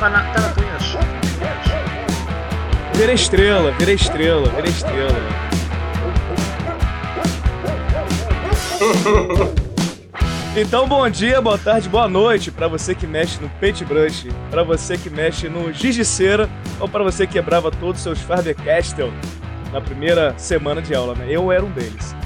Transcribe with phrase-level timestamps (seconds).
[0.00, 0.64] Tá na, tá na tua
[2.94, 5.12] Vira estrela, vira estrela, vira estrela.
[10.56, 14.96] Então, bom dia, boa tarde, boa noite para você que mexe no paintbrush, para você
[14.96, 16.48] que mexe no giz de cera
[16.80, 19.12] ou para você que quebrava todos os seus Faber-Castell
[19.70, 21.26] na primeira semana de aula, né?
[21.28, 22.16] Eu era um deles.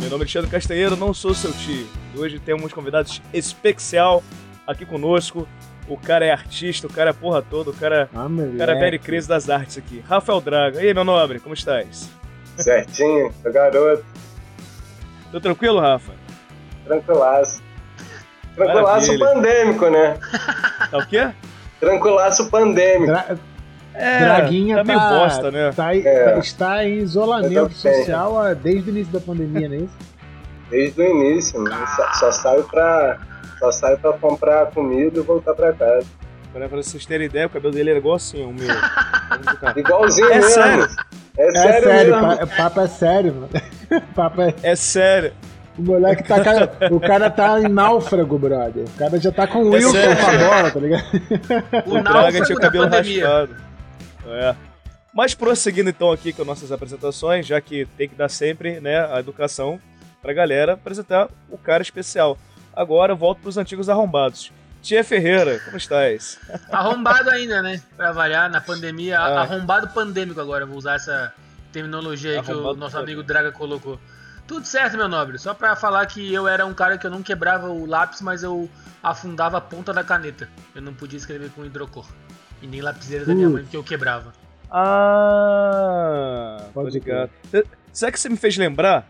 [0.00, 1.86] Meu nome é Alexandre Castanheiro, não sou seu tio.
[2.14, 4.22] E hoje temos convidados especial
[4.66, 5.46] aqui conosco.
[5.88, 8.80] O cara é artista, o cara é porra toda, o cara, Ah, o cara é
[8.80, 10.02] velho crise das artes aqui.
[10.08, 10.80] Rafael Draga.
[10.82, 12.08] E aí, meu nobre, como estás?
[12.56, 14.04] Certinho, meu garoto.
[15.30, 16.12] Tudo tranquilo, Rafa?
[16.84, 17.62] Tranquilaço.
[18.54, 19.26] Tranquilaço Maravilha.
[19.26, 20.18] pandêmico, né?
[20.90, 21.30] Tá o quê?
[21.78, 23.06] Tranquilaço pandêmico.
[23.12, 23.38] Dra
[24.00, 25.72] É, Draguinha tá tá, meio bosta, né?
[25.74, 26.38] tá É.
[26.38, 29.96] está em isolamento social desde o início da pandemia, não é isso?
[30.70, 31.86] Desde o início, mano.
[31.96, 33.18] Só, só saio pra.
[33.58, 36.06] Só saio pra comprar comida e voltar pra casa.
[36.52, 38.68] Pra vocês terem ideia, o cabelo dele era igual assim, o meu.
[39.76, 40.50] Igualzinho É mesmo.
[40.50, 40.88] sério?
[41.38, 42.38] É, É sério, sério, mesmo.
[42.38, 43.48] pa- papo é sério, mano.
[44.14, 44.54] papo é...
[44.62, 45.32] É sério.
[45.78, 46.42] O moleque tá.
[46.42, 48.84] cara- O cara tá em náufrago, brother.
[48.84, 50.16] O cara já tá com o É Wilson sério.
[50.16, 51.02] com a bola, tá ligado?
[51.86, 53.28] O náufrago tinha o da cabelo pandemia.
[53.28, 53.56] raspado.
[54.32, 54.56] É.
[55.12, 59.18] Mas prosseguindo então aqui com nossas apresentações, já que tem que dar sempre né, a
[59.18, 59.80] educação
[60.22, 62.38] pra galera apresentar o cara especial.
[62.74, 64.52] Agora eu volto pros antigos arrombados.
[64.82, 66.38] Tia Ferreira, como estás?
[66.70, 67.82] Arrombado ainda, né?
[67.96, 69.18] Pra variar, na pandemia.
[69.18, 69.42] Ah.
[69.42, 71.34] Arrombado pandêmico agora, vou usar essa
[71.72, 74.00] terminologia aí que o Arrombado nosso amigo Draga colocou.
[74.46, 75.38] Tudo certo, meu nobre.
[75.38, 78.42] Só pra falar que eu era um cara que eu não quebrava o lápis, mas
[78.42, 78.70] eu
[79.02, 80.48] afundava a ponta da caneta.
[80.74, 82.06] Eu não podia escrever com hidrocor.
[82.62, 84.32] E nem lapiseira da minha mãe, porque eu quebrava.
[85.40, 87.30] Ah, tô Pode ligado.
[87.92, 89.08] Sabe que você me fez lembrar?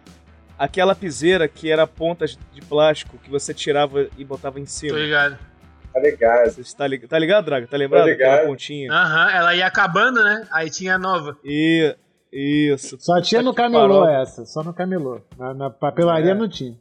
[0.59, 4.98] Aquela piseira que era pontas de plástico que você tirava e botava em Tô cima.
[4.98, 5.39] ligado?
[5.93, 6.51] Tá ligado.
[6.51, 7.67] Você tá ligado, tá ligado Draga?
[7.67, 8.05] Tá lembrado?
[8.05, 8.31] Tô ligado.
[8.34, 8.93] Aquela pontinha.
[8.93, 10.47] Aham, ela ia acabando, né?
[10.53, 11.37] Aí tinha a nova.
[11.44, 11.97] E,
[12.33, 12.97] isso.
[13.00, 14.22] Só tinha no camelô parola.
[14.22, 15.21] essa, só no camelô.
[15.39, 16.34] Na, na papelaria É.
[16.34, 16.77] não tinha.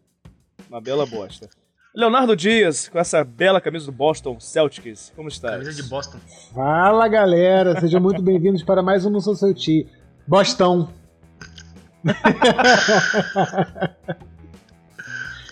[0.69, 1.49] Uma bela bosta.
[1.95, 5.11] Leonardo Dias, com essa bela camisa do Boston Celtics.
[5.15, 5.51] Como está?
[5.53, 6.19] Camisa de Boston.
[6.53, 9.87] Fala galera, sejam muito bem-vindos para mais um Não Sou Seu Tio.
[10.27, 10.93] Bostão.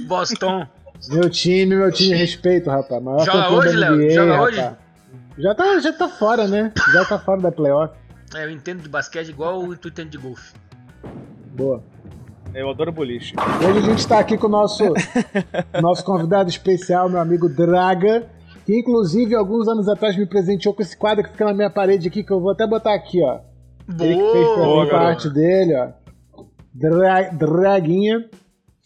[0.07, 0.67] Boston.
[1.09, 3.01] Meu time, meu time, respeito, rapaz.
[3.01, 4.11] Maior Joga hoje, Léo?
[4.11, 4.57] Joga rapaz.
[4.57, 4.75] hoje?
[5.39, 6.71] Já tá, já tá fora, né?
[6.93, 7.95] Já tá fora da playoff.
[8.35, 10.53] É, eu entendo de basquete igual tu entende de golfe.
[11.55, 11.83] Boa.
[12.53, 13.35] Eu adoro boliche.
[13.67, 14.83] Hoje a gente tá aqui com o nosso,
[15.81, 18.27] nosso convidado especial, meu amigo Draga,
[18.65, 22.07] que inclusive alguns anos atrás me presenteou com esse quadro que fica na minha parede
[22.07, 23.39] aqui, que eu vou até botar aqui, ó.
[23.99, 26.43] Ele que fez pra Boa, mim parte dele, ó.
[26.73, 28.29] Dra- Draguinha.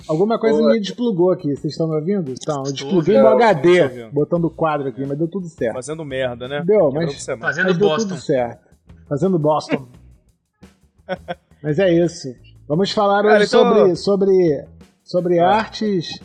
[0.08, 0.74] Alguma coisa Boa.
[0.74, 2.32] me desplugou aqui, vocês estão me ouvindo?
[2.32, 5.76] Então, eu despluguei meu HD, botando o quadro aqui, mas deu tudo certo.
[5.76, 6.64] Fazendo merda, né?
[6.66, 7.24] Deu, mas-.
[7.40, 8.08] Fazendo Mas deu Boston.
[8.10, 8.68] tudo certo.
[9.08, 9.88] Fazendo Boston.
[11.62, 12.30] Mas é isso.
[12.72, 14.66] Vamos falar Cara, hoje então- sobre, sobre,
[15.04, 16.22] sobre artes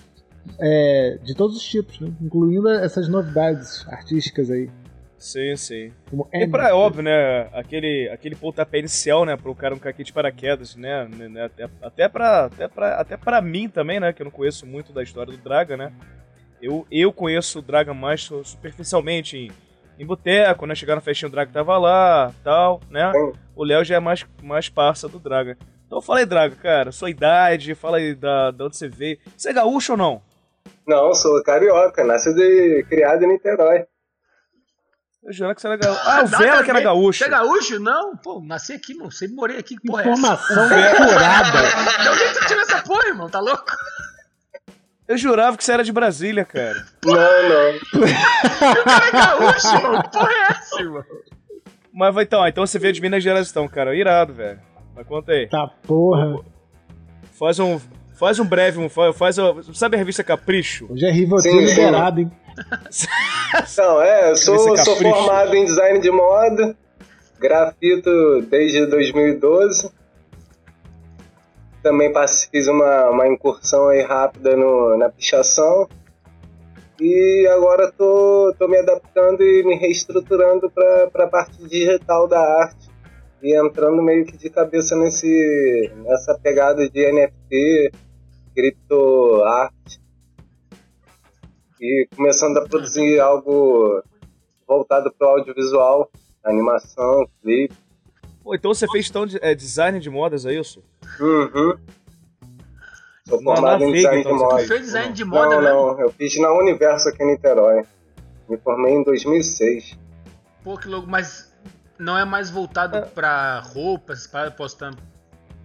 [0.61, 2.09] é, de todos os tipos, né?
[2.23, 4.71] incluindo essas novidades artísticas aí.
[5.19, 5.93] Sim, sim.
[6.09, 7.49] Como E pra, é óbvio, né?
[7.53, 9.37] Aquele, aquele pontapé inicial, né?
[9.37, 11.09] Pro cara não cair aqui de paraquedas, né?
[11.09, 14.13] né, né, Até, até, pra, até, pra, até pra mim também, né?
[14.13, 15.91] Que eu não conheço muito da história do Draga, né?
[16.63, 19.51] Eu, eu conheço o Draga mais su- superficialmente em,
[19.99, 20.77] em boteco, né?
[20.77, 23.11] Chegar na festinha o Draga tava lá, tal, né?
[23.57, 25.59] O Léo já é mais, mais parça do Draga.
[25.87, 29.19] Então fala aí, Draga, cara, sua idade, fala aí da, da onde você veio.
[29.37, 30.23] Você é gaúcho ou não?
[30.87, 33.87] Não, sou carioca, nascido e criado em Niterói.
[35.23, 36.01] Eu juro que você era gaúcho.
[36.05, 37.19] Ah, o Nada Vela que era gaúcho.
[37.19, 37.81] Você é gaúcho?
[37.81, 39.11] Não, pô, nasci aqui, não.
[39.11, 39.77] Sempre morei aqui.
[39.77, 40.19] Que porra é essa?
[40.21, 42.03] Informação curada.
[42.03, 43.29] De onde é tu tirou essa porra, irmão?
[43.29, 43.73] Tá louco?
[45.09, 46.85] Eu jurava que você era de Brasília, cara.
[47.05, 47.77] Não, não.
[48.73, 50.03] O cara é gaúcho, irmão.
[50.03, 51.05] Que porra é essa, irmão?
[51.93, 53.97] Mas então, então você veio de Minas Gerais então, cara.
[53.97, 54.61] Irado, velho.
[54.97, 55.47] Mas conta aí.
[55.47, 56.41] Tá porra.
[57.39, 57.79] Faz um.
[58.15, 59.37] Faz um breve, um, faz,
[59.75, 60.87] Sabe a revista Capricho?
[60.91, 62.33] Hoje é Rivotril liberado, hein?
[63.77, 66.75] Não, é, eu sou, sou formado em design de moda,
[67.39, 69.91] grafito desde 2012.
[71.83, 72.11] Também
[72.51, 75.87] fiz uma, uma incursão aí rápida no, na pichação.
[76.99, 82.96] E agora tô, tô me adaptando e me reestruturando para a parte digital da arte.
[83.43, 87.93] E entrando meio que de cabeça nesse, nessa pegada de NFT,
[88.55, 90.01] criptoarte.
[91.81, 94.03] E começando a produzir algo
[94.67, 96.11] voltado para o audiovisual,
[96.45, 97.75] animação, clipe.
[98.43, 100.83] Pô, então você fez então de- é, design de modas, é isso?
[101.21, 101.77] Uhum.
[103.29, 104.63] Sou Não, formado na em design então, de você moda.
[104.63, 105.77] Tu fez design de moda não, mesmo?
[105.95, 107.83] não, eu fiz na Universo aqui em Niterói.
[108.49, 109.99] Me formei em 2006.
[110.63, 111.46] Pô, que louco, mas
[111.99, 114.91] não é mais voltado pra roupas, estar...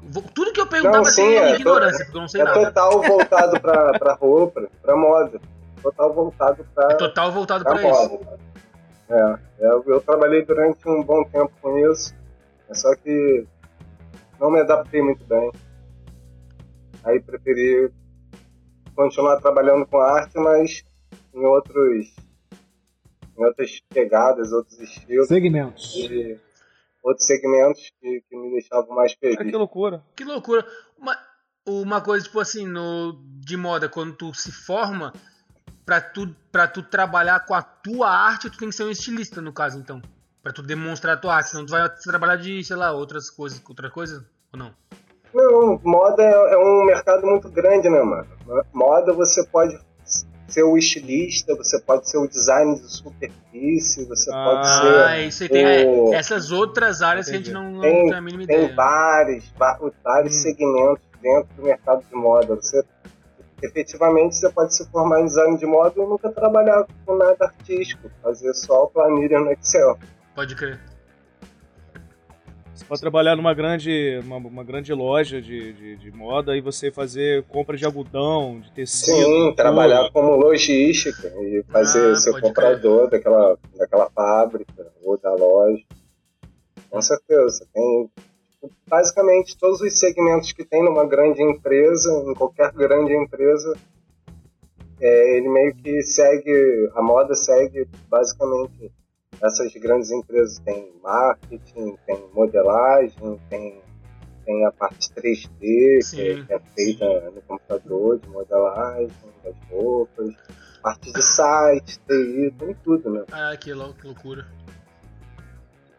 [0.04, 2.66] Vo- Tudo que eu perguntava Não, sim, é, ignorância, porque eu não sei É nada.
[2.66, 5.40] total voltado pra, pra roupa, pra moda.
[5.82, 8.10] Total voltado pra, É total voltado pra pra isso.
[8.10, 8.40] moda.
[9.10, 12.14] É, eu, eu trabalhei durante um bom tempo com isso,
[12.70, 13.46] é só que
[14.40, 15.52] não me adaptei muito bem.
[17.04, 17.92] Aí preferi
[18.96, 20.84] continuar trabalhando com arte, mas
[21.34, 22.16] em outros
[23.44, 25.96] outras pegadas, outros estilos Segmentos.
[25.96, 26.40] e
[27.04, 29.38] outros segmentos que, que me deixavam mais feliz.
[29.38, 30.04] que loucura.
[30.16, 30.66] Que loucura.
[30.98, 31.18] Uma,
[31.66, 35.14] uma coisa, tipo assim, no, de moda, quando tu se forma,
[35.86, 39.42] pra tu, pra tu trabalhar com a tua arte, tu tem que ser um estilista,
[39.42, 40.02] no caso, então.
[40.44, 41.52] Pra tu demonstrar a tua arte.
[41.52, 43.62] Senão tu vai trabalhar de, sei lá, outras coisas.
[43.68, 44.28] Outra coisa?
[44.52, 44.74] Ou não?
[45.34, 48.28] Não, moda é é um mercado muito grande, né, mano?
[48.74, 49.80] Moda você pode
[50.54, 55.28] ser o estilista, você pode ser o design de superfície, você Ah, pode Ah, ser.
[55.28, 58.14] isso aí tem o- é, essas outras áreas que a gente não, não Tem- tem
[58.14, 58.76] a mínima Tem ideia.
[58.76, 60.42] vários, va- vários Hum.
[60.42, 62.56] segmentos dentro do mercado de moda.
[62.56, 62.84] Você,
[63.62, 68.10] efetivamente, você pode se formar em design de moda e nunca trabalhar com nada artístico,
[68.22, 69.98] fazer só planilha no Excel.
[70.36, 70.80] Pode crer.
[72.82, 76.92] Você pode trabalhar numa grande, uma, uma grande loja de, de, de moda e você
[76.92, 79.18] fazer compra de algodão, de tecido.
[79.18, 85.32] Sim, trabalhar como logística e fazer Ah, ser pode comprador daquela, daquela fábrica ou da
[85.32, 85.84] loja.
[86.90, 87.68] Com certeza.
[87.72, 88.10] Tem
[88.88, 93.78] basicamente todos os segmentos que tem numa grande empresa, em qualquer grande empresa,
[95.00, 98.92] é, ele meio que segue, a moda segue basicamente
[99.44, 100.60] essas grandes empresas.
[100.60, 103.82] Tem marketing, tem modelagem, tem,
[104.46, 106.46] tem a parte 3D, que, Sim.
[106.46, 109.12] que é feita no computador, de modelagem,
[109.44, 110.34] das roupas,
[110.82, 113.24] parte de site, TI, tem tudo, né?
[113.32, 114.46] Ah, que, lou- que loucura.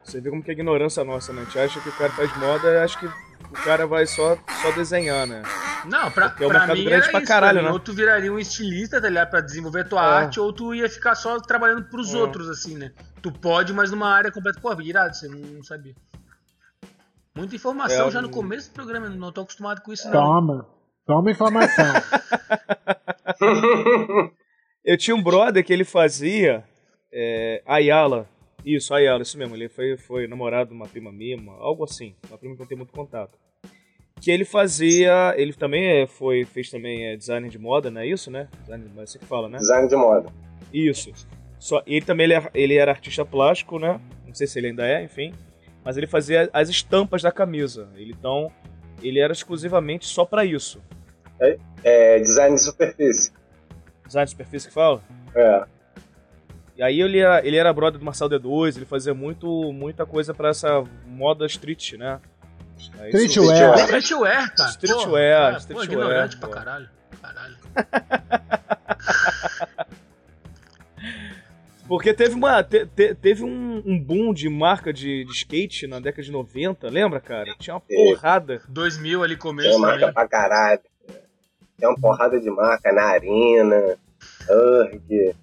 [0.04, 1.42] Você vê como que é ignorância nossa, né?
[1.42, 3.08] A gente acha que o cara faz moda e acha que
[3.52, 5.43] o cara vai só, só desenhar, né?
[5.84, 7.28] Não, pra, Porque é um pra mercado mim era pra isso.
[7.28, 7.69] caralho, pra mim.
[7.69, 7.72] né?
[7.72, 9.31] Ou tu viraria um estilista, tá ligado?
[9.31, 10.25] Pra desenvolver tua É.
[10.25, 12.19] arte, ou tu ia ficar só trabalhando pros É.
[12.19, 12.93] outros, assim, né?
[13.20, 14.60] Tu pode, mas numa área completa.
[14.60, 15.94] Pô, irado, você não sabia.
[17.34, 20.12] Muita informação É, já no começo do programa, não tô acostumado com isso, não.
[20.12, 20.66] Toma.
[21.06, 21.84] Toma informação.
[24.84, 26.64] Eu tinha um brother que ele fazia
[27.12, 28.28] é, Ayala.
[28.64, 29.54] Isso, Ayala, isso mesmo.
[29.56, 32.14] Ele foi, foi namorado de uma prima minha, uma- algo assim.
[32.28, 33.38] Uma prima que não tem muito contato.
[34.22, 35.34] Que ele fazia.
[35.36, 38.48] Ele também é, foi, fez também é, design de moda, não é isso, né?
[38.60, 39.58] Design, é assim que fala, né?
[39.58, 40.30] Design de moda.
[40.72, 41.12] Isso.
[41.58, 44.00] Só, ele também ele, era- ele era artista plástico, né?
[44.26, 45.34] Não sei se ele ainda é, enfim.
[45.84, 47.88] Mas ele fazia as estampas da camisa.
[47.96, 48.50] Ele, então,
[49.02, 50.80] ele era exclusivamente só pra isso.
[51.82, 53.32] É design de superfície.
[54.06, 55.02] Design de superfície que fala?
[55.34, 55.64] É.
[56.76, 60.32] E aí ele era, ele era brother do Marcel D2, ele fazia muito, muita coisa
[60.32, 62.20] pra essa moda street, né?
[62.99, 63.79] É Streetwear.
[63.79, 64.70] Streetwear, cara.
[64.70, 66.88] Streetwear, streetwear, Pô, ignorante pra caralho.
[67.20, 67.56] Caralho.
[71.88, 72.62] Porque teve uma.
[72.62, 76.88] te- te- teve um, um boom de marca de, de skate na década de 90,
[76.88, 77.55] lembra, cara?
[77.58, 78.62] Tinha uma porrada.
[78.69, 80.14] 2000 ali começo marca também.
[80.14, 80.81] pra caralho.
[81.76, 83.99] Tem uma porrada de marca, Narina,
[84.49, 85.35] URG.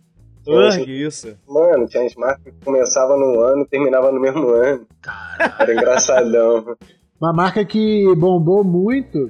[0.47, 1.37] Urg, isso.
[1.47, 4.87] Mano, tinha as marcas que começavam no ano e terminavam no mesmo ano.
[5.01, 5.53] Caralho.
[5.59, 6.77] Era engraçadão.
[7.21, 9.29] Uma marca que bombou muito,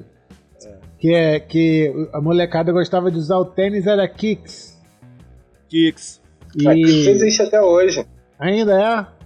[1.00, 4.78] que é que a molecada gostava de usar o tênis era Kicks.
[5.70, 6.22] Kicks.
[6.66, 8.06] Aqui isso E existe até hoje.
[8.40, 9.20] ainda é.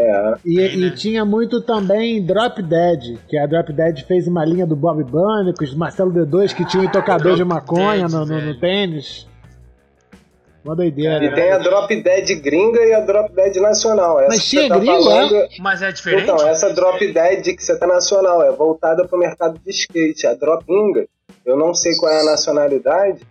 [0.00, 0.34] É.
[0.44, 0.66] E, né?
[0.86, 5.02] e tinha muito também Drop Dead, que a Drop Dead fez uma linha do Bob
[5.02, 8.60] Bunny, com os Marcelo D2 que tinha um tocador de maconha Dead, no, no- no
[8.60, 9.26] tênis.
[10.64, 11.24] Uma doideira.
[11.24, 14.20] E tem a Drop Dead gringa e a Drop Dead nacional.
[14.20, 16.22] Essa Mas tinha tá gringa, falando, Mas é diferente?
[16.24, 20.26] Então, essa Drop Dead que você tá nacional é voltada pro mercado de skate.
[20.26, 21.06] A Drop Inga,
[21.46, 23.22] eu não sei qual é a nacionalidade,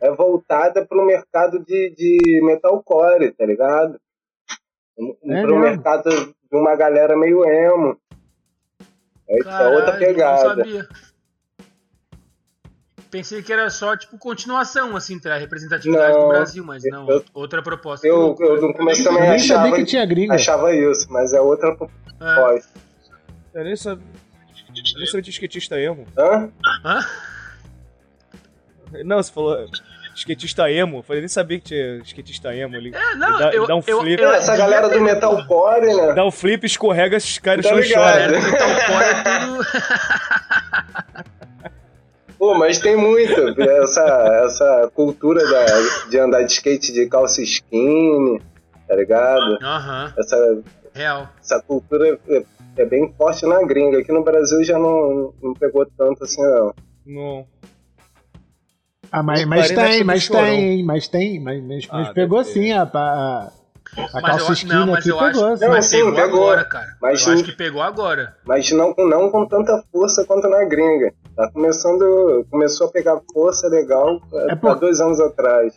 [0.00, 3.98] é voltada pro mercado de, de metalcore, tá ligado?
[4.98, 5.58] É pro mesmo?
[5.58, 7.98] mercado de uma galera meio emo.
[9.28, 10.48] É, é Caralho, outra Não pegada.
[10.48, 10.88] sabia.
[13.10, 17.24] Pensei que era só, tipo, continuação, assim, da representatividade Não, do Brasil, mas não, eu-
[17.32, 18.06] outra proposta.
[18.06, 20.34] Eu, eu no começo também Eu nem sabia achava, que tinha gringa.
[20.34, 21.76] achava isso, mas é outra
[22.20, 22.34] É.
[22.34, 22.68] voz.
[23.54, 24.04] Eu nem sabia.
[24.68, 26.06] Eu nem sabia de skatista emo.
[26.18, 26.50] Hã?
[26.84, 27.00] Hã?
[29.04, 29.66] Não, você falou
[30.14, 30.98] skatista emo.
[30.98, 32.92] Eu falei, nem sabia que tinha skatista emo ali.
[32.94, 34.22] É, não, dá- eu, dá um eu, flip.
[34.22, 36.12] eu, Essa galera do metalcore, né?
[36.14, 38.02] Dá um flip, escorrega, cai no Tá chão e ligado.
[38.02, 38.36] chora.
[38.36, 39.66] É, metalcore é tudo...
[42.38, 43.60] Pô, mas tem muito.
[43.60, 45.64] Essa, essa cultura da,
[46.08, 48.40] de andar de skate de calça skinny,
[48.86, 49.58] tá ligado?
[49.62, 50.12] Aham.
[50.18, 50.62] Essa,
[50.94, 51.28] Real.
[51.42, 52.42] essa cultura é,
[52.76, 53.98] é bem forte na gringa.
[53.98, 56.74] Aqui no Brasil já não, não pegou tanto assim, não.
[57.06, 57.46] Não.
[59.10, 62.82] Ah, mas, mas tem, mas tem, mas tem, mas, mas, mas Ah, pegou sim a,
[62.82, 63.52] a,
[64.12, 65.46] a Mas calça eu, não, mas aqui eu pegou.
[65.46, 66.96] acho, mas sim, pegou, agora, cara.
[67.00, 68.36] Mas eu acho que pegou agora.
[68.44, 71.14] Mas não, não com tanta força quanto na gringa.
[71.36, 72.46] Tá começando.
[72.50, 75.76] Começou a pegar força legal É há por- dois anos atrás.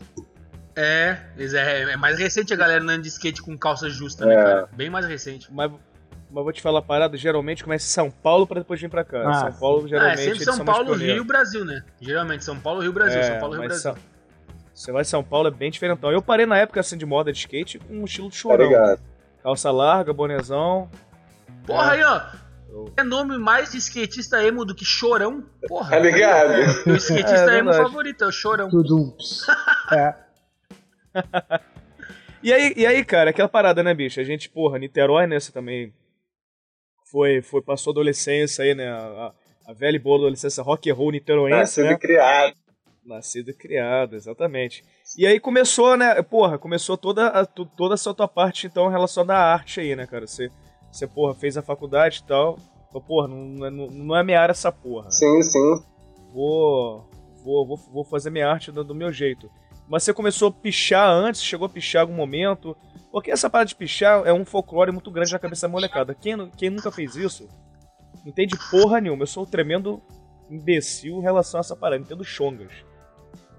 [0.76, 4.34] É, mas é, é mais recente a galera andando de skate com calça justa, né,
[4.34, 4.38] É.
[4.44, 4.70] cara?
[4.72, 5.48] Bem mais recente.
[5.52, 5.70] Mas,
[6.32, 9.04] mas vou te falar a parada, geralmente começa em São Paulo pra depois vir pra
[9.04, 9.28] cá.
[9.28, 10.94] Ah, São Paulo, Ah, é geralmente, sempre eles São Paulo.
[10.94, 11.84] Rio, Brasil, né?
[12.00, 13.20] Geralmente São Paulo, Rio, Brasil.
[13.20, 13.82] É, São Paulo, Rio, Brasil.
[13.82, 13.96] São-
[14.74, 16.10] Você vai em São Paulo, é bem diferentão.
[16.10, 18.66] Eu parei na época assim de moda de skate com um estilo de Tá chorão.
[18.66, 19.02] ligado?
[19.44, 20.90] Calça larga, bonezão.
[21.68, 22.22] Porra, aí, ó.
[22.70, 25.44] Eu- É nome mais de skatista emo do que chorão.
[25.68, 25.90] Porra.
[25.92, 26.54] Tá ligado?
[26.86, 27.78] Meu skatista É, emo verdade.
[27.90, 28.70] favorito é o chorão.
[28.70, 29.16] Tudo.
[29.92, 30.16] É.
[32.42, 34.18] E aí, e aí, cara, aquela parada, né, bicho?
[34.18, 35.38] A gente, porra, Niterói, né?
[35.38, 35.94] Você também
[37.12, 38.88] foi, foi passou a adolescência aí, né?
[38.90, 39.34] A,
[39.68, 41.92] a velha e boa adolescência rock and roll niteroense, Nascido né?
[41.94, 42.54] e criado.
[43.06, 44.86] Nascido e criado, exatamente.
[45.18, 46.22] E aí começou, né?
[46.24, 50.26] Porra, começou toda a, toda essa tua parte, então, relacionada à arte aí, né, cara?
[50.26, 50.50] Você,
[50.92, 52.58] você porra, fez a faculdade e tal.
[52.92, 55.10] Falou, porra, não, é- não, não é minha área essa porra.
[55.12, 55.84] Sim, sim.
[56.34, 57.06] Vou,
[57.44, 59.50] vou, vou, vou fazer minha arte do, do meu jeito.
[59.88, 62.76] Mas você começou a pichar antes, chegou a pichar em algum momento.
[63.12, 66.14] Porque essa parada de pichar é um folclore muito grande na cabeça da molecada.
[66.14, 67.48] Quem, quem nunca fez isso,
[68.24, 69.24] não entende porra nenhuma.
[69.24, 70.00] Eu sou um tremendo
[70.50, 72.72] imbecil em relação a essa parada, entendo chongas.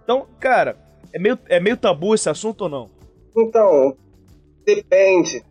[0.05, 0.77] Então, cara,
[1.13, 2.91] é meio, é meio tabu esse assunto ou não?
[3.37, 3.97] Então,
[4.65, 5.43] depende.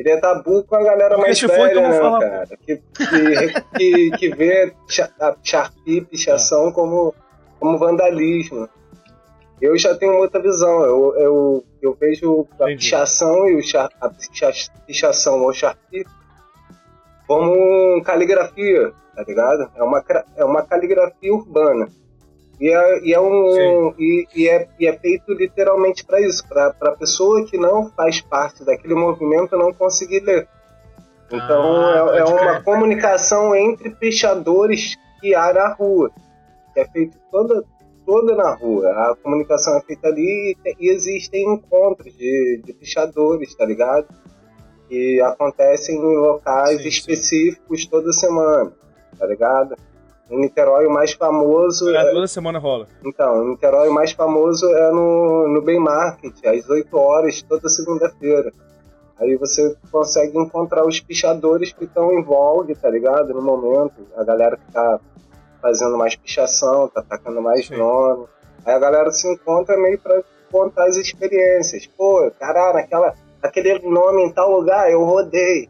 [0.00, 2.48] Ele é tabu com a galera mais então velha, vou né, falar, cara?
[2.64, 7.14] Que, que, que, que vê cha- a Sharpie, pichação como,
[7.58, 8.66] como vandalismo.
[9.60, 10.82] Eu já tenho outra visão.
[10.86, 12.76] Eu, eu, eu vejo a Entendi.
[12.78, 16.06] pichação e o char, a picha- pichação ou Sharpie
[17.26, 19.70] como caligrafia, tá ligado?
[19.76, 20.02] É uma,
[20.36, 21.88] é uma caligrafia urbana.
[22.60, 26.74] E é, e é um e, e é, e é feito literalmente para isso, para
[26.82, 30.46] a pessoa que não faz parte daquele movimento não conseguir ler.
[31.32, 32.62] Então Ah, é, é uma crer.
[32.64, 36.10] comunicação entre pichadores que há na rua.
[36.76, 37.64] É feito toda
[38.04, 38.88] toda na rua.
[38.90, 44.06] A comunicação é feita ali e, te- existem encontros de, de pichadores, tá ligado?
[44.88, 46.88] Que acontecem em locais Sim, sim.
[46.88, 48.72] específicos toda semana,
[49.18, 49.76] tá ligado?
[50.30, 52.86] Em Niterói, o mais famoso É, toda semana rola.
[53.04, 57.68] então, em Niterói o mais famoso é no, no Bay Market, às 8 horas, toda
[57.68, 58.52] segunda-feira.
[59.18, 63.34] Aí você consegue encontrar os pichadores que estão em vogue, tá ligado?
[63.34, 63.92] No momento.
[64.16, 64.98] A galera que tá
[65.60, 67.76] fazendo mais pichação, tá atacando mais Sim.
[67.76, 68.24] nome.
[68.64, 71.86] Aí a galera se encontra meio pra contar as experiências.
[71.86, 75.68] Pô, caralho, aquela, aquele nome em tal lugar eu rodei,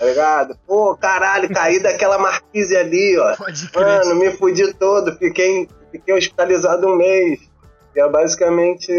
[0.00, 0.58] tá ligado?
[0.66, 3.36] Pô, caralho, caí daquela marquise ali, ó.
[3.36, 3.84] Pode crer.
[3.86, 7.38] Mano, me fudi todo, fiquei, fiquei hospitalizado um mês.
[7.94, 8.90] E é basicamente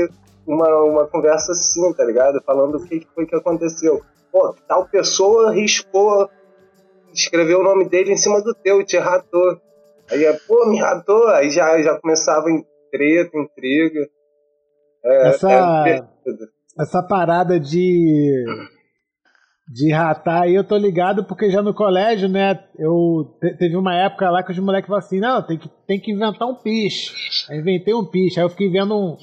[0.45, 2.41] uma, uma conversa assim, tá ligado?
[2.45, 4.01] Falando o que, que foi que aconteceu.
[4.31, 6.29] Pô, tal pessoa riscou,
[7.13, 9.59] escreveu o nome dele em cima do teu, te ratou.
[10.09, 11.27] Aí é, pô, me ratou.
[11.29, 14.07] Aí já, já começava em treta, intriga.
[15.03, 16.49] É, Essa- é divertido.
[16.79, 18.45] Essa parada de.
[19.73, 22.59] De ratar aí, eu tô ligado porque já no colégio, né?
[22.77, 25.99] Eu te- teve uma época lá que os moleques falaram assim: não, tem que, tem
[25.99, 27.13] que inventar um piche.
[27.49, 28.37] Aí inventei um piche.
[28.39, 29.15] Aí eu fiquei vendo um.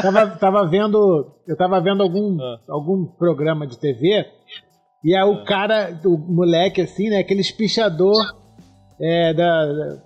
[0.00, 1.34] Tava, tava vendo.
[1.48, 2.58] Eu tava vendo algum, Ah.
[2.68, 4.24] algum programa de TV.
[5.02, 7.18] E aí o cara, o moleque assim, né?
[7.18, 8.14] Aqueles pichador
[9.00, 9.66] é, da.
[9.66, 10.02] da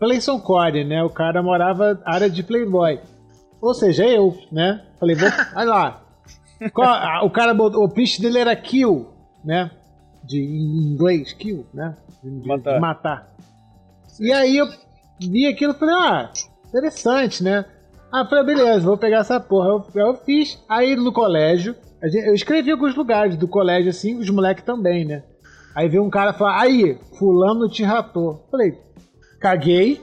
[0.00, 1.04] Playson Core, né?
[1.04, 2.98] O cara morava na área de Playboy.
[3.62, 4.82] Ou seja, eu, né?
[4.98, 5.28] Falei, vou.
[5.54, 6.02] Olha lá.
[6.74, 7.84] Qual- ah, o cara botou.
[7.84, 9.06] O piche dele era kill,
[9.44, 9.70] né?
[10.24, 11.96] De, em inglês, kill, né?
[12.22, 12.74] De, Matar.
[12.74, 13.34] de matar.
[14.20, 14.66] E aí eu
[15.20, 16.30] vi aquilo e falei, ah,
[16.68, 17.64] interessante, né?
[18.12, 19.68] Ah, falei, beleza, vou pegar essa porra.
[19.68, 20.62] Eu, eu fiz.
[20.68, 25.04] Aí no colégio, a gente- eu escrevi alguns lugares do colégio assim, os moleques também,
[25.04, 25.22] né?
[25.74, 28.46] Aí veio um cara falar, aí, fulano te ratou.
[28.50, 28.76] Falei,
[29.40, 30.02] caguei.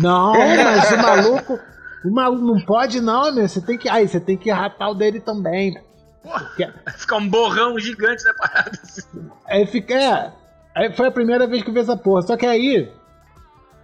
[0.00, 1.58] Não, mas o maluco.
[2.04, 3.48] O maluco não pode, não, né?
[3.48, 3.88] Você tem que.
[3.88, 5.72] Aí, você tem que ratar o dele também.
[5.74, 5.82] né?
[6.22, 6.50] Porra,
[6.84, 8.70] vai ficar um borrão gigante na parada.
[8.82, 9.02] assim.
[9.46, 9.94] Aí fica.
[9.94, 10.32] É,
[10.74, 12.22] aí foi a primeira vez que eu vi essa porra.
[12.22, 12.90] Só que aí.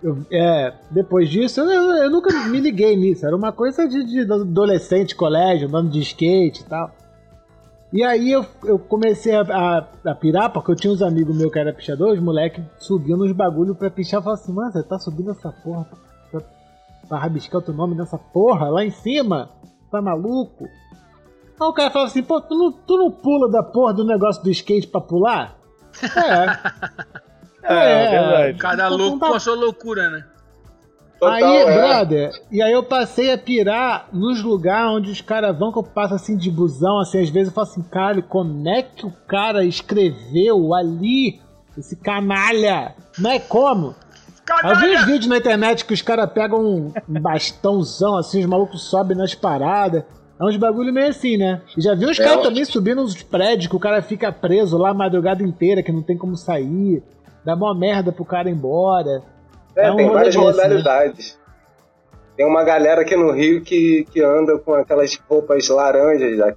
[0.03, 3.25] eu- é, depois disso, eu, eu- nunca me liguei nisso.
[3.26, 6.91] Era uma coisa de, de adolescente, colégio, andando de skate e tal.
[7.93, 11.53] E aí eu, eu comecei a, a, a pirar, porque eu tinha uns amigos meus
[11.53, 14.19] que eram pichadores, os moleques subiam nos bagulho pra pichar.
[14.19, 15.87] Eu falava assim, mano, você tá subindo essa porra.
[16.33, 16.41] Tá,
[17.09, 19.49] pra rabiscar outro nome nessa porra lá em cima.
[19.93, 20.69] Tá maluco?
[21.61, 24.42] Aí o cara fala assim, pô, tu não, tu não pula da porra do negócio
[24.42, 25.56] do skate pra pular?
[26.02, 27.14] É.
[27.66, 28.58] É, É, verdade.
[28.58, 30.25] Cada Então, louco tá- com a sua loucura, né?
[31.18, 31.75] Total, aí, é.
[31.88, 35.82] brother, e aí eu passei a pirar nos lugares onde os caras vão, que eu
[35.82, 39.11] passo assim de busão, assim, às vezes eu falo assim, caralho, como é que o
[39.26, 41.40] cara escreveu ali,
[41.78, 42.94] esse canalha?
[43.18, 43.94] Não é como?
[44.62, 48.46] Eu vi uns vídeos na internet que os caras pegam um, um bastãozão assim, os
[48.46, 50.04] malucos sobem nas paradas.
[50.41, 51.62] É uns bagulho meio assim, né?
[51.76, 54.76] E já vi uns É, caras também subindo nos prédios que o cara fica preso
[54.76, 57.03] lá a madrugada inteira, que não tem como sair.
[57.45, 59.23] Dá mó merda pro cara ir embora.
[59.76, 61.38] É, É um tem várias desse, modalidades.
[62.37, 66.55] Tem uma galera aqui no Rio que, que anda com aquelas roupas laranjas da-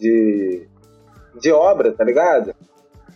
[0.00, 0.66] de,
[1.40, 2.52] de obra, tá ligado?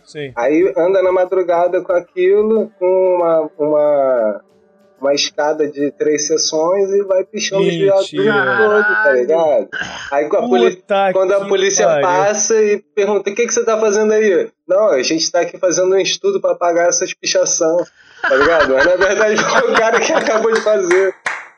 [0.05, 0.31] Sim.
[0.37, 2.85] Aí anda na madrugada com aquilo, com
[3.17, 4.41] uma, uma,
[4.99, 9.69] uma escada de três sessões e vai pichando os viados todo, tá ligado?
[10.11, 10.79] Aí com a polícia.
[10.79, 12.01] Puta Quando a polícia pariu.
[12.01, 14.49] passa e pergunta: o que, que você tá fazendo aí?
[14.67, 17.77] Não, a gente tá aqui fazendo um estudo pra pagar essas pichação,
[18.21, 18.73] tá ligado?
[18.73, 21.13] Mas na verdade foi o cara que acabou de fazer,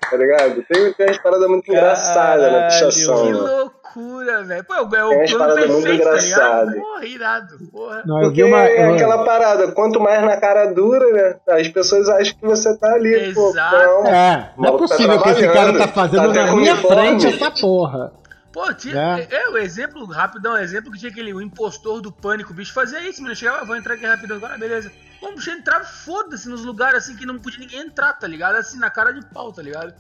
[0.10, 0.64] tá ligado?
[0.68, 3.38] Tem, tem umas paradas muito engraçadas na pichação, Que né?
[3.40, 4.64] loucura, velho.
[4.64, 6.66] Pô, é o Tem umas plano paradas muito perfeito, tá.
[6.80, 8.04] Porra, irado, porra.
[8.06, 8.60] Não, Porque uma.
[8.64, 11.36] é aquela parada, quanto mais na cara dura, né?
[11.60, 13.50] As pessoas acham que você tá ali, pô.
[13.50, 13.76] Exato.
[13.76, 16.74] Não, É, não é maluco tá possível que esse cara tá fazendo tá na minha
[16.74, 16.96] uniforme.
[17.20, 18.12] frente essa porra.
[18.52, 19.36] Pô, tinha, É.
[19.36, 19.50] é.
[19.50, 23.22] o exemplo, rapidão, exemplo que tinha aquele o impostor do pânico, o bicho fazia isso,
[23.22, 23.36] mano.
[23.36, 24.92] Chegava, "Ah, vou entrar aqui rapidão agora, beleza.
[25.20, 28.56] Pô, o bicho entrava, foda-se, nos lugares assim que não podia ninguém entrar, tá ligado?
[28.56, 29.94] Assim, na cara de pau, tá ligado?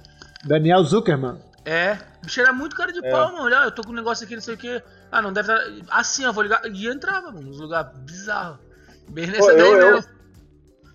[0.45, 1.37] Daniel Zuckerman.
[1.65, 3.11] É, o bicho era muito cara de É.
[3.11, 3.43] pau, mano.
[3.45, 4.81] Olha, eu tô com um negócio aqui, não sei o que.
[5.11, 5.97] Ah, não deve estar.
[5.99, 6.61] Assim, eu vou ligar.
[6.65, 8.57] E entrava, mano, nos lugares bizarros.
[9.09, 10.19] Bem nessa Pô, daí eu- eu- mesmo.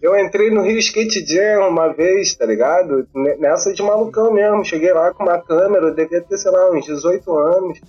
[0.03, 3.09] Eu entrei no Rio Skate Jam uma vez, tá ligado?
[3.39, 4.65] Nessa de malucão mesmo.
[4.65, 7.81] Cheguei lá com uma câmera, eu devia ter, sei lá, uns 18 anos.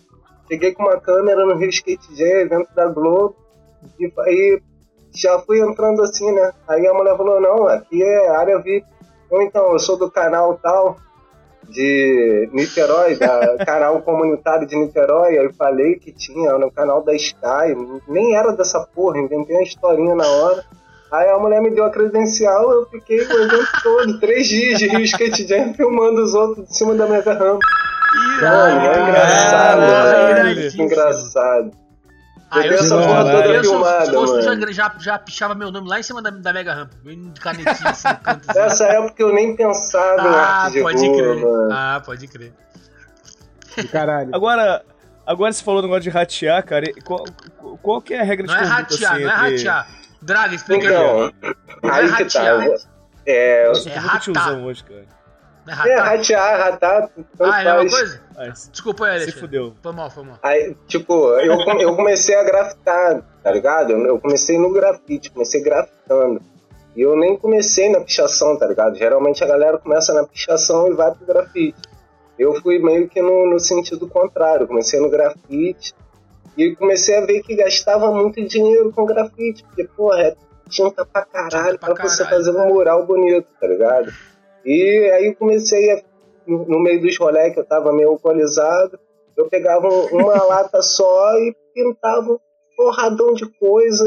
[0.49, 3.35] Cheguei com uma câmera no Rio Skate Jam, evento da Globo.
[3.99, 4.61] E aí
[5.15, 6.51] já fui entrando assim, né?
[6.67, 8.85] Aí a mulher falou, não, aqui é área VIP.
[9.29, 10.97] Ou então, eu sou do canal tal,
[11.69, 15.37] de Niterói, da canal comunitário de Niterói.
[15.37, 17.75] Aí eu falei que tinha no canal da Sky.
[18.07, 20.63] Nem era dessa porra, inventei uma historinha na hora.
[21.11, 24.87] Aí a mulher me deu a credencial, eu fiquei o evento todo, três dias de
[24.87, 27.59] Rio Skate Jam, filmando os outros de cima da minha rampa.
[28.37, 30.29] Irado, é engraçado, velho.
[30.29, 30.83] iradíssimo.
[30.83, 31.84] Engraçado.
[32.51, 35.19] Ah, eu Eu sou porra eu toda sou- filmada, se fosse, eu já, já, já
[35.19, 38.49] pichava meu nome lá em cima da, da Mega Ramp, de canetinha assim no canto.
[38.49, 38.59] assim.
[38.59, 41.35] Nessa época eu nem pensava em Ah, arte de pode rua, crer.
[41.41, 41.69] mano.
[41.73, 42.53] Ah, pode crer.
[43.91, 44.29] Caralho.
[44.33, 44.83] Agora,
[45.25, 46.85] agora você falou do negócio de ratear, cara.
[47.03, 47.25] Qual,
[47.81, 49.87] qual que é a regra Não de é conduta, ratear, assim, não é entre- ratear.
[50.21, 50.93] Draga, explica aí.
[50.95, 51.33] Então,
[51.83, 52.15] Não é aí tá.
[52.17, 52.45] ratear.
[52.45, 52.77] eu vou-
[53.27, 54.21] É, Nossa, eu É muito ratar.
[54.21, 55.05] tiozão hoje, cara.
[55.67, 56.05] É é ratar.
[56.05, 57.91] ratear, ratar, tanto Ah, é a mesma faz.
[57.91, 58.21] coisa?
[58.37, 59.39] Ai, Desculpa aí, se Alexandre.
[59.39, 59.73] fudeu.
[59.81, 60.39] Foi mal, foi mal.
[60.43, 63.91] Aí, tipo, eu, eu comecei a grafitar, tá ligado?
[63.91, 66.41] Eu, comecei no grafite, comecei grafitando.
[66.95, 68.95] E eu nem comecei na pichação, tá ligado?
[68.95, 71.81] Geralmente a galera começa na pichação e vai pro grafite.
[72.37, 75.93] Eu fui meio que no, no sentido contrário, comecei no grafite
[76.57, 80.35] e comecei a ver que gastava muito dinheiro com grafite, porque, porra, é
[80.69, 82.45] tinta pra caralho Tinta pra pra, você caralho.
[82.45, 84.11] fazer um mural bonito, tá ligado?
[84.65, 86.01] E aí eu comecei a,
[86.47, 88.99] no, meio dos rolés que eu tava meio alcoolizado,
[89.37, 92.39] eu pegava um- uma lata só e pintava um
[92.75, 94.03] porradão de coisa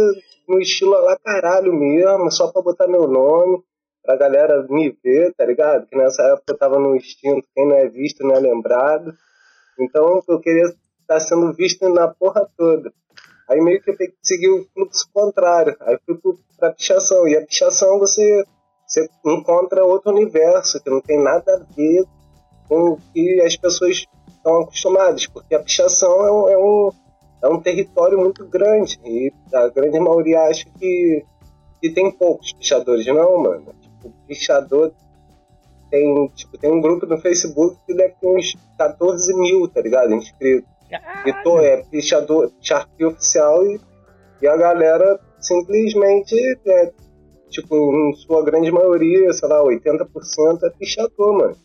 [0.49, 3.62] no estilo lá caralho mesmo, só pra botar meu nome,
[4.03, 5.87] pra galera me ver, tá ligado?
[5.87, 9.14] Que nessa época eu tava no instinto, quem não é visto não é lembrado.
[9.79, 10.64] Então eu queria
[11.01, 12.90] estar sendo visto na porra toda.
[13.49, 15.77] Aí meio que eu pe- segui o fluxo contrário.
[15.81, 16.18] Aí fui
[16.59, 17.27] pra pichação.
[17.29, 18.44] E a pichação você,
[18.88, 22.05] você encontra outro universo que não tem nada a ver
[22.66, 25.27] com o que as pessoas estão acostumadas.
[25.27, 26.90] Porque a pichação é um, é um,
[27.42, 28.98] é um território muito grande.
[29.05, 31.22] E a grande maioria acha que,
[31.83, 33.07] que tem poucos pichadores.
[33.07, 33.74] Não, mano.
[33.83, 34.92] Tipo, pichador
[35.90, 40.14] tem, tipo, tem um grupo no Facebook que deve ter uns 14 mil, tá ligado?
[40.14, 40.68] Inscritos.
[41.27, 43.79] E tô, é pichador, Sharpie oficial e,
[44.40, 46.35] e a galera simplesmente,
[46.66, 46.92] é,
[47.48, 51.56] tipo, em sua grande maioria, sei lá, 80% é pichador, mano.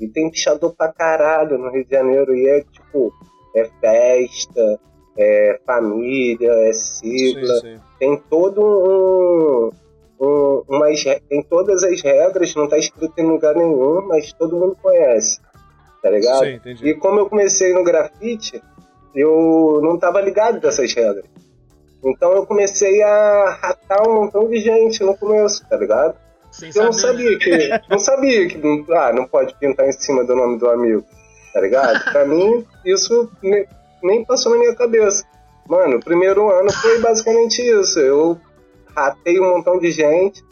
[0.00, 3.12] E tem pichador pra caralho no Rio de Janeiro e é tipo,
[3.54, 4.80] é festa,
[5.16, 7.80] é família, é sigla, Sim, sim.
[7.98, 9.70] tem todo um,
[10.20, 14.76] um umas, tem todas as regras, não tá escrito em lugar nenhum, mas todo mundo
[14.80, 15.40] conhece,
[16.00, 16.44] tá ligado?
[16.44, 16.88] Sim, entendi.
[16.88, 18.62] E como eu comecei no grafite,
[19.14, 21.24] eu não tava ligado dessas regras.
[22.04, 26.14] Então eu comecei a ratar um montão de gente no começo, tá ligado?
[26.50, 26.92] Sem Eu não né?
[26.92, 27.68] sabia que.
[27.90, 28.84] Não sabia que.
[28.92, 31.04] Ah, não pode pintar em cima do nome do amigo.
[31.52, 32.04] Tá ligado?
[32.12, 33.66] Pra mim, isso ne-
[34.02, 35.24] nem passou na minha cabeça.
[35.68, 37.98] Mano, o primeiro ano foi basicamente isso.
[37.98, 38.38] Eu
[38.94, 40.42] ratei um montão de gente.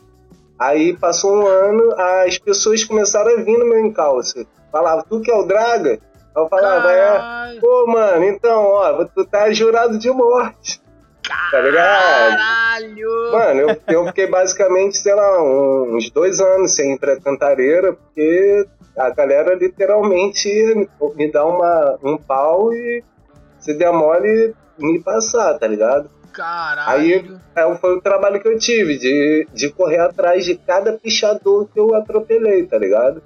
[0.58, 4.46] Aí passou um ano, as pessoas começaram a vir no meu encalço.
[4.72, 5.98] Falava, tu que é o Draga?
[6.34, 7.06] Eu falava, é.
[7.12, 7.60] Caralho.
[7.60, 10.80] Pô, mano, então, ó, tu tá jurado de morte.
[11.28, 12.36] Tá ligado?
[12.36, 13.32] Caralho!
[13.32, 18.66] Mano, eu, eu fiquei basicamente, sei lá, uns dois anos sem ir pra Cantareira, porque
[18.96, 23.02] a galera literalmente me, dá uma, um pau e
[23.58, 26.08] se der mole, me passar, tá ligado?
[26.32, 27.40] Caralho!
[27.54, 31.80] É, foi o trabalho que eu tive, de, de correr atrás de cada pichador que
[31.80, 33.22] eu atropelei, tá ligado?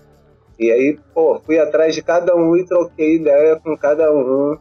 [0.58, 4.56] E aí, pô, fui atrás de cada um e troquei ideia com cada um,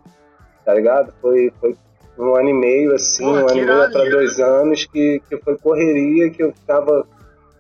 [0.66, 1.14] tá ligado?
[1.22, 1.76] Foi, foi
[2.20, 5.58] um ano e meio, assim, um ano e meio pra dois anos, que, que foi
[5.58, 7.08] correria, que eu ficava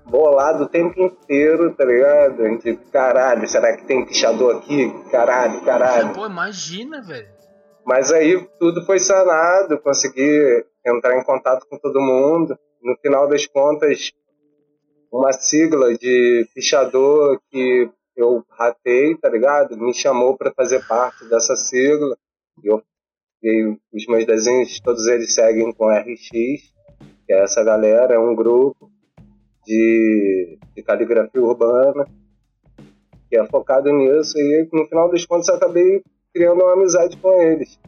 [0.05, 2.57] bolado o tempo inteiro, tá ligado?
[2.59, 4.91] De caralho, será que tem pichador aqui?
[5.11, 6.13] Caralho, caralho.
[6.13, 7.29] Pô, imagina, velho.
[7.85, 12.57] Mas aí tudo foi sanado, consegui entrar em contato com todo mundo.
[12.83, 14.11] No final das contas,
[15.11, 19.77] uma sigla de fichador que eu ratei, tá ligado?
[19.77, 22.15] Me chamou para fazer parte dessa sigla.
[22.63, 22.81] Eu,
[23.41, 28.35] e os meus desenhos, todos eles seguem com RX, que é essa galera, é um
[28.35, 28.91] grupo
[29.65, 32.05] de, de caligrafia urbana
[33.29, 34.37] que é focado nisso.
[34.37, 36.01] E no final das contas, eu acabei
[36.33, 37.79] criando uma amizade com eles.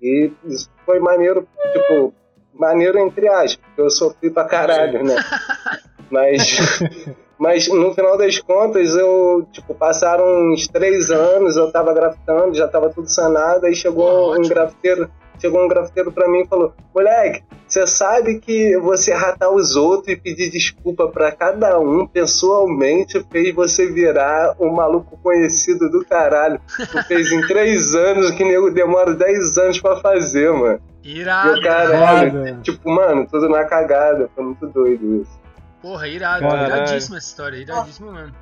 [0.00, 2.14] E isso foi maneiro, tipo,
[2.52, 5.16] maneiro entre aspas, porque eu sofri pra caralho, né?
[6.10, 6.58] Mas,
[7.38, 12.68] mas no final das contas, eu, tipo, passaram uns três anos, eu tava grafitando, já
[12.68, 17.42] tava tudo sanado, aí chegou um grafiteiro, chegou um grafiteiro pra mim e falou, moleque,
[17.66, 23.54] você sabe que você ratar os outros e pedir desculpa pra cada um pessoalmente fez
[23.54, 26.60] você virar um maluco conhecido do caralho.
[26.76, 30.80] Tu fez em três anos o que nego demora dez anos pra fazer, mano.
[31.02, 31.56] Irado.
[31.56, 32.60] E o caralho, Foda.
[32.62, 34.30] tipo, mano, tudo na cagada.
[34.34, 35.43] Foi muito doido isso.
[35.84, 36.40] Porra, irado.
[36.40, 36.66] Caralho.
[36.76, 38.34] Iradíssima essa história, iradíssima mesmo.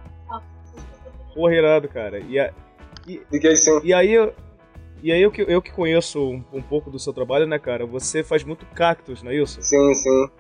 [1.34, 2.20] Porra, irado, cara.
[2.20, 2.52] E, a-
[3.28, 4.32] Fiquei assim, e aí, eu,
[5.02, 7.84] e aí eu, que, eu que conheço um, um pouco do seu trabalho, né, cara?
[7.84, 9.60] Você faz muito cactus, não é isso?
[9.60, 10.30] sim, sim.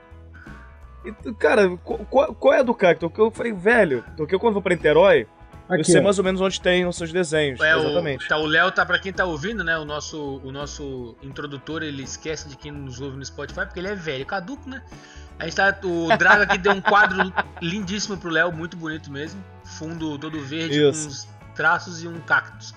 [1.04, 3.08] E, cara, qu- qual, qual é a do cactus?
[3.08, 5.26] Porque eu falei, velho, porque quando eu vou pra Niterói,
[5.68, 6.04] eu Aqui, sei ó.
[6.04, 7.60] mais ou menos onde tem os seus desenhos.
[7.60, 8.24] É, exatamente.
[8.26, 9.76] O, tá, o Léo tá pra quem tá ouvindo, né?
[9.76, 13.88] O nosso, o nosso introdutor, ele esquece de quem nos ouve no Spotify, porque ele
[13.88, 14.80] é velho, caduco, né?
[15.38, 19.42] A gente tá, o Draga aqui deu um quadro lindíssimo pro Léo, muito bonito mesmo.
[19.64, 21.02] Fundo todo verde, Isso.
[21.02, 22.74] com uns traços e um cactus.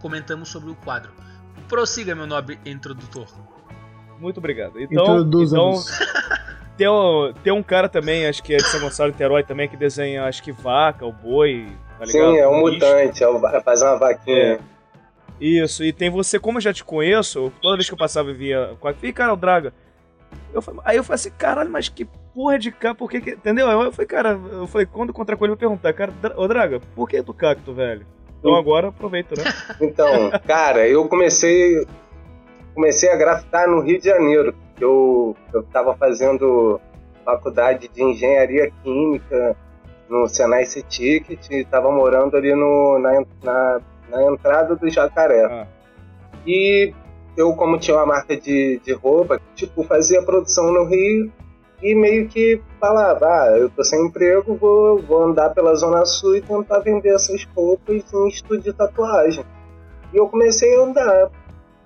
[0.00, 1.10] Comentamos sobre o quadro.
[1.68, 3.26] Prossiga, meu nobre introdutor.
[4.20, 4.80] Muito obrigado.
[4.80, 5.74] Então, então
[6.76, 9.76] tem, um, tem um cara também, acho que é de São Gonçalo, Niterói também, que
[9.76, 11.66] desenha, acho que vaca, o boi,
[11.98, 12.32] tá ligado?
[12.32, 14.36] sim, é um mutante, é, o- é fazer uma vaquinha.
[14.54, 14.58] É.
[15.40, 18.34] Isso, e tem você, como eu já te conheço, toda vez que eu passava e
[18.34, 18.94] via com a.
[19.02, 19.72] Ih, cara, o Draga.
[20.56, 23.30] Eu falei- aí eu falei assim, caralho, mas que porra de cacto, por que que.
[23.30, 23.68] Entendeu?
[23.68, 26.80] Eu falei, cara, eu falei, quando encontrar com ele, eu vou perguntar, cara, ô Draga,
[26.94, 28.06] por que do cacto, velho?
[28.38, 28.56] Então Hum.
[28.56, 29.44] agora aproveita, né?
[29.80, 31.86] Então, cara, eu comecei
[32.74, 34.54] comecei a grafitar no Rio de Janeiro.
[34.80, 36.80] Eu eu estava fazendo
[37.24, 39.56] faculdade de engenharia química
[40.08, 45.44] no Senai C-Ticket e estava morando ali no, na, na, na entrada do Jacaré.
[45.44, 45.66] Ah.
[46.46, 46.94] E
[47.36, 51.30] eu, como tinha uma marca de, de roupa, tipo, fazia produção no Rio
[51.82, 56.36] e meio que falava, ah, eu tô sem emprego, vou, vou andar pela Zona Sul
[56.36, 59.44] e tentar vender essas roupas em estúdio de tatuagem.
[60.12, 61.30] E eu comecei a andar,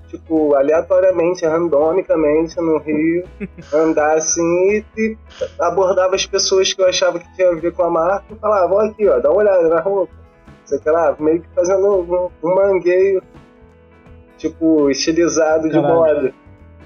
[0.07, 3.25] tipo, aleatoriamente, randomicamente no Rio,
[3.75, 5.19] andar assim e, e
[5.59, 8.73] abordava as pessoas que eu achava que tinha a ver com a marca e falava,
[8.73, 10.13] ó aqui, ó, dá uma olhada na roupa.
[10.65, 13.21] Sei lá, meio que fazendo um, um mangueio,
[14.41, 15.95] tipo, estilizado de Caralho.
[15.95, 16.35] moda.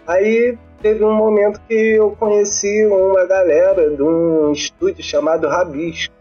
[0.07, 6.12] Aí teve um momento que eu conheci uma galera de um estúdio chamado Rabisco,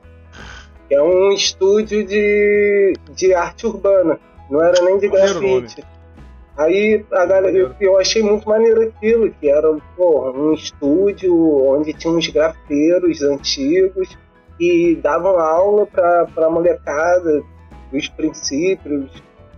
[0.88, 4.20] que é um estúdio de, de arte urbana,
[4.50, 5.84] não era nem de grafite.
[6.56, 11.36] Aí a galera, eu, eu achei muito maneiro aquilo, que era pô, um estúdio
[11.68, 14.16] onde tinha uns grafiteiros antigos
[14.60, 17.42] e davam aula pra, pra molecada
[17.92, 19.10] dos princípios,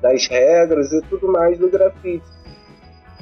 [0.06, 2.24] das regras e tudo mais do grafite.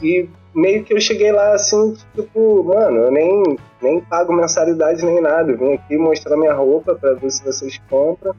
[0.01, 5.21] E meio que eu cheguei lá assim, tipo, mano, eu nem, nem pago mensalidade nem
[5.21, 8.35] nada, eu vim aqui mostrar minha roupa pra ver se vocês compram.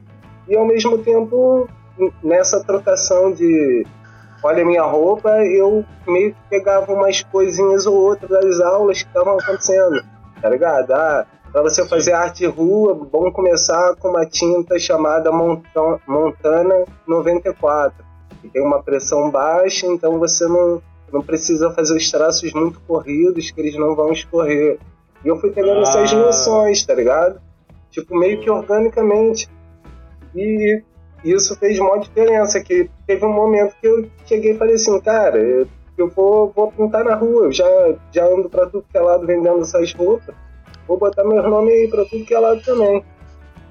[0.47, 1.67] E ao mesmo tempo,
[2.23, 3.83] nessa trocação de
[4.43, 9.39] olha minha roupa, eu meio que pegava umas coisinhas ou outras das aulas que estavam
[9.39, 10.03] acontecendo,
[10.39, 10.91] tá ligado?
[10.91, 18.04] Ah, Para você fazer arte rua, bom começar com uma tinta chamada Montana 94,
[18.45, 20.81] que tem uma pressão baixa, então você não,
[21.11, 24.79] não precisa fazer os traços muito corridos, que eles não vão escorrer.
[25.23, 25.81] E eu fui pegando ah.
[25.81, 27.41] essas noções, tá ligado?
[27.91, 29.49] Tipo, meio que organicamente.
[30.35, 30.81] E
[31.23, 35.37] isso fez uma diferença, que teve um momento que eu cheguei e falei assim, cara,
[35.97, 39.25] eu vou, vou pintar na rua, eu já, já ando pra tudo que é lado
[39.25, 40.35] vendendo essas roupas
[40.87, 43.03] vou botar meu nome aí pra tudo que é lado também.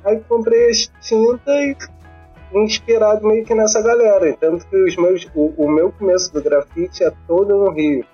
[0.04, 1.76] Aí comprei as tintas e
[2.52, 4.36] inspirado meio que nessa galera.
[4.38, 8.04] Tanto que os meus, o, o meu começo do grafite é todo no Rio.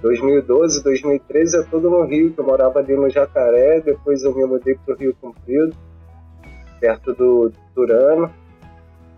[0.00, 4.44] 2012, 2013 é todo no Rio, que eu morava ali no Jacaré, depois eu me
[4.44, 5.76] mudei pro Rio Comprido,
[6.80, 8.32] perto do Turano.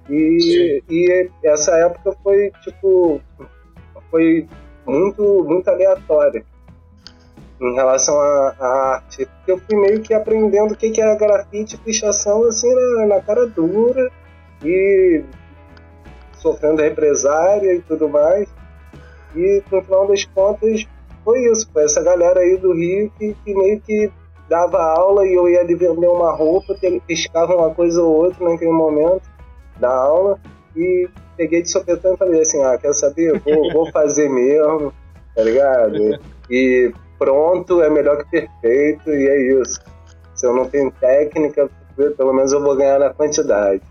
[0.08, 3.20] E, e essa época foi, tipo,
[4.10, 4.48] foi
[4.86, 6.44] muito, muito aleatória
[7.60, 9.26] em relação à, arte.
[9.26, 13.06] Porque eu fui meio que aprendendo o que, que é grafite e pichação assim na,
[13.06, 14.10] na cara dura
[14.64, 15.22] e
[16.34, 18.48] sofrendo represária e tudo mais.
[19.34, 20.86] E no final das contas
[21.24, 24.10] foi isso, foi essa galera aí do Rio que, que meio que
[24.48, 26.74] dava aula e eu ia ali vender uma roupa,
[27.06, 29.22] piscava uma coisa ou outra naquele momento
[29.78, 30.40] da aula
[30.74, 33.40] e peguei de sopetão e falei assim, ah, quer saber?
[33.40, 34.92] Vou, vou fazer mesmo,
[35.36, 36.18] tá ligado?
[36.50, 39.80] E pronto é melhor que perfeito e é isso.
[40.34, 41.70] Se eu não tenho técnica,
[42.16, 43.82] pelo menos eu vou ganhar na quantidade.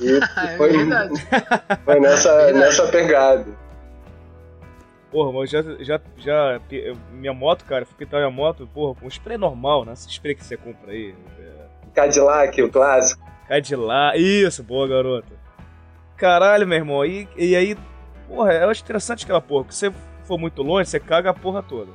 [0.00, 0.70] E é foi,
[1.84, 3.46] foi nessa, nessa pegada.
[5.10, 6.60] Porra, mas já, já, já.
[7.12, 9.92] Minha moto, cara, fui pintar minha moto, porra, com um spray normal, né?
[9.92, 11.14] Esse spray que você compra aí.
[11.38, 11.50] É...
[11.94, 13.22] Cadillac, o clássico.
[13.48, 15.34] Cadillac, isso, boa garota.
[16.16, 17.76] Caralho, meu irmão, e, e aí,
[18.28, 21.34] porra, eu acho interessante aquela porra, porque se você for muito longe, você caga a
[21.34, 21.90] porra toda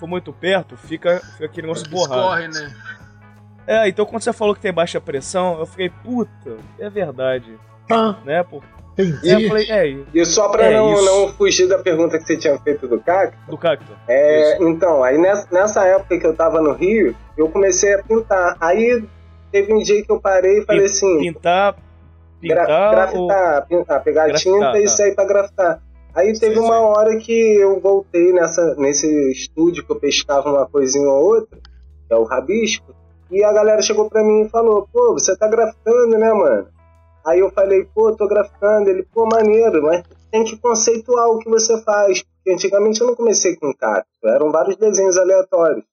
[0.00, 2.20] for muito perto, fica, fica aquele negócio borrado.
[2.20, 2.74] Escorre, né?
[3.70, 7.56] É, então quando você falou que tem baixa pressão, eu fiquei, puta, é verdade.
[7.88, 8.16] Ah.
[8.24, 8.60] Né, pô?
[8.98, 9.46] Entendi.
[9.46, 12.88] Falei, é, e só pra é, não, não fugir da pergunta que você tinha feito
[12.88, 13.38] do cacto.
[13.48, 13.92] Do cacto.
[14.08, 18.56] É, então, aí nessa, nessa época que eu tava no Rio, eu comecei a pintar.
[18.60, 19.04] Aí
[19.52, 21.20] teve um dia que eu parei e falei assim.
[21.20, 21.76] Pintar.
[22.40, 22.66] Pintar.
[22.66, 23.66] Gra grafitar, ou...
[23.68, 24.80] pintar, pegar grafitar, tinta tá.
[24.80, 25.82] e sair pra grafitar.
[26.12, 26.84] Aí teve sim, uma sim.
[26.84, 31.56] hora que eu voltei nessa, nesse estúdio que eu pescava uma coisinha ou outra,
[32.08, 32.99] que é o Rabisco,
[33.30, 36.68] e a galera chegou pra mim e falou, pô, você tá grafitando, né, mano?
[37.24, 38.88] Aí eu falei, pô, tô grafitando.
[38.88, 42.22] Ele, pô, maneiro, mas tem que conceituar o que você faz.
[42.22, 45.84] Porque antigamente eu não comecei com cacto, eram vários desenhos aleatórios.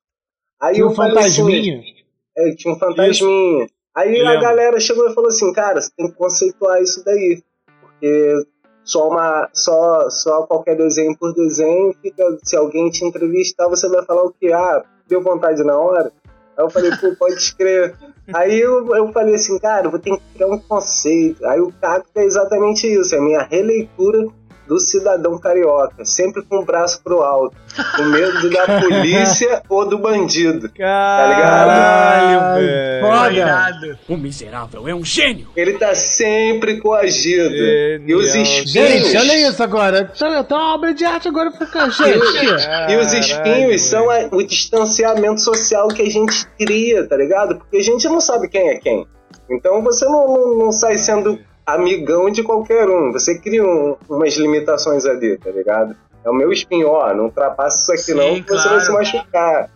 [0.60, 1.80] Aí tinha um fantasminha?
[1.80, 1.94] Assim,
[2.38, 3.66] é, tinha um fantasminha.
[3.66, 3.74] Isso.
[3.96, 7.44] Aí a galera chegou e falou assim, cara, você tem que conceituar isso daí.
[7.82, 8.46] Porque
[8.84, 14.06] só uma só só qualquer desenho por desenho fica se alguém te entrevistar você vai
[14.06, 16.10] falar o que ah deu vontade na hora
[16.58, 17.96] aí eu falei pô pode escrever
[18.34, 21.46] aí eu, eu falei assim cara vou ter que criar um conceito.
[21.46, 24.28] Aí o cacto é exatamente isso é a minha releitura
[24.68, 27.56] do cidadão carioca, sempre com o braço pro alto,
[27.96, 30.70] com medo da polícia ou do bandido.
[30.70, 32.98] Caralho, tá velho.
[33.02, 34.00] Foda.
[34.10, 35.48] O miserável é um gênio.
[35.56, 37.50] Ele tá sempre coagido.
[37.50, 38.08] Genial.
[38.08, 38.72] E os espinhos.
[38.72, 40.12] Gente, olha isso agora.
[40.18, 42.92] Tá, tá uma obra de arte agora pra gente.
[42.92, 47.58] e os espinhos são a, o distanciamento social que a gente cria, tá ligado?
[47.58, 49.08] Porque a gente não sabe quem é quem.
[49.50, 53.12] Então você não, não, não sai sendo amigão de qualquer um.
[53.12, 55.96] Você cria um, umas limitações ali, tá ligado?
[56.24, 58.62] É o meu espinho, ó, não ultrapassa isso aqui Sim, não, que claro.
[58.62, 59.70] você vai se machucar.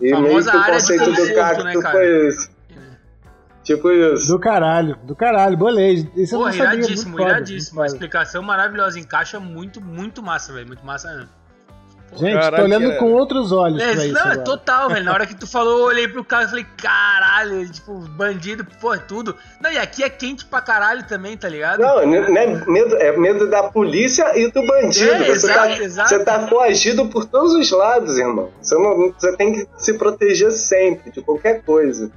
[0.00, 2.50] E meio que o conceito do cacto né, foi esse.
[3.62, 4.26] Tipo isso.
[4.26, 6.10] Do caralho, do caralho, bolei.
[6.16, 7.80] Isso Pô, iradíssimo, iradíssimo.
[7.80, 10.66] Uma explicação maravilhosa, encaixa muito, muito massa, velho.
[10.66, 11.28] Muito massa mesmo.
[12.16, 14.14] Gente, caralho, tô olhando com outros olhos é, pra isso.
[14.14, 14.38] Não, agora.
[14.38, 15.04] total, velho.
[15.04, 18.96] Na hora que tu falou, eu olhei pro cara e falei, caralho, tipo, bandido, pô,
[18.98, 19.34] tudo.
[19.60, 21.80] Não, e aqui é quente pra caralho também, tá ligado?
[21.80, 25.10] Não, né, medo, é medo da polícia e do bandido.
[25.10, 26.08] É, você, exato, tá, exato.
[26.08, 28.50] você tá coagido por todos os lados, irmão.
[28.60, 32.10] Você, não, você tem que se proteger sempre, de qualquer coisa.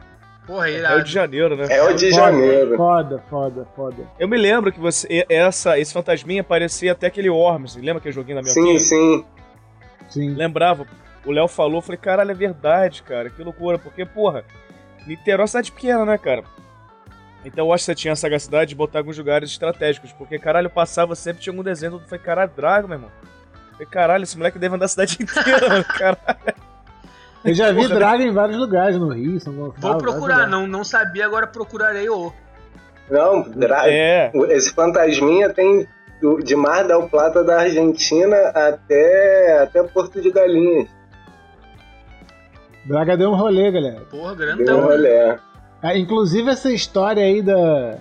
[0.46, 1.66] Porra, é o de janeiro, né?
[1.70, 2.78] É o de foda, janeiro.
[2.78, 3.98] Foda, foda, foda.
[4.20, 7.76] Eu me lembro que você, essa, esse fantasminha parecia até aquele Worms.
[7.76, 9.26] Lembra aquele joguinho da minha Sim, sim.
[10.10, 10.34] Sim.
[10.34, 10.86] Lembrava.
[11.26, 13.80] O Léo falou, falei, caralho, é verdade, cara, que loucura.
[13.80, 14.44] Porque, porra,
[15.08, 16.44] Niterói é uma cidade pequena, né, cara?
[17.44, 20.12] Então eu acho que você tinha a sagacidade de botar alguns lugares estratégicos.
[20.12, 21.94] Porque, caralho, passava sempre, tinha algum desenho.
[21.94, 23.12] Eu falei, caralho, Drago, meu irmão.
[23.54, 26.56] Eu falei, caralho, esse moleque deve andar a cidade inteira, mano, caralho.
[27.44, 29.94] Eu já vi Drago em vários lugares no Rio, São Gonçalo.
[29.94, 32.34] Vou procurar, não, não sabia, agora procurarei o.
[33.10, 33.88] Não, Drago.
[33.88, 34.32] É.
[34.50, 35.88] Esse fantasminha tem
[36.26, 40.90] do, de Mar del Plata da Argentina até, até Porto de Galinhas.
[42.86, 44.02] Braga deu um rolê, galera.
[44.10, 44.78] Porra, Deu um grandão.
[44.82, 44.84] né?
[44.86, 45.38] rolê.
[45.82, 47.98] Ah, inclusive, essa história aí da,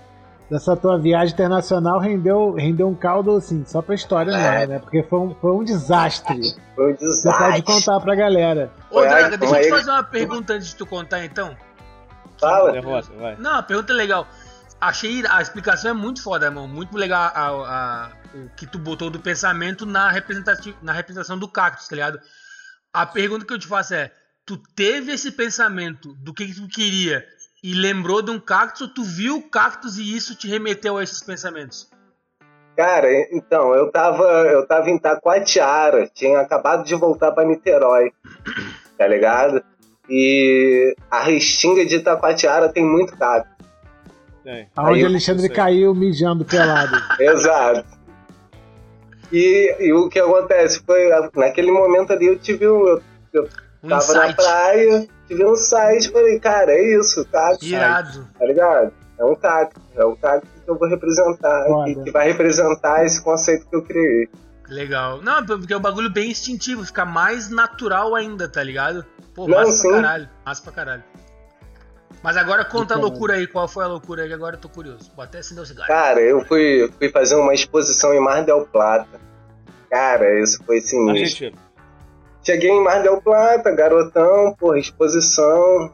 [0.51, 4.59] dessa tua viagem internacional rendeu, rendeu um caldo, assim, só pra história É.
[4.59, 4.79] mesmo, né?
[4.79, 6.55] Porque foi um, foi um desastre.
[6.75, 7.63] Foi um Você pode desastre.
[7.63, 8.71] contar pra galera.
[8.91, 11.55] Ô, Draga, deixa eu te fazer uma pergunta antes de tu contar, então.
[12.41, 12.73] Fala.
[13.39, 14.27] Não, a pergunta é legal.
[14.89, 16.69] Achei a explicação é muito foda, irmão.
[16.69, 20.13] Muito legal a, a- o que tu botou do pensamento na,
[20.83, 22.21] na representação do cactus, tá ligado?
[22.93, 24.11] A pergunta que eu te faço é:
[24.45, 27.25] tu teve esse pensamento do que, que tu queria
[27.63, 31.03] e lembrou de um cactus ou tu viu o cactus e isso te remeteu a
[31.03, 31.89] esses pensamentos?
[32.77, 38.13] Cara, então, eu tava, eu tava em Taquatiara, tinha acabado de voltar pra Niterói,
[38.99, 39.65] tá ligado?
[40.11, 43.54] E a restinga de Taquatiara tem muito cacto.
[44.45, 44.69] Tem.
[44.77, 46.97] Aonde Aí, Alexandre caiu mijando pelado.
[47.19, 47.85] Exato.
[49.33, 52.87] E, e o que acontece foi, naquele momento ali eu tive um.
[52.87, 53.03] Eu,
[53.33, 53.49] eu
[53.83, 58.29] Um tava na praia, tive um site, falei, cara, é isso, cacto, irado.
[58.39, 58.93] tá ligado?
[59.19, 63.23] É um cacto, é um cacto que eu vou representar, que, que vai representar esse
[63.23, 64.29] conceito que eu criei.
[64.69, 65.21] Legal.
[65.23, 69.05] Não, porque é um bagulho bem instintivo, fica mais natural ainda, tá ligado?
[69.35, 69.89] Pô, Não, massa sim.
[69.89, 70.29] pra caralho.
[70.45, 71.05] Massa pra caralho.
[72.25, 73.03] Mas agora conta a caralho.
[73.03, 75.13] loucura aí, qual foi a loucura aí, que agora eu tô curioso.
[75.15, 75.89] Vou até acender o cigarro.
[75.89, 79.21] Cara, eu fui, fui fazer uma exposição em Mar del Plata.
[79.91, 81.49] Cara, isso foi sinistro.
[81.49, 81.63] Argentina.
[82.43, 85.93] Cheguei em Mar del Plata, garotão, porra, exposição,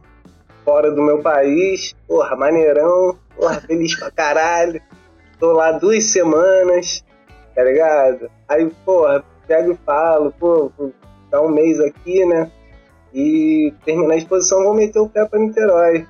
[0.65, 4.81] fora do meu país, porra, maneirão, porra, feliz pra caralho.
[5.41, 7.05] Tô lá duas semanas,
[7.57, 8.31] tá ligado?
[8.49, 10.71] Aí, porra, pego e falo, pô,
[11.29, 12.49] dar um mês aqui, né?
[13.13, 16.07] E terminar a exposição, vou meter o pé pra Niterói.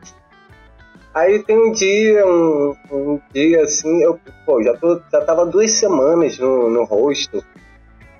[1.12, 5.72] Aí tem um dia, um, um dia assim, eu, pô, já, tô, já tava duas
[5.72, 7.42] semanas no, no rosto.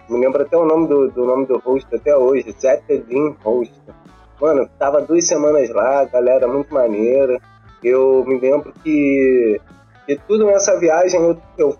[0.09, 3.95] Me lembro até o nome do, do nome do rosto até hoje, Zeppelin Rosto.
[4.41, 7.39] Mano, tava duas semanas lá, galera muito maneira.
[7.85, 9.61] Eu me lembro que,
[10.07, 11.77] que tudo nessa viagem eu, eu,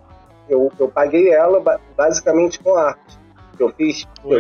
[0.49, 3.19] eu, eu paguei ela ba- basicamente com arte.
[3.59, 4.31] Eu fiz, eu,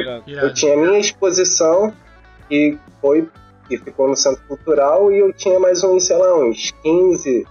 [0.44, 1.92] eu tinha minha exposição
[2.50, 3.28] que foi
[3.68, 7.46] que ficou no Centro Cultural e eu tinha mais uns, sei lá, uns 15,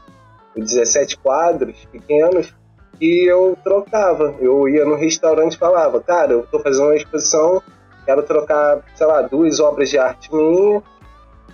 [0.57, 2.53] 17 quadros pequenos
[2.99, 4.35] e eu trocava.
[4.41, 7.63] Eu ia no restaurante e falava, cara, eu tô fazendo uma exposição,
[8.05, 10.83] quero trocar, sei lá, duas obras de arte minha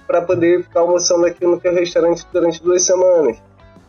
[0.08, 3.38] para poder ficar almoçando aqui no teu restaurante durante duas semanas.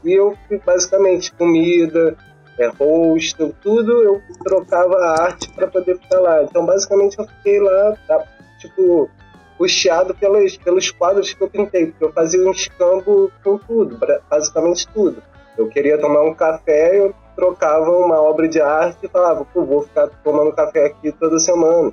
[0.04, 2.16] E eu, basicamente, comida,
[2.58, 6.42] é, rosto, tudo, eu trocava a arte para poder ficar lá.
[6.42, 8.22] Então, basicamente, eu fiquei lá, tá,
[8.58, 9.10] tipo,
[9.56, 14.86] puxado pelos, pelos quadros que eu pintei, porque eu fazia um escambo com tudo, basicamente
[14.88, 15.22] tudo.
[15.56, 19.82] Eu queria tomar um café, eu trocava uma obra de arte e falava, pô, vou
[19.82, 21.92] ficar tomando café aqui toda semana,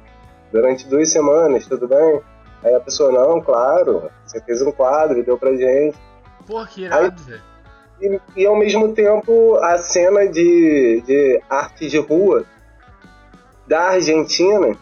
[0.52, 2.22] durante duas semanas, tudo bem?
[2.64, 5.98] Aí a pessoa, não, claro, você fez um quadro e deu pra gente.
[6.46, 7.42] Porra, que irado, velho.
[8.02, 12.46] E, e ao mesmo tempo a cena de, de arte de rua
[13.68, 14.78] da Argentina,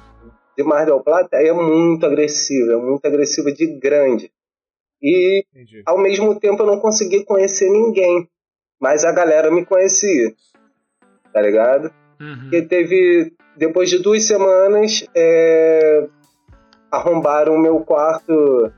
[0.62, 4.32] de Mar del Plata, é muito agressiva, é muito agressiva de grande.
[5.02, 5.82] E Entendi.
[5.86, 8.28] ao mesmo tempo eu não consegui conhecer ninguém,
[8.80, 10.34] mas a galera me conhecia,
[11.34, 11.92] tá ligado?
[12.20, 12.42] Uhum.
[12.42, 16.08] Porque teve, depois de duas semanas, é,
[16.92, 18.72] arrombaram o meu quarto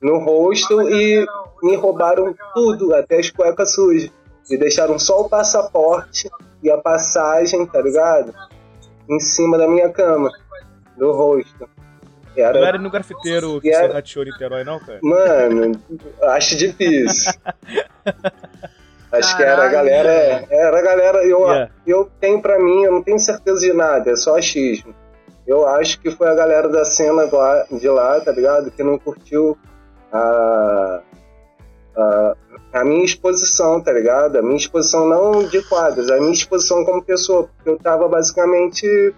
[0.00, 1.26] no rosto e
[1.62, 4.10] me roubaram tudo, até as cuecas sujas.
[4.48, 6.30] E deixaram só o passaporte
[6.62, 8.32] e a passagem, tá ligado?
[9.10, 10.30] Em cima da minha cama,
[10.96, 11.68] do rosto.
[12.36, 14.98] Não era Era, no grafiteiro que E você era- rateou Niterói, não, cara?
[15.02, 15.72] mano,
[16.22, 17.32] acho difícil.
[19.12, 20.08] Acho que era a galera.
[20.08, 20.46] velho.
[20.50, 21.18] Era a galera.
[21.24, 21.70] Eu, Yeah.
[21.86, 24.94] eu tenho pra mim, eu não tenho certeza de nada, é só achismo.
[25.46, 27.26] Eu acho que foi a galera da cena
[27.70, 28.70] de lá, tá ligado?
[28.70, 29.56] Que não curtiu
[30.12, 31.00] a,
[31.96, 32.34] a,
[32.74, 34.36] a minha exposição, tá ligado?
[34.36, 39.14] A minha exposição não de quadros, a minha exposição como pessoa, porque eu tava basicamente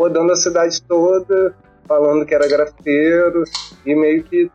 [0.00, 1.54] rodando a cidade toda,
[1.86, 3.44] falando que era grafiteiro,
[3.84, 4.50] e meio que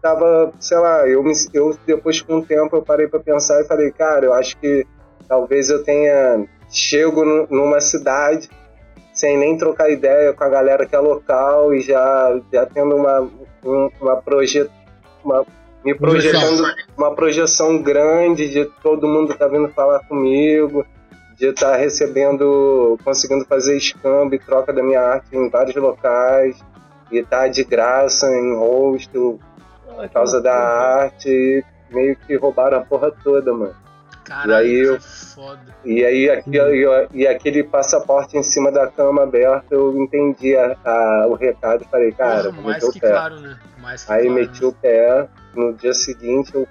[0.00, 3.66] tava, sei lá, eu, me, eu depois com o tempo eu parei pra pensar e
[3.66, 4.86] falei, cara, eu acho que
[5.28, 8.48] talvez eu tenha chego nu- numa cidade
[9.12, 13.20] sem nem trocar ideia com a galera que é local e já, já tendo uma,
[13.64, 14.66] um- uma proje,
[15.22, 15.44] uma,
[15.84, 16.62] me projetando
[16.96, 20.86] uma projeção grande de todo mundo tá vindo falar comigo,
[21.36, 26.56] de estar recebendo, conseguindo fazer escambo e troca da minha arte em vários locais
[27.12, 29.38] e tá de graça em rosto
[29.86, 31.64] por causa da arte e
[31.94, 33.74] meio que roubaram a porra toda, mano.
[34.24, 35.60] Caralho, E aí eu- que foda.
[35.84, 40.76] E aí aqui, e, e aquele passaporte em cima da cama aberto, eu entendi a-
[40.84, 43.10] a- o recado e falei, cara, Porra, mais que pé.
[43.10, 43.56] claro, né?
[43.80, 44.66] Mais que Aí claro, meti né?
[44.68, 46.66] o pé, no dia seguinte eu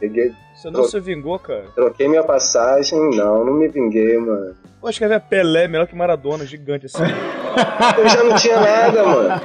[0.00, 1.64] peguei, Você não se vingou, cara?
[1.74, 4.54] troquei minha passagem, não, não me vinguei, mano.
[4.80, 7.02] Pô, acho que é Pelé, melhor que Maradona, gigante assim.
[7.98, 9.40] Eu já não tinha nada, mano.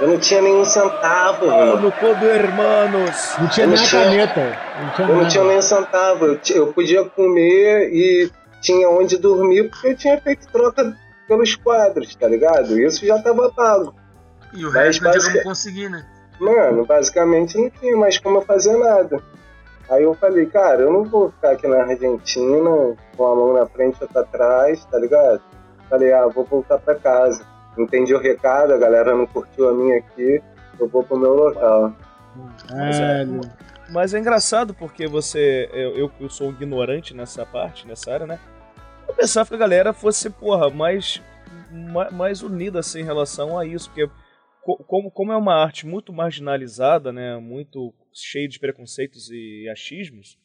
[0.00, 1.80] Eu não tinha nenhum centavo, Ah, mano.
[1.82, 3.34] no Codo Hermanos.
[3.38, 4.58] Não tinha Eu nem não tinha- caneta.
[4.80, 6.26] Não tinha Eu não tinha nem centavo.
[6.26, 10.94] Eu, eu podia comer e tinha onde dormir porque eu tinha feito troca
[11.28, 12.78] pelos quadros, tá ligado?
[12.80, 13.94] Isso já tava pago.
[14.52, 16.04] E o resto não tinha como basic- conseguir, né?
[16.40, 19.22] Mano, basicamente não tinha mais como eu fazer nada.
[19.90, 23.66] Aí eu falei, cara, eu não vou ficar aqui na Argentina com a mão na
[23.66, 25.42] frente e outra atrás, tá ligado?
[25.90, 27.44] Falei, ah, vou voltar pra casa.
[27.76, 30.42] Entendi o recado, a galera não curtiu a minha aqui,
[30.78, 31.92] eu vou pro meu local.
[32.98, 33.40] Velho.
[33.90, 35.68] Mas é engraçado porque você.
[35.72, 38.38] Eu, eu, eu sou um ignorante nessa parte, nessa área, né?
[39.06, 41.22] Eu pensava que a galera fosse, porra, mais,
[41.70, 43.90] ma- mais unida assim em relação a isso.
[43.90, 44.08] Porque,
[44.62, 47.36] co- como, como é uma arte muito marginalizada, né?
[47.36, 50.38] Muito cheia de preconceitos e achismos,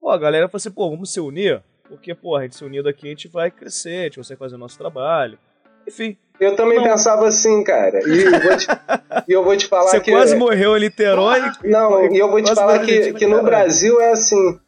[0.00, 1.62] pô, a galera falou assim, pô, vamos se unir.
[1.88, 4.54] Porque, pô, a gente se unindo aqui, a gente vai crescer, a gente consegue fazer
[4.54, 5.38] o nosso trabalho.
[5.86, 6.84] Enfim, Eu também Não.
[6.84, 8.00] pensava assim, cara.
[8.08, 8.66] E eu vou te,
[9.28, 10.12] eu vou te falar você que.
[10.12, 11.40] quase morreu em Niterói.
[11.64, 13.42] Não, e eu vou te falar que, que no.
[13.42, 14.58] Brasil é assim,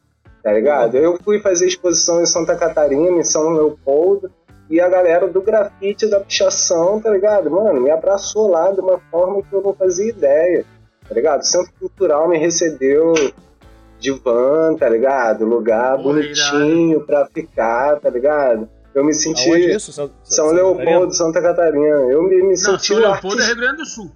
[0.43, 0.97] tá ligado?
[0.99, 4.33] Eu fui fazer exposição em Santa Catarina, em São Leopoldo,
[4.69, 7.51] e a galera do grafite da pichação, tá ligado?
[7.51, 10.65] Mano, me abraçou lá de uma forma que eu não fazia ideia,
[11.09, 11.41] tá ligado?
[11.41, 13.13] O Centro Cultural me recebeu
[13.99, 15.45] de van, tá ligado?
[15.45, 18.69] Lugar Porra, bonitinho pra ficar, tá ligado?
[18.95, 19.49] Eu me senti.
[19.49, 19.93] Aonde isso?
[19.93, 21.11] São, São Santa Leopoldo, Catarina?
[21.13, 21.87] Santa Catarina.
[22.13, 24.11] Eu me, me Não, senti São Leopoldo é artista- Rio Grande do Sul.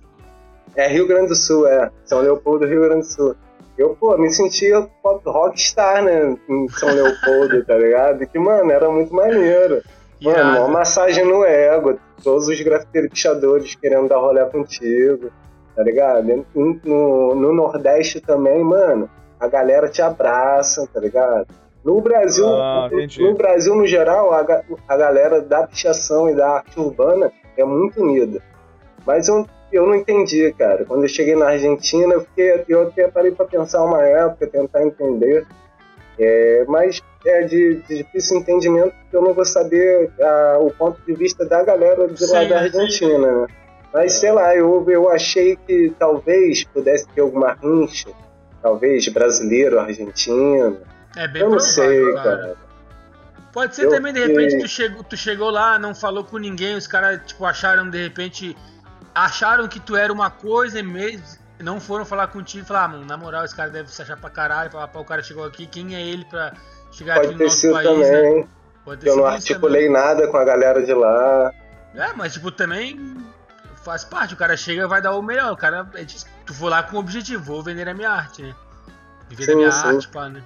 [0.77, 1.91] é Rio Grande do Sul, é.
[2.05, 3.37] São Leopoldo, Rio Grande do Sul.
[3.79, 6.37] Eu, pô, me sentia pop rockstar, né?
[6.49, 8.27] Em São Leopoldo, tá ligado?
[8.27, 9.83] Que, mano, era muito maneiro.
[10.23, 10.59] Mano, Irado.
[10.61, 11.99] uma massagem no ego.
[12.25, 15.31] Todos os grafiteiros pichadores querendo dar rolê contigo,
[15.77, 16.47] tá ligado?
[16.55, 19.09] No, no, no Nordeste também, mano,
[19.39, 21.47] a galera te abraça, tá ligado?
[21.85, 26.49] No Brasil, Ah, no, no Brasil, no geral, a, a galera da pichação e da
[26.57, 28.41] arte urbana é muito unida.
[29.07, 30.85] Mas eu, eu não entendi, cara.
[30.85, 34.83] Quando eu cheguei na Argentina, eu, fiquei, eu até parei pra pensar uma época, tentar
[34.83, 35.47] entender.
[36.19, 40.99] É, mas é de, de difícil entendimento porque eu não vou saber ah, o ponto
[41.07, 42.65] de vista da galera de lá Sim, da sim.
[42.65, 43.47] Argentina, né?
[43.93, 48.11] Mas sei lá, eu, eu achei que talvez pudesse ter alguma rincha,
[48.63, 50.79] talvez brasileiro, argentino.
[51.17, 52.23] É bem Eu não sei, cara.
[52.23, 52.57] cara.
[53.53, 56.77] Pode ser Eu também, de repente, tu chegou, tu chegou lá, não falou com ninguém,
[56.77, 58.55] os caras, tipo, acharam, de repente,
[59.15, 61.25] acharam que tu era uma coisa e mesmo
[61.59, 64.19] não foram falar contigo e falar, ah, mano, na moral, esse cara deve se achar
[64.19, 66.53] pra caralho, falar, pô, o cara chegou aqui, quem é ele pra
[66.93, 68.49] chegar aqui Pode no ter nosso país, também, né?
[68.85, 71.51] Pode que eu não articulei nada com a galera de lá.
[71.95, 72.11] também.
[72.11, 73.17] É, mas, tipo, também
[73.87, 76.53] faz parte, o cara chega e vai dar o melhor, o cara, é de- tu
[76.53, 78.53] for lá com o objetivo, vou vender a minha arte, né?
[79.29, 79.87] Viver da Sim, minha sim.
[79.89, 80.43] arte, pá, né?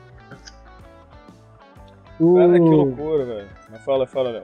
[2.21, 2.35] O...
[2.37, 3.49] Cara, que loucura, velho.
[3.71, 4.43] Mas Fala, fala, Léo.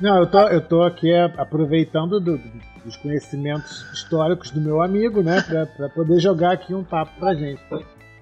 [0.00, 2.40] Não, eu tô, eu tô aqui é, aproveitando do-
[2.84, 5.40] dos conhecimentos históricos do meu amigo, né?
[5.42, 7.62] Pra, pra poder jogar aqui um papo pra gente.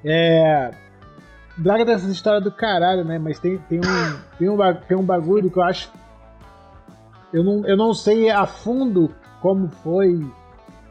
[0.04, 0.70] É.
[1.56, 3.18] Braga dessa história do caralho, né?
[3.18, 5.90] Mas tem, tem, um, tem, um, tem um bagulho que eu acho.
[7.32, 10.32] Eu não, eu não sei a fundo como foi o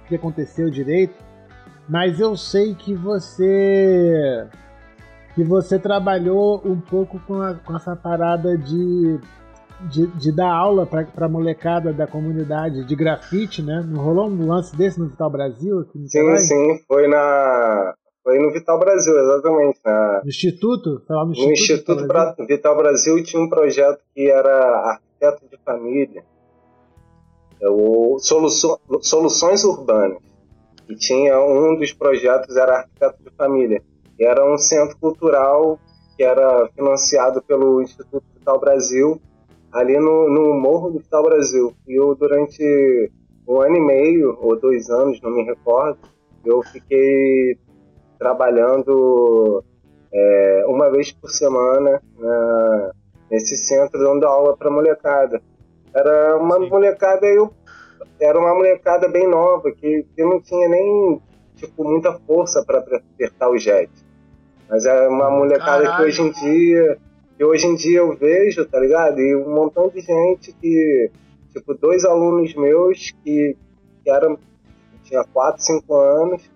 [0.08, 1.16] que aconteceu direito,
[1.90, 4.46] mas eu sei que você.
[5.34, 9.20] que você trabalhou um pouco com, a- com essa parada de
[9.90, 13.84] de, de dar aula pra, pra molecada da comunidade de grafite, né?
[13.88, 15.80] Não rolou um lance desse no Vital Brasil?
[15.80, 17.96] Aqui no Sim, sim, foi na.
[18.24, 19.80] Foi no Vital Brasil, exatamente.
[19.84, 21.02] Na, No Instituto?
[21.10, 22.36] Lá no no Instituto, Instituto Vital Brasil?
[22.36, 24.56] Bra- Vital Brasil tinha um projeto que era
[24.92, 26.24] arquiteto de família,
[27.70, 30.18] o Soluço- Soluções Urbanas.
[30.90, 33.82] E tinha um dos projetos era arquiteto de família.
[34.20, 35.80] Era um centro cultural
[36.18, 39.22] que era financiado pelo Instituto Vital Brasil,
[39.72, 41.74] ali no, no Morro do Vital Brasil.
[41.88, 43.12] E eu, durante
[43.48, 45.98] um ano e meio, ou dois anos, não me recordo,
[46.46, 47.58] eu fiquei
[48.20, 49.64] trabalhando
[50.14, 52.92] é, uma vez por semana na-
[53.30, 55.42] nesse centro dando aula para molecada.
[55.94, 56.70] Era uma Sim.
[56.70, 57.54] molecada eu
[58.20, 61.22] era uma molecada bem nova que, que não tinha nem
[61.56, 63.92] tipo muita força para apertar o jet.
[64.70, 66.06] Mas é uma molecada que Caralho.
[66.06, 66.98] hoje em dia
[67.38, 69.20] que hoje em dia eu vejo, tá ligado?
[69.20, 71.10] E um montão de gente que
[71.52, 73.58] tipo dois alunos meus que,
[74.04, 74.38] que eram
[75.04, 76.50] tinha 4, 5 anos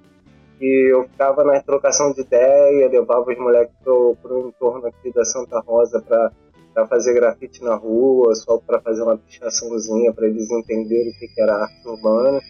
[0.62, 5.26] e eu ficava na trocação de ideia, levava os moleques pro, pro entorno aqui da
[5.26, 6.32] Santa Rosa pra,
[6.76, 11.28] pra fazer grafite na rua, só pra fazer uma pichaçãozinha pra eles entenderem o que,
[11.30, 12.42] que era arte urbana.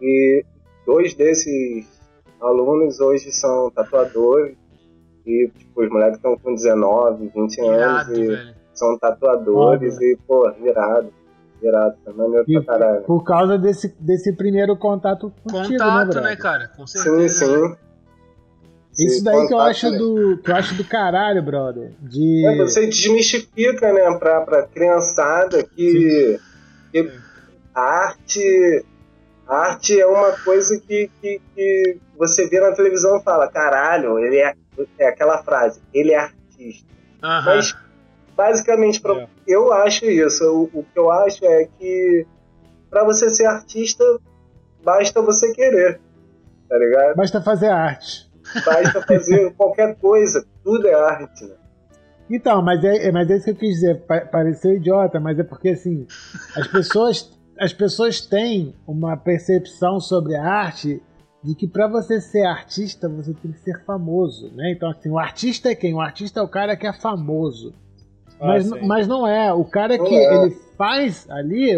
[0.00, 0.44] E
[0.86, 1.86] dois desses
[2.40, 4.56] alunos hoje são tatuadores.
[5.26, 7.76] E, tipo, os moleques estão com 19, 20 anos
[8.08, 8.54] Irado, e velho.
[8.74, 10.04] são tatuadores Foda.
[10.04, 11.12] e, pô, virado.
[11.62, 13.02] Virado, tá maneiro E pra caralho.
[13.04, 16.68] por causa desse, desse primeiro contato contigo, Contato, né, né, cara?
[16.76, 17.46] Com Sim, certeza.
[17.46, 17.76] sim.
[18.98, 19.98] Isso daí que eu acho né?
[19.98, 21.92] do que eu acho do caralho, brother.
[22.00, 26.38] De É, você desmistifica, né, pra, pra criançada que,
[26.92, 27.10] que
[27.74, 28.84] a arte,
[29.48, 34.18] a arte é uma coisa que, que, que você vê na televisão e fala, caralho,
[34.18, 34.54] ele é,
[34.98, 36.86] é aquela frase, ele é artista.
[37.22, 37.56] Aham.
[37.56, 37.76] Mas,
[38.36, 39.28] basicamente, pra, É.
[39.46, 40.44] eu acho isso.
[40.44, 42.26] O, o que eu acho é que
[42.90, 44.04] pra você ser artista,
[44.84, 45.98] basta você querer,
[46.68, 47.16] tá ligado?
[47.16, 48.30] basta fazer arte.
[48.64, 51.54] Basta fazer qualquer coisa, tudo é arte, né?
[52.30, 54.00] Então, mas é, é- mas é isso que eu quis dizer.
[54.06, 56.06] Pa- pareceu idiota, mas é porque assim,
[56.56, 61.02] as pessoas, as pessoas têm uma percepção sobre a arte
[61.44, 64.72] de que para você ser artista você tem que ser famoso, né?
[64.72, 65.92] Então assim, o artista é quem?
[65.94, 67.74] O artista é o cara que é famoso.
[68.40, 68.86] Ah, Mas, sim.
[68.86, 69.52] mas não é.
[69.52, 70.34] O cara Não que é.
[70.44, 71.70] ele faz ali,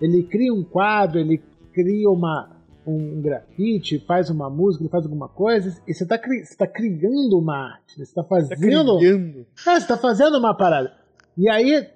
[0.00, 1.40] ele cria um quadro, ele
[1.72, 2.53] cria uma,
[2.86, 6.18] um grafite, faz uma música, ele faz alguma coisa, e você está
[6.58, 7.96] tá criando uma arte.
[7.96, 8.58] Você está Tá fazendo.
[8.58, 9.46] criando.
[9.66, 10.92] É, você tá fazendo uma parada.
[11.36, 11.86] E aí,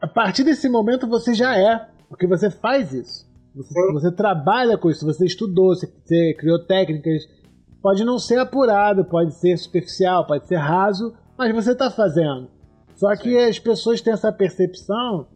[0.00, 1.88] a partir desse momento, você já é.
[2.08, 3.30] Porque você faz isso.
[3.54, 3.92] Você, Sim.
[3.92, 7.22] você trabalha com isso, você estudou, você, você criou técnicas.
[7.82, 12.48] Pode não ser apurado, pode ser superficial, pode ser raso, mas você tá fazendo.
[12.94, 15.26] Só que as pessoas têm essa percepção,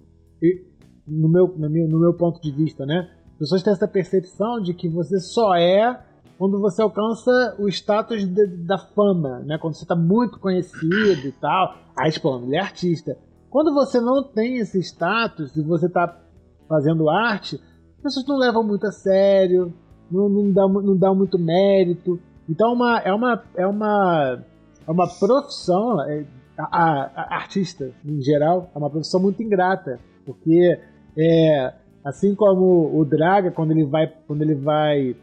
[0.43, 0.65] e
[1.07, 3.11] no meu, no meu, no meu ponto de vista, né?
[3.37, 6.01] As pessoas têm essa percepção de que você só é
[6.39, 9.59] quando você alcança o status de- da fama, né?
[9.59, 11.75] Quando você está muito conhecido e tal.
[11.99, 13.17] Aí, tipo, ele é artista.
[13.51, 16.19] Quando você não tem esse status e você está
[16.69, 17.57] fazendo arte,
[17.99, 19.73] as pessoas não levam muito a sério,
[20.11, 22.19] não, não, dá, não dá muito mérito.
[22.49, 24.39] Então, uma, é uma é uma
[24.87, 26.25] é uma profissão, é,
[26.59, 30.79] a, a- a artista em geral é uma profissão muito ingrata, porque
[31.17, 31.73] é
[32.07, 35.17] assim como o Draga quando ele vai quando ele vai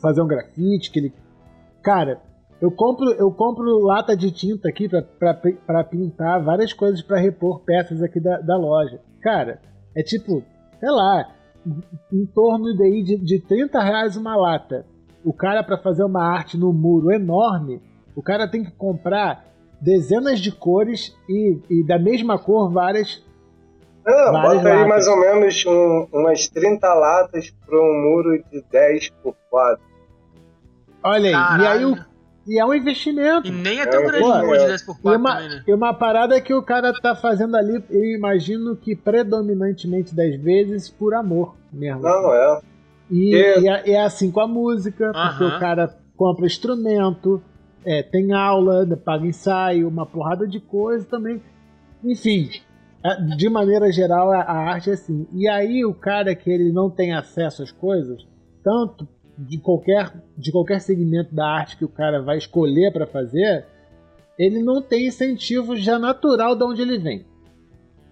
[0.00, 1.12] fazer um grafite, que ele.
[1.82, 2.20] Cara,
[2.60, 8.02] eu compro, eu compro lata de tinta aqui pra pintar várias coisas pra repor peças
[8.02, 8.98] aqui da, da loja.
[9.20, 9.60] Cara,
[9.94, 10.42] é tipo,
[10.80, 11.28] sei lá,
[12.12, 14.86] em torno daí de, de 30 reais uma lata.
[15.22, 17.80] O cara, pra fazer uma arte no muro enorme,
[18.14, 19.44] o cara tem que comprar
[19.80, 23.22] dezenas de cores e, e da mesma cor várias.
[24.06, 24.88] Ah, Várias bota aí latas.
[24.88, 29.82] mais ou menos um- umas 30 latas para um muro de 10 por 4.
[31.02, 31.92] Olha aí, e aí Caralho.
[31.92, 31.98] o,
[32.48, 33.48] e é um investimento.
[33.48, 34.66] E nem é tão É, grande pô, um de é.
[34.68, 35.64] 10 por E 4 uma, também, né?
[35.66, 40.88] e uma parada que o cara tá fazendo ali, eu imagino que predominantemente das vezes
[40.88, 42.02] por amor mesmo.
[42.02, 42.60] Não, é.
[43.10, 43.60] E, É.
[43.60, 45.56] e é, é assim com a música, porque Aham.
[45.56, 47.42] o cara compra instrumento,
[47.84, 51.40] é, tem aula, paga ensaio, uma porrada de coisa também.
[52.04, 52.60] Enfim, é,
[53.14, 55.26] de maneira geral, a, a arte é assim.
[55.32, 58.26] E aí o cara que ele não tem acesso às coisas,
[58.64, 59.06] tanto
[59.38, 63.66] de qualquer, de qualquer segmento da arte que o cara vai escolher para fazer,
[64.38, 67.24] ele não tem incentivo já natural de onde ele vem.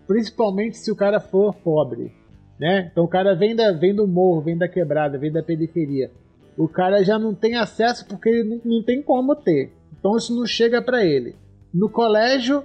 [0.06, 2.12] Principalmente se o cara for pobre.
[2.58, 2.88] Né?
[2.92, 6.10] Então o cara vem, da, vem do morro, vem da quebrada, vem da periferia.
[6.56, 9.72] O cara já não tem acesso porque ele não, não tem como ter.
[9.98, 11.34] Então isso não chega para ele.
[11.72, 12.64] No colégio,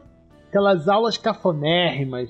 [0.49, 2.29] aquelas aulas cafonérrimas,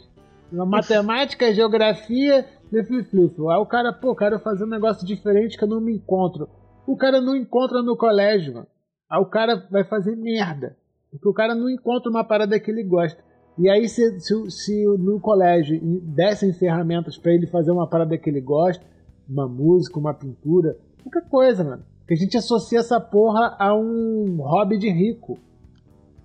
[0.52, 3.36] na matemática, geografia, flip-flip.
[3.50, 6.48] Aí o cara, pô, quero fazer um negócio diferente que eu não me encontro.
[6.86, 8.68] O cara não encontra no colégio, mano.
[9.10, 10.76] Aí o cara vai fazer merda.
[11.12, 13.24] Porque o cara não encontra uma parada que ele gosta.
[13.58, 18.30] E aí, se, se, se no colégio dessem ferramentas para ele fazer uma parada que
[18.30, 18.84] ele gosta,
[19.28, 21.84] uma música, uma pintura, qualquer coisa, mano.
[22.08, 25.38] Que a gente associa essa porra a um hobby de rico.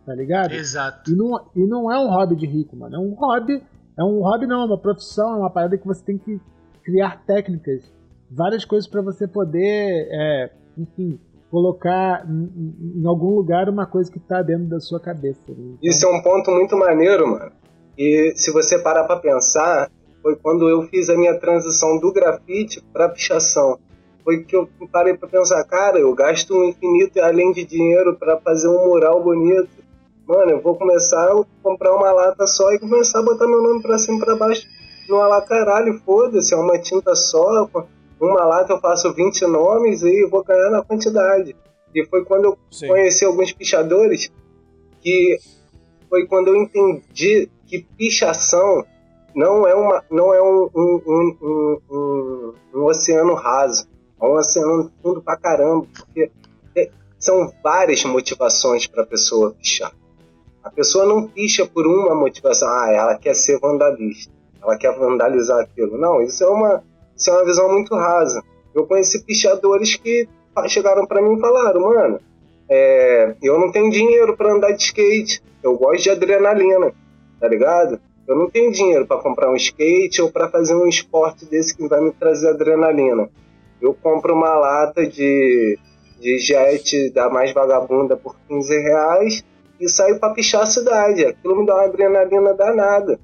[0.07, 0.53] Tá ligado?
[0.53, 1.11] Exato.
[1.11, 2.97] E não, e não é um hobby de rico, mano.
[2.97, 3.63] É um hobby.
[3.99, 6.41] É um hobby, não, é uma profissão, é uma parada que você tem que
[6.83, 7.81] criar técnicas,
[8.31, 11.19] várias coisas para você poder, é, enfim,
[11.51, 15.41] colocar em, em- algum lugar uma coisa que tá dentro da sua cabeça.
[15.49, 15.55] né?
[15.59, 17.53] Então, Isso é um ponto muito maneiro, mano.
[17.97, 19.89] E se você parar pra pensar,
[20.21, 23.79] foi quando eu fiz a minha transição do grafite pra pichação.
[24.25, 28.39] Foi que eu parei pra pensar, cara, eu gasto um infinito além de dinheiro pra
[28.41, 29.84] fazer um mural bonito.
[30.27, 33.83] Mano, eu vou começar a comprar uma lata só e começar a botar meu nome
[33.83, 34.67] pra cima e pra baixo.
[35.09, 37.69] Não lá, caralho, foda-se, é uma tinta só.
[38.19, 41.55] Uma lata eu faço 20 nomes e eu vou ganhar na quantidade.
[41.95, 42.89] E foi quando eu Sim.
[42.89, 44.31] conheci alguns pichadores
[45.03, 45.39] que
[46.09, 48.85] foi quando eu entendi que pichação
[49.35, 53.87] não é, uma, não é um, um, um, um, um- um oceano raso,
[54.21, 56.31] é um oceano fundo pra caramba, porque
[56.77, 59.93] é- são várias motivações para a pessoa pichar.
[60.65, 65.61] A pessoa não picha por uma motivação, ah, ela quer ser vandalista, ela quer vandalizar
[65.61, 65.99] aquilo.
[65.99, 66.83] Não, isso é uma,
[67.15, 68.43] isso é uma visão muito rasa.
[68.75, 70.27] Eu conheci pichadores que
[70.69, 72.19] chegaram para mim e falaram, mano,
[72.67, 76.95] é, eu não tenho dinheiro para andar de skate, eu gosto de adrenalina,
[77.39, 78.01] tá ligado?
[78.27, 81.87] Eu não tenho dinheiro para comprar um skate ou para fazer um esporte desse que
[81.87, 83.29] vai me trazer adrenalina.
[83.83, 85.79] Eu compro uma lata de,
[86.19, 89.45] de jet da mais vagabunda por 15 reais
[89.81, 91.25] e saio para pichar a cidade.
[91.25, 93.19] Aquilo me dá uma adrenalina danada.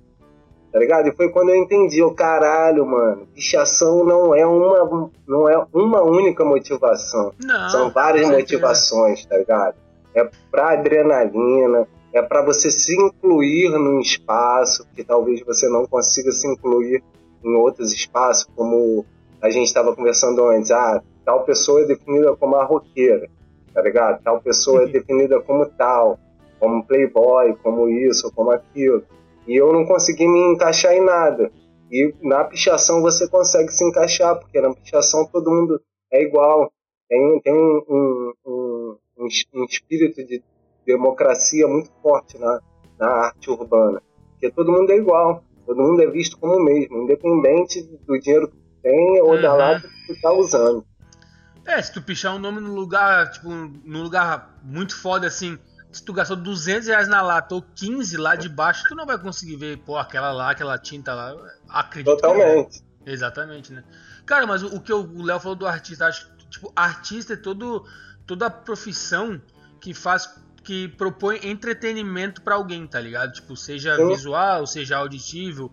[0.73, 1.09] Tá ligado?
[1.09, 6.03] E foi quando eu entendi, o caralho, mano, pichação não é uma, não é uma
[6.03, 7.33] única motivação.
[7.43, 9.75] Não, São várias motivações, tá ligado?
[10.15, 16.31] É pra adrenalina, é para você se incluir num espaço que talvez você não consiga
[16.31, 17.03] se incluir
[17.45, 19.05] em outros espaços, como
[19.43, 20.71] a gente estava conversando antes.
[20.71, 23.29] Ah, tal pessoa é definida como a roqueira,
[23.75, 24.23] tá ligado?
[24.23, 26.19] Tal pessoa é definida como tal,
[26.61, 29.03] como playboy, como isso, como aquilo.
[29.49, 31.51] E eu não consegui me encaixar em nada.
[31.91, 35.81] E na pichação você consegue se encaixar, porque na pichação todo mundo
[36.13, 36.71] é igual.
[37.09, 40.41] Tem, tem um, um, um, um espírito de
[40.87, 42.61] democracia muito forte na,
[42.99, 44.01] na arte urbana.
[44.33, 48.49] Porque todo mundo é igual, todo mundo é visto como o mesmo, independente do dinheiro
[48.49, 49.59] que tem ou da Uhum.
[49.59, 50.85] lata que tu tá usando.
[51.67, 55.59] É, se tu pichar um nome num lugar, tipo, num lugar muito foda assim,
[55.93, 59.19] se tu gastou 200 reais na lata ou 15 lá de baixo, tu não vai
[59.19, 61.35] conseguir ver, pô, aquela lá, aquela tinta lá.
[61.69, 62.35] Acredito que não.
[62.35, 62.83] Totalmente.
[63.05, 63.83] Exatamente, né?
[64.25, 67.37] Cara, mas o, o que o Léo falou do artista, acho que, tipo, artista é
[67.37, 67.85] todo,
[68.27, 69.41] toda a profissão
[69.81, 70.29] que faz,
[70.63, 73.33] que propõe entretenimento pra alguém, tá ligado?
[73.33, 74.09] Tipo, seja Sim.
[74.09, 75.73] visual, seja auditivo.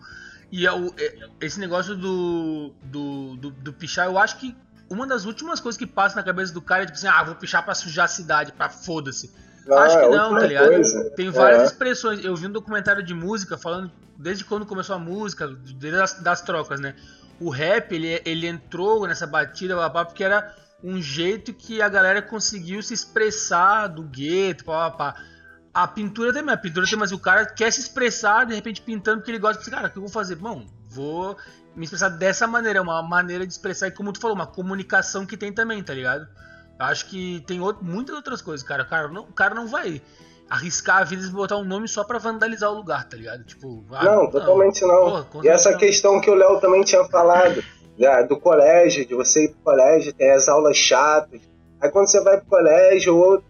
[0.50, 4.56] E é é- esse negócio do, do, do, do pichar, eu acho que
[4.90, 7.34] uma das últimas coisas que passa na cabeça do cara é tipo assim, ah, vou
[7.34, 9.30] pichar pra sujar a cidade, pra foda-se.
[9.68, 10.68] Não, Acho que é não, tá ligado?
[10.68, 11.10] coisa.
[11.10, 11.64] Tem várias É.
[11.66, 12.24] expressões.
[12.24, 16.40] Eu vi um documentário de música falando desde quando começou a música, desde as das
[16.40, 16.94] trocas, né?
[17.38, 22.22] O rap, ele, ele entrou nessa batida blá, porque era um jeito que a galera
[22.22, 25.20] conseguiu se expressar do gueto, pá, pá, pá.
[25.74, 29.18] A pintura também, a pintura também, mas o cara quer se expressar, de repente pintando
[29.18, 30.34] porque ele gosta, de cara, o que eu vou fazer?
[30.34, 31.36] Bom, vou
[31.76, 35.24] me expressar dessa maneira, é uma maneira de expressar, e como tu falou, uma comunicação
[35.26, 36.26] que tem também, tá ligado?
[36.78, 38.82] Acho que tem outro, muitas outras coisas, cara.
[38.84, 40.00] O cara não, o cara não vai
[40.48, 43.44] arriscar a vida de botar um nome só pra vandalizar o lugar, tá ligado?
[43.44, 45.22] Tipo, ah, Não, totalmente não.
[45.22, 45.78] Porra, e essa certeza.
[45.86, 47.62] questão que o Léo também tinha falado,
[47.98, 51.40] da- do colégio, de você ir pro colégio, tem as aulas chatas.
[51.80, 53.42] Aí quando você vai pro colégio, ou,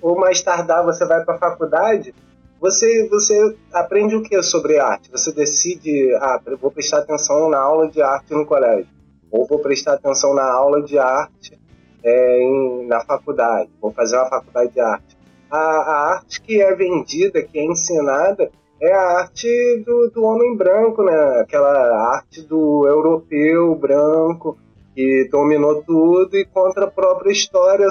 [0.00, 2.14] ou mais tardar você vai pra faculdade,
[2.60, 5.10] você, você aprende o que sobre arte?
[5.10, 8.88] Você decide, ah, vou prestar atenção na aula de arte no colégio.
[9.30, 11.58] Ou vou prestar atenção na aula de arte
[12.02, 13.70] é, em- na faculdade.
[13.80, 15.16] Vou fazer uma faculdade de arte.
[15.50, 20.56] A, a arte que é vendida, que é ensinada, é a arte do, do homem
[20.56, 21.40] branco, né?
[21.40, 24.58] Aquela arte do europeu branco
[24.94, 27.88] que dominou tudo e conta a própria história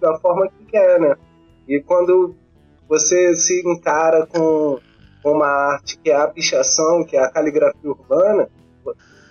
[0.00, 1.16] da forma que quer, né?
[1.66, 2.34] E quando
[2.88, 4.78] você se encara com
[5.24, 8.48] uma arte que é a pichação, que é a caligrafia urbana,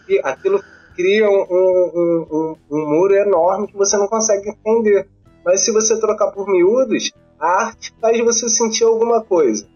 [0.07, 0.63] e aquilo
[0.97, 5.07] cria um, um, um, um muro enorme que você não consegue entender.
[5.45, 9.67] Mas se você trocar por miúdos, a arte faz você sentir alguma coisa.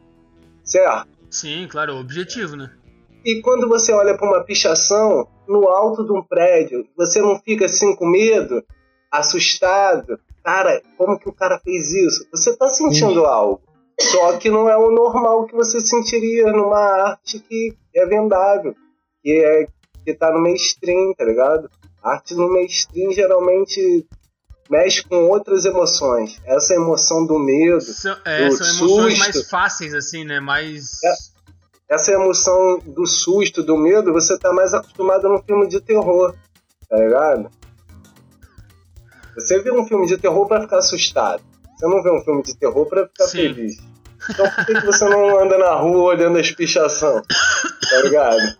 [0.63, 1.07] Certo?
[1.29, 2.71] Sim, claro, o objetivo, né?
[3.23, 7.65] E quando você olha para uma pichação no alto de um prédio, você não fica
[7.65, 8.63] assim com medo,
[9.11, 10.19] assustado?
[10.43, 12.27] Cara, como que o cara fez isso?
[12.31, 13.61] Você tá sentindo algo.
[13.99, 18.75] Só que não é o normal que você sentiria numa arte que é vendável,
[19.21, 19.67] que é
[20.03, 21.69] que tá no mainstream, tá ligado?
[22.03, 24.05] A arte no mainstream geralmente
[24.69, 26.39] mexe com outras emoções.
[26.45, 29.19] Essa emoção do medo, São, é, Do são emoções susto.
[29.19, 30.39] mais fáceis, assim, né?
[30.39, 30.99] Mais.
[31.89, 36.33] essa emoção do susto, do medo, você tá mais acostumado num filme de terror,
[36.89, 37.49] tá ligado?
[39.35, 41.41] Você vê um filme de terror pra ficar assustado.
[41.77, 43.37] Você não vê um filme de terror pra ficar Sim.
[43.53, 43.77] feliz.
[44.29, 47.21] Então por que, que você não anda na rua olhando as pichação?
[47.89, 48.57] Tá ligado?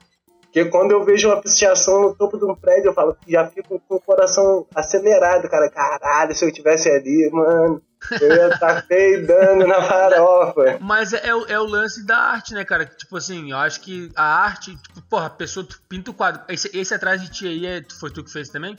[0.54, 3.82] Porque quando eu vejo uma pichação no topo de um prédio, eu falo, já fico
[3.88, 5.70] com o coração acelerado, cara.
[5.70, 7.82] Caralho, se eu tivesse ali, mano,
[8.20, 10.78] eu ia estar peidando na farofa.
[10.82, 12.86] Mas é, é o- é o lance da arte, né, cara?
[12.86, 16.42] Tipo assim, eu acho que a arte, tipo, porra, a pessoa tu pinta o quadro.
[16.50, 18.78] Esse, esse atrás de ti aí é, foi tu que fez também?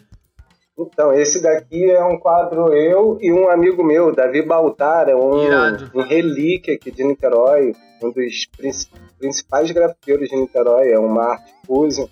[0.78, 5.48] Então, esse daqui é um quadro eu e um amigo meu, Davi Baltar, é um,
[5.94, 8.88] um relíquia aqui de Niterói, um dos princi-
[9.22, 12.08] principais grafiteiros de Niterói, é uma arte fusion.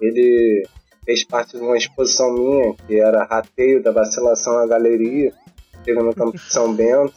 [0.00, 0.64] Ele
[1.04, 5.32] fez parte de uma exposição minha, que era Rateio da Vacilação à Galeria,
[5.84, 7.14] teve no campo de São Bento.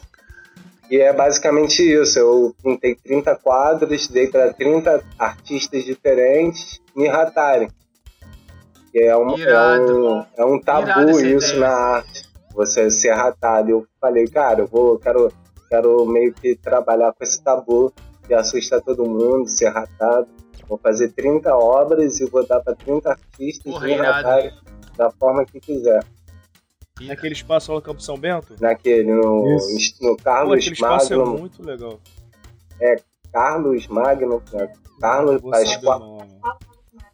[0.90, 2.18] E é basicamente isso.
[2.18, 7.68] Eu pintei 30 quadros, dei para 30 artistas diferentes me ratarem.
[8.94, 11.60] É, um, é, um, é um tabu isso ideia.
[11.60, 12.26] na arte.
[12.52, 13.70] Você ser ratado.
[13.70, 15.32] Eu falei, cara, eu vou, quero,
[15.68, 17.92] quero meio que trabalhar com esse tabu
[18.26, 20.28] que assusta todo mundo, ser ratado.
[20.68, 24.52] Vou fazer 30 obras e vou dar para 30 artistas Porra, me ratarem
[24.96, 26.04] da forma que quiser.
[27.02, 28.56] Naquele espaço lá no Campo São Bento?
[28.60, 29.58] Naquele, no,
[30.00, 32.00] no Carlos Pô, aquele espaço é muito legal.
[32.80, 32.96] É,
[33.32, 34.72] Carlos Magno, né?
[35.00, 36.26] Carlos Pascoal.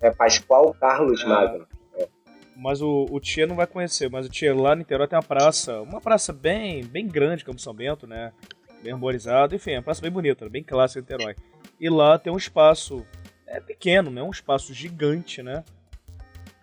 [0.00, 1.26] É Pascoal Carlos é.
[1.26, 1.66] Magno.
[1.96, 2.08] É.
[2.56, 5.22] Mas o, o Tia não vai conhecer, mas o Tia lá no Niterói tem uma
[5.22, 8.32] praça, uma praça bem, bem grande, Campo São Bento, né?
[8.82, 11.36] Bem arborizado, enfim, é uma praça bem bonita, bem clássica de Niterói.
[11.80, 13.06] E lá tem um espaço,
[13.46, 14.22] é pequeno, né?
[14.22, 15.62] Um espaço gigante, né?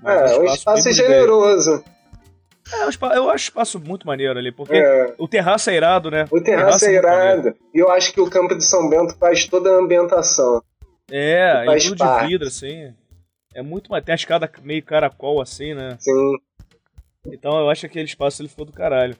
[0.01, 1.83] Mas é, um espaço, um espaço generoso.
[2.71, 5.13] É, eu acho espaço muito maneiro ali, porque é.
[5.17, 6.25] o terraço é irado, né?
[6.29, 7.55] O terraço, o terraço é, é irado.
[7.73, 10.61] E eu acho que o campo de São Bento faz toda a ambientação.
[11.11, 12.25] É, e tudo parte.
[12.25, 12.93] de vidro, assim.
[13.53, 14.03] É muito mais.
[14.03, 15.97] Tem a escada meio caracol, assim, né?
[15.99, 16.37] Sim.
[17.25, 19.15] Então eu acho que aquele espaço ele ficou do caralho.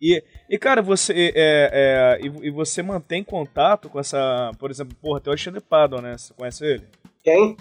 [0.00, 1.70] E, e cara, você é,
[2.14, 4.52] é, e, e, você mantém contato com essa.
[4.58, 6.16] Por exemplo, porra, tem o Alexandre Pádua, né?
[6.16, 6.84] Você conhece ele?
[7.22, 7.56] Quem?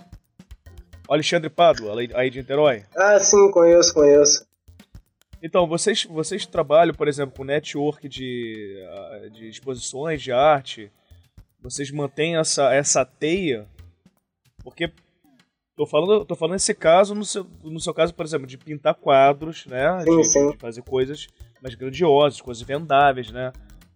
[1.09, 2.83] O Alexandre Pádua, aí de Niterói.
[2.95, 4.45] Ah, sim, conheço, conheço.
[5.41, 10.91] Então, vocês, vocês trabalham, por exemplo, com network de, ah, de exposições de arte?
[11.59, 13.65] Vocês mantêm essa, essa teia?
[14.63, 14.91] Porque
[15.75, 18.95] tô falando, tô falando nesse caso, no seu, no seu caso, por exemplo, de pintar
[18.95, 20.01] quadros, né?
[20.03, 20.51] Sim, de, sim.
[20.51, 21.27] de fazer coisas
[21.61, 23.51] mais grandiosas, coisas vendáveis, né?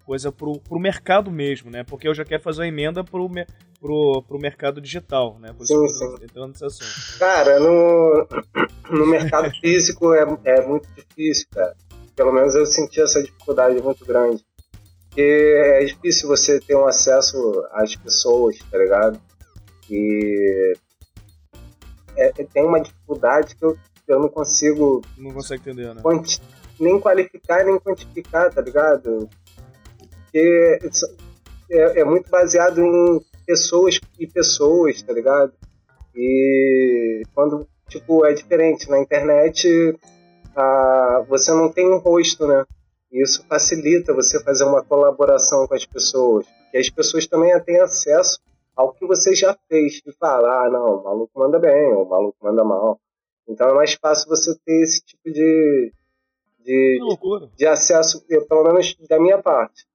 [0.05, 1.84] Coisa pro, pro mercado mesmo, né?
[1.84, 3.30] Porque eu já quero fazer uma emenda pro,
[3.80, 5.53] pro, pro mercado digital, né?
[5.53, 6.16] Por sim, sim.
[6.22, 7.20] entrando nesse assunto.
[7.20, 8.28] Cara, no,
[8.89, 11.76] no mercado físico é, é muito difícil, cara.
[12.16, 14.43] Pelo menos eu senti essa dificuldade muito grande.
[15.07, 17.38] Porque é difícil você ter um acesso
[17.72, 19.20] às pessoas, tá ligado?
[19.89, 20.74] E
[22.16, 25.01] é, tem uma dificuldade que eu, eu não consigo.
[25.18, 26.01] Não consegue entender, né?
[26.82, 29.29] Nem qualificar, nem quantificar, tá ligado?
[30.23, 30.79] Porque
[31.69, 35.53] é, é muito baseado em pessoas e pessoas, tá ligado?
[36.15, 38.89] E quando, tipo, é diferente.
[38.89, 39.95] Na internet,
[41.27, 42.65] você não tem um rosto, né?
[43.11, 46.45] Isso facilita você fazer uma colaboração com as pessoas.
[46.73, 48.39] E as pessoas também têm acesso
[48.75, 50.01] ao que você já fez.
[50.05, 52.99] E falar, ah, não, o maluco manda bem, ou o maluco manda mal.
[53.47, 55.91] Então é mais fácil você ter esse tipo de,
[56.64, 56.99] de,
[57.57, 59.86] de, acesso, pelo menos da minha parte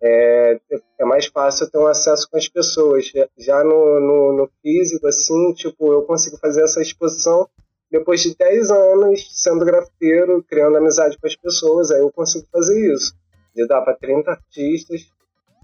[0.00, 0.60] é,
[0.98, 3.10] é mais fácil ter um acesso com as pessoas.
[3.38, 7.48] Já no, no, no, físico, assim, tipo, eu consigo fazer essa exposição
[7.90, 12.92] depois de 10 anos sendo grafiteiro, criando amizade com as pessoas, aí eu consigo fazer
[12.92, 13.14] isso.
[13.54, 15.10] De dar para 30 artistas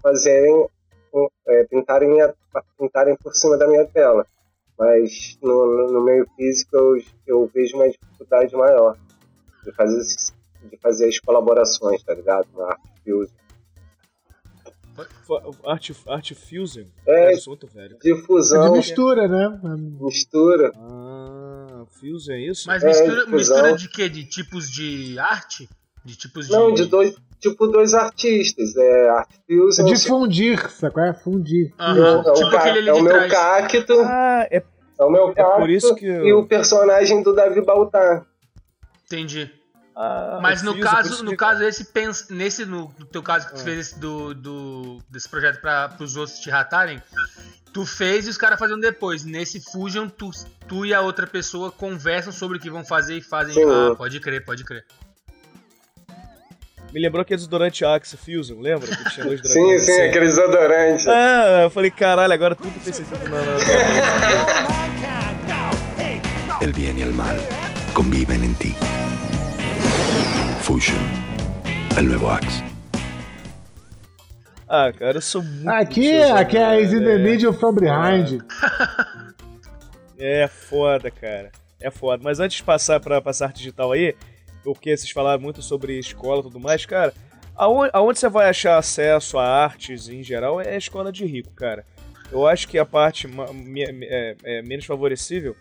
[0.01, 0.67] fazerem,
[1.47, 2.33] é, pintarem, minha,
[2.77, 4.25] pintarem por cima da minha tela.
[4.79, 8.97] Mas no, no meio físico eu, eu vejo uma dificuldade maior
[9.63, 10.01] de fazer,
[10.69, 12.47] de fazer as colaborações, tá ligado?
[12.55, 13.43] Na arte física.
[15.65, 16.85] Art, art Fusion?
[17.07, 17.97] É, assunto, velho.
[17.99, 18.63] Difusão.
[18.63, 19.59] É de mistura, né?
[19.99, 20.71] Mistura.
[20.75, 22.67] Ah, Fusion é isso?
[22.67, 24.07] Mas mistura, é, mistura de quê?
[24.07, 25.67] De tipos de arte?
[26.05, 26.83] De tipos Não, de...
[26.83, 28.75] de dois, tipo dois artistas.
[28.75, 29.87] É Art Fusion.
[29.87, 31.13] É de fundir, sabe qual é?
[31.13, 31.73] Fundir.
[31.79, 32.19] Uhum.
[32.19, 33.93] É, tipo aquele é o meu cacto.
[34.01, 34.63] Ah, é,
[34.99, 35.53] é o meu cacto.
[35.53, 36.27] É por isso que eu...
[36.27, 38.27] E o personagem do Davi Baltar.
[39.13, 39.51] Entendi.
[39.95, 41.37] Ah, Mas no caso, no que...
[41.37, 42.27] caso esse pens...
[42.29, 43.63] nesse no, no, teu caso que tu ah.
[43.63, 46.99] fez esse do, do desse projeto para os outros te ratarem,
[47.71, 49.23] tu fez e os caras fazendo depois.
[49.23, 50.31] Nesse Fusion, tu,
[50.67, 53.55] tu e a outra pessoa conversam sobre o que vão fazer e fazem.
[53.63, 54.83] Ah, pode crer, pode crer.
[56.91, 58.87] Me lembrou aqueles desodorantes Axe Fusion, lembra?
[58.87, 60.01] Que tinha dois sim, sim, assim.
[60.01, 61.07] aqueles desodorantes.
[61.07, 63.29] Ah, eu falei, caralho, agora tudo tem sentido.
[63.29, 64.83] Não, não, não.
[66.61, 67.37] El bien y el mal
[67.93, 68.73] conviven en ti.
[70.63, 70.95] Fusion,
[71.97, 72.63] el nuevo Axe.
[74.65, 75.67] Ah, cara, eu sou muito.
[75.67, 78.41] Aqui, aqui é a Easy the Middle from Behind.
[80.17, 81.51] É foda, cara.
[81.81, 82.23] É foda.
[82.23, 84.15] Mas antes de passar pra passar arte digital aí,
[84.63, 87.13] porque vocês falaram muito sobre escola e tudo mais, cara,
[87.57, 91.51] aonde, aonde você vai achar acesso a artes em geral é a escola de rico,
[91.51, 91.85] cara.
[92.31, 93.27] Eu acho que a parte
[94.07, 95.57] é, é, menos favorecível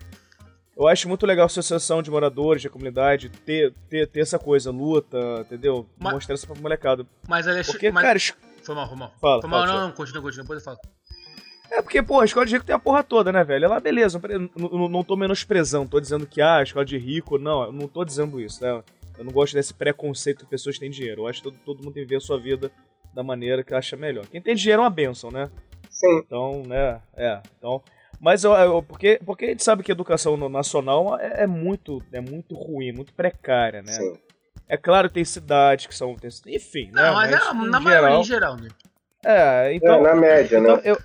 [0.76, 4.70] eu acho muito legal a associação de moradores, de comunidade, ter, ter, ter essa coisa,
[4.70, 5.86] luta, entendeu?
[5.98, 7.06] Mas, Mostrar isso pra molecada.
[7.28, 7.72] Mas, Alexandre.
[7.72, 8.02] Porque, mas...
[8.02, 8.18] cara.
[8.62, 9.14] Foi mal, foi mal.
[9.20, 10.78] Fala, foi mal, não, não, continua, continua, depois eu falo.
[11.70, 13.64] É porque, pô, a escola de rico tem a porra toda, né, velho?
[13.64, 14.20] Ela, beleza,
[14.56, 17.72] não, não, não tô menosprezando, tô dizendo que, ah, a escola de rico, não, eu
[17.72, 18.82] não tô dizendo isso, né?
[19.18, 21.22] Eu não gosto desse preconceito que pessoas têm dinheiro.
[21.22, 22.70] Eu acho que todo, todo mundo tem que ver a sua vida
[23.14, 24.26] da maneira que acha melhor.
[24.26, 25.50] Quem tem dinheiro é uma benção, né?
[25.88, 26.18] Sim.
[26.18, 27.00] Então, né?
[27.14, 27.40] É.
[27.58, 27.82] Então,
[28.22, 32.00] mas eu, eu- porque, porque a gente sabe que a educação nacional é, é muito,
[32.12, 33.92] é muito ruim, muito precária, né?
[33.92, 34.16] Sim.
[34.68, 36.14] É claro que tem cidades que são.
[36.14, 37.02] tem- enfim, né?
[37.02, 38.68] Não, mas, é, em na maioria geral- em geral, né?
[39.24, 40.00] É, É, então.
[40.02, 40.82] na média, então né?
[40.84, 40.98] eu,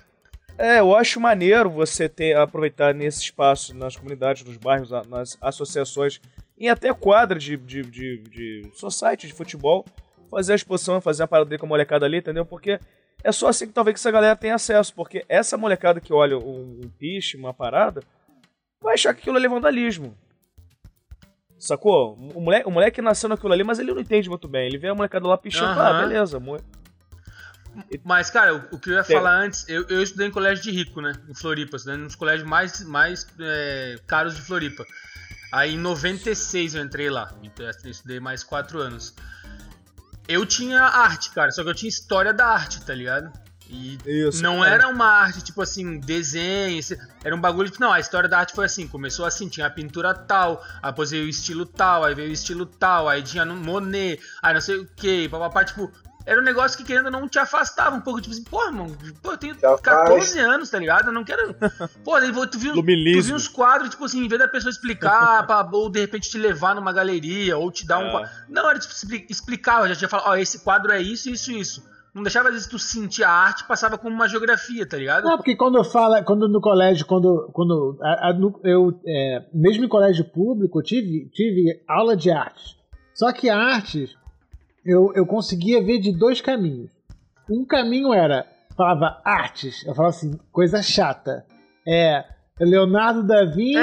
[0.56, 6.20] é, eu acho maneiro você ter aproveitar nesse espaço, nas comunidades, nos bairros, nas associações,
[6.58, 9.84] em até quadra de, de, de, de society de futebol,
[10.30, 12.44] fazer a exposição, fazer a parada com a molecada ali, entendeu?
[12.46, 12.80] Porque
[13.24, 16.38] é só assim que talvez que essa galera tenha acesso, porque essa molecada que olha
[16.38, 18.02] um, um piche, uma parada,
[18.82, 20.16] vai achar que aquilo ali é vandalismo.
[21.58, 22.14] Sacou?
[22.34, 24.66] O moleque, o moleque nasceu naquilo ali, mas ele não entende muito bem.
[24.68, 26.00] Ele vê a molecada lá pichando, ah, Aham.
[26.08, 26.38] beleza.
[26.38, 26.60] mo-
[28.04, 30.62] Mas, cara, o, o que eu ia Tem- falar antes, eu, eu estudei em colégio
[30.62, 31.12] de rico, né?
[31.28, 34.84] Em Floripa, estudando nos colégios mais, mais é, caros de Floripa.
[35.50, 39.14] Aí em 96 eu entrei lá, então eu estudei mais 4 anos.
[40.28, 43.32] Eu tinha arte, cara, só que eu tinha história da arte, tá ligado?
[43.70, 44.72] E Isso, não é.
[44.72, 46.80] era uma arte tipo assim, desenho,
[47.22, 49.70] era um bagulho que não, a história da arte foi assim, começou assim, tinha a
[49.70, 53.54] pintura tal, depois veio o estilo tal, aí veio o estilo tal, aí tinha no
[53.56, 55.92] Monet, aí não sei o que, papapá, tipo,
[56.28, 58.96] era um negócio que querendo ou não te afastava um pouco, tipo assim, porra, mano,
[59.22, 59.82] pô, eu tenho Te afasta.
[59.82, 61.06] 14 anos, tá ligado?
[61.08, 61.54] Eu não quero.
[62.04, 62.82] Pô, aí vou- tu viu, tu
[63.26, 66.38] viu uns quadros, tipo assim, em vez da pessoa explicar, pra- ou de repente te
[66.38, 68.06] levar numa galeria, ou te dar um.
[68.08, 68.10] É.
[68.10, 71.50] qua- Não, era tipo, expli- explicava, já tinha falado, ó, esse quadro é isso, isso,
[71.50, 71.88] isso.
[72.14, 75.24] Não deixava às vezes tu sentir a arte, passava como uma geografia, tá ligado?
[75.24, 79.44] Não, porque quando eu falo, quando no colégio, quando, quando a- a- no- eu, é,
[79.52, 82.76] mesmo em colégio público, eu tive, tive aula de arte.
[83.14, 84.08] Só que a arte,
[84.88, 86.90] eu, eu conseguia ver de dois caminhos.
[87.50, 91.44] Um caminho era, falava artes, eu falava assim, coisa chata.
[91.86, 92.24] É
[92.60, 93.78] Leonardo da Vinci,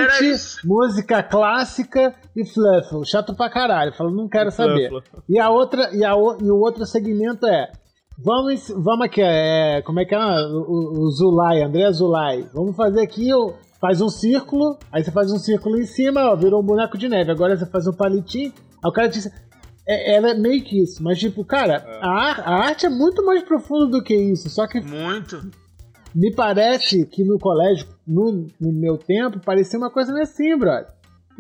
[0.66, 3.06] música clássica e fluffle.
[3.10, 3.90] Chato pra caralho.
[3.92, 4.90] Eu falo, não quero saber.
[5.30, 7.72] E a outra e, a, o- e o outro segmento é
[8.18, 12.48] vamos vamos aqui é, como é que é o, o- Zulai, André Zulai.
[12.54, 16.36] Vamos fazer aqui o faz um círculo, aí você faz um círculo em cima, ó,
[16.36, 17.32] virou um boneco de neve.
[17.32, 18.52] Agora você faz um palitinho.
[18.84, 19.30] Aí o cara diz
[19.88, 23.24] é, ela é meio que isso, mas tipo, cara, a, ar- a arte é muito
[23.26, 24.50] mais profunda do que isso.
[24.50, 25.50] Só que Muito.
[26.14, 30.88] me parece que no colégio, no, no meu tempo, parecia uma coisa meio assim, brother.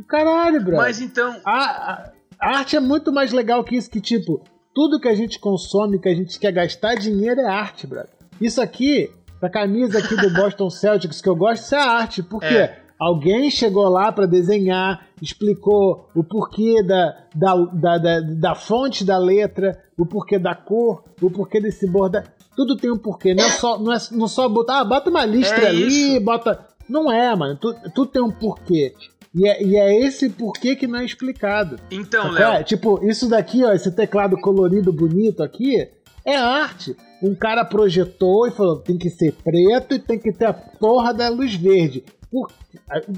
[0.08, 0.78] Caralho, brother.
[0.80, 1.40] Mas então.
[1.46, 1.60] A,
[1.94, 4.44] a- a arte é muito mais legal que isso, que tipo,
[4.74, 8.10] tudo que a gente consome, que a gente quer gastar dinheiro é arte, brother.
[8.42, 12.22] Isso aqui, essa camisa aqui do Boston Celtics que eu gosto, isso é arte.
[12.22, 12.82] Porque É.
[13.00, 19.18] alguém chegou lá pra desenhar, explicou o porquê da, da, da, da, da fonte da
[19.18, 22.28] letra, o porquê da cor, o porquê desse bordado.
[22.56, 25.26] Tudo tem um porquê, não é só, não é, não só botar, ah, bota uma
[25.26, 26.22] listra É ali, isso.
[26.22, 26.66] bota.
[26.88, 27.58] Não é, mano.
[27.60, 28.94] Tu- Tudo tem um porquê.
[29.34, 31.78] E é, e é esse porquê que não é explicado.
[31.92, 32.38] Então, Sacou?
[32.38, 32.64] É, Léo.
[32.64, 35.86] Tipo, isso daqui, ó, esse teclado colorido bonito aqui,
[36.24, 36.96] é arte.
[37.22, 41.14] Um cara projetou e falou: tem que ser preto e tem que ter a porra
[41.14, 42.06] da luz verde.
[42.36, 42.52] Por-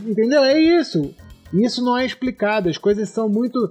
[0.05, 0.43] Entendeu?
[0.43, 1.11] É isso.
[1.51, 2.69] Isso não é explicado.
[2.69, 3.67] As coisas são muito.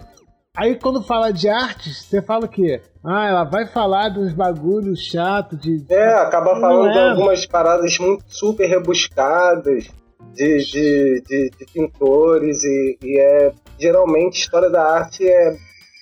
[0.57, 2.80] Aí quando fala de artes, você fala o quê?
[3.05, 5.84] Ah, ela vai falar uns bagulhos chatos de.
[5.88, 7.11] É, acaba falando de é.
[7.11, 9.88] algumas paradas muito super rebuscadas
[10.34, 15.57] de, de, de, de pintores e, e é geralmente história da arte é,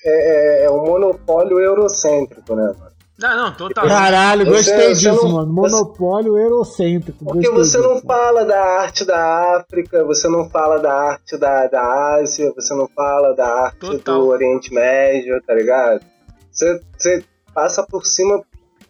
[0.06, 2.93] é, é um monopólio eurocêntrico, né, mano?
[3.24, 3.88] Não, não, total.
[3.88, 5.52] Caralho, Você- gostei você disso, não- mano.
[5.52, 7.24] Monopólio eurocêntrico.
[7.24, 8.06] Porque você não disso.
[8.06, 12.86] fala da arte da África, você não fala da arte da, da Ásia, você não
[12.94, 14.18] fala da arte Total.
[14.20, 16.04] do Oriente Médio, tá ligado?
[16.52, 18.42] Você, você passa por cima,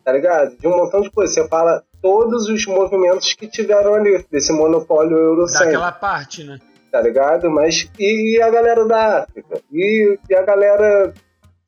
[0.05, 0.57] tá ligado?
[0.59, 1.33] De um montão de coisas.
[1.35, 5.73] Você fala todos os movimentos que tiveram ali, desse monopólio eurocêntrico.
[5.73, 6.59] Daquela parte, né?
[6.91, 7.51] tá ligado?
[7.51, 9.61] Mas e, e a galera da África?
[9.73, 11.13] E, e a galera,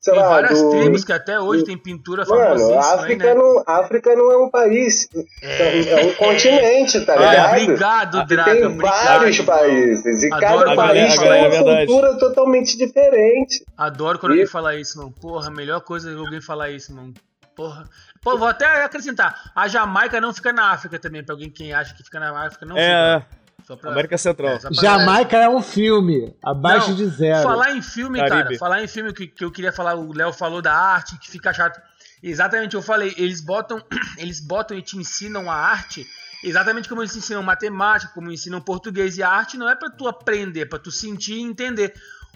[0.01, 0.71] sei Tem lá, várias do...
[0.71, 3.35] tribos que até hoje tem pintura Mano, famosíssima a aí, África, né?
[3.35, 5.09] não, África não é um país,
[5.43, 7.63] é, um continente, tá ligado?
[7.63, 8.53] obrigado, Draga.
[8.53, 9.57] tem obrigado, vários irmão.
[9.57, 11.37] países, e Adoro cada país tem uma.
[11.73, 13.65] É cultura totalmente diferente.
[13.77, 15.13] Adoro quando E- alguém fala isso, mano.
[15.21, 17.13] Porra, a melhor coisa é alguém falar isso, mano.
[17.57, 17.85] Porra.
[18.23, 19.51] Pô, vou até acrescentar.
[19.55, 22.67] A Jamaica não fica na África também, pra alguém quem acha que fica na África,
[22.67, 23.37] não É, fica.
[23.67, 24.55] Só pra- América Central.
[24.55, 27.43] É, só pra- Jamaica é um filme, abaixo Não, de zero.
[27.43, 28.43] Falar em filme, Caribe.
[28.45, 31.31] cara, falar em filme que, que eu queria falar, o Léo falou da arte, que
[31.31, 31.81] fica chato.
[32.23, 33.83] Exatamente, eu falei, eles botam,
[34.19, 36.07] eles botam e te ensinam a arte
[36.45, 39.17] exatamente como eles ensinam matemática, como ensinam português.
[39.19, 41.93] E a arte não é pra tu aprender, é pra tu sentir e entender.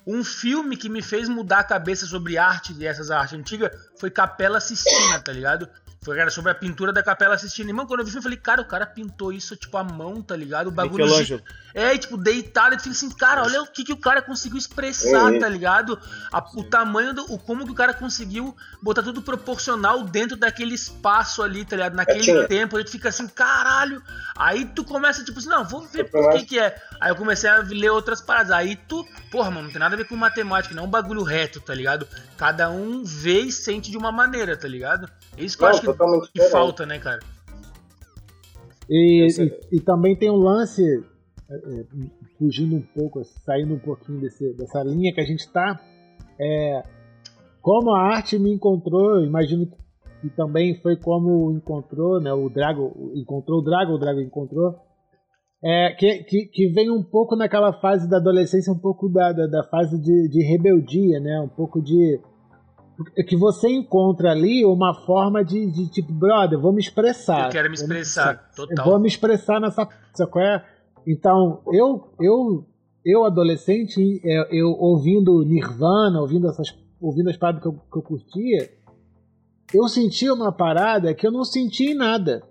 [0.06, 4.10] Um filme que me fez mudar a cabeça sobre arte e essas artes antigas foi
[4.10, 5.68] Capela Sistina, tá ligado?
[6.02, 7.68] Foi, cara, sobre a pintura da Capela Sistina.
[7.68, 10.22] E, mano, quando eu vi, eu falei, cara, o cara pintou isso, tipo, a mão,
[10.22, 10.68] tá ligado?
[10.68, 11.04] O bagulho.
[11.04, 11.42] Michelangelo.
[11.74, 12.72] É, tipo, deitado.
[12.74, 15.38] E tu fica assim, cara, olha o que, que o cara conseguiu expressar, É.
[15.38, 16.00] tá ligado?
[16.32, 17.22] A- o tamanho do.
[17.30, 21.94] O, como que o cara conseguiu botar tudo proporcional dentro daquele espaço ali, tá ligado?
[21.94, 22.48] Naquele tinha.
[22.48, 22.78] tempo.
[22.78, 24.02] Aí tu fica assim, caralho.
[24.34, 26.80] Aí tu começa, tipo assim, não, vou ver Eu por que que é.
[26.98, 28.52] Aí eu comecei a ler outras paradas.
[28.52, 31.22] Aí tu, porra, mano, não tem nada a ver com matemática, não é um bagulho
[31.22, 32.08] reto, tá ligado?
[32.38, 35.10] Cada um vê e sente de uma maneira, tá ligado?
[35.36, 36.52] É isso que eu Não, acho que, totalmente que diferente.
[36.52, 37.18] falta, né, cara?
[38.88, 40.82] E, e, e também tem um lance,
[41.48, 41.84] é, é,
[42.38, 45.80] fugindo um pouco, saindo um pouquinho desse- dessa linha que a gente tá,
[46.40, 46.82] é,
[47.62, 49.68] como a arte me encontrou, imagino
[50.20, 54.74] que também foi como encontrou, né, o Drago encontrou o Drago, o Drago encontrou,
[55.62, 59.46] é, que, que, que vem um pouco naquela fase da adolescência, um pouco da, da,
[59.46, 62.18] da fase de, de rebeldia, né, um pouco de
[63.26, 67.46] que você encontra ali uma forma de, de tipo, brother, vou me expressar.
[67.46, 68.84] Eu quero me me- expressar, eu total.
[68.86, 69.88] vou me expressar nessa.
[70.14, 70.64] Sabe qual é?
[71.06, 72.64] Então, eu, eu,
[73.04, 76.74] eu adolescente, eu, eu ouvindo Nirvana, ouvindo essas.
[77.00, 78.70] ouvindo as paradas que eu, que eu curtia,
[79.72, 82.42] eu sentia uma parada que eu não sentia em nada.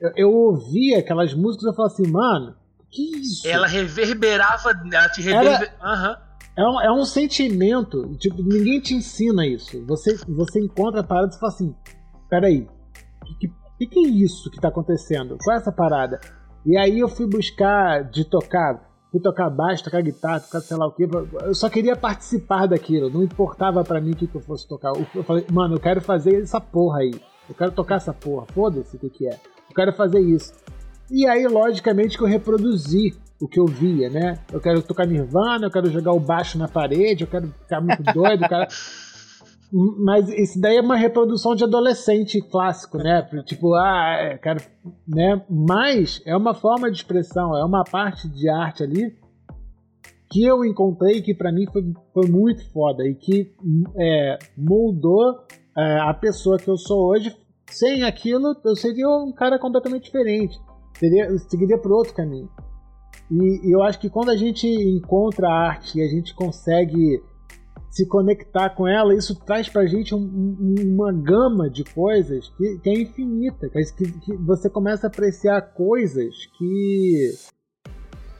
[0.00, 2.54] Eu, eu ouvia aquelas músicas e eu falava assim, mano,
[2.90, 3.46] que isso?
[3.48, 6.29] Ela reverberava, ela te Era- reverberava.
[6.56, 9.84] É um, é um sentimento, tipo, ninguém te ensina isso.
[9.86, 11.74] Você, você encontra a parada e fala assim:
[12.28, 12.68] peraí,
[13.22, 13.48] o que,
[13.78, 15.38] que, que é isso que tá acontecendo?
[15.42, 16.20] Qual é essa parada?
[16.66, 20.86] E aí eu fui buscar de tocar, fui tocar baixo, tocar guitarra, tocar sei lá
[20.86, 21.04] o que.
[21.42, 24.92] Eu só queria participar daquilo, não importava pra mim o que, que eu fosse tocar.
[25.14, 27.14] Eu falei, mano, eu quero fazer essa porra aí.
[27.48, 29.32] Eu quero tocar essa porra, foda-se o que, que é.
[29.68, 30.52] Eu quero fazer isso.
[31.10, 34.38] E aí, logicamente, que eu reproduzi o que eu via, né?
[34.52, 38.02] Eu quero tocar Nirvana, eu quero jogar o baixo na parede, eu quero ficar muito
[38.02, 38.68] doido, cara.
[39.72, 43.22] Mas isso daí é uma reprodução de adolescente clássico, né?
[43.46, 44.60] Tipo, ah, é, quero,
[45.06, 45.42] né?
[45.48, 49.16] Mas é uma forma de expressão, é uma parte de arte ali
[50.30, 53.52] que eu encontrei que pra mim foi, foi muito foda e que
[53.98, 55.40] é, moldou
[55.76, 57.36] é, a pessoa que eu sou hoje.
[57.68, 60.58] Sem aquilo, eu seria um cara completamente diferente.
[60.98, 62.48] Seria, seguiria por outro caminho.
[63.30, 67.22] E, eu acho que quando a gente encontra a arte e a gente consegue
[67.90, 72.78] se conectar com ela, isso traz pra gente um- um- uma gama de coisas que,
[72.78, 73.68] que é infinita.
[73.68, 77.32] Que, que você começa a apreciar coisas que,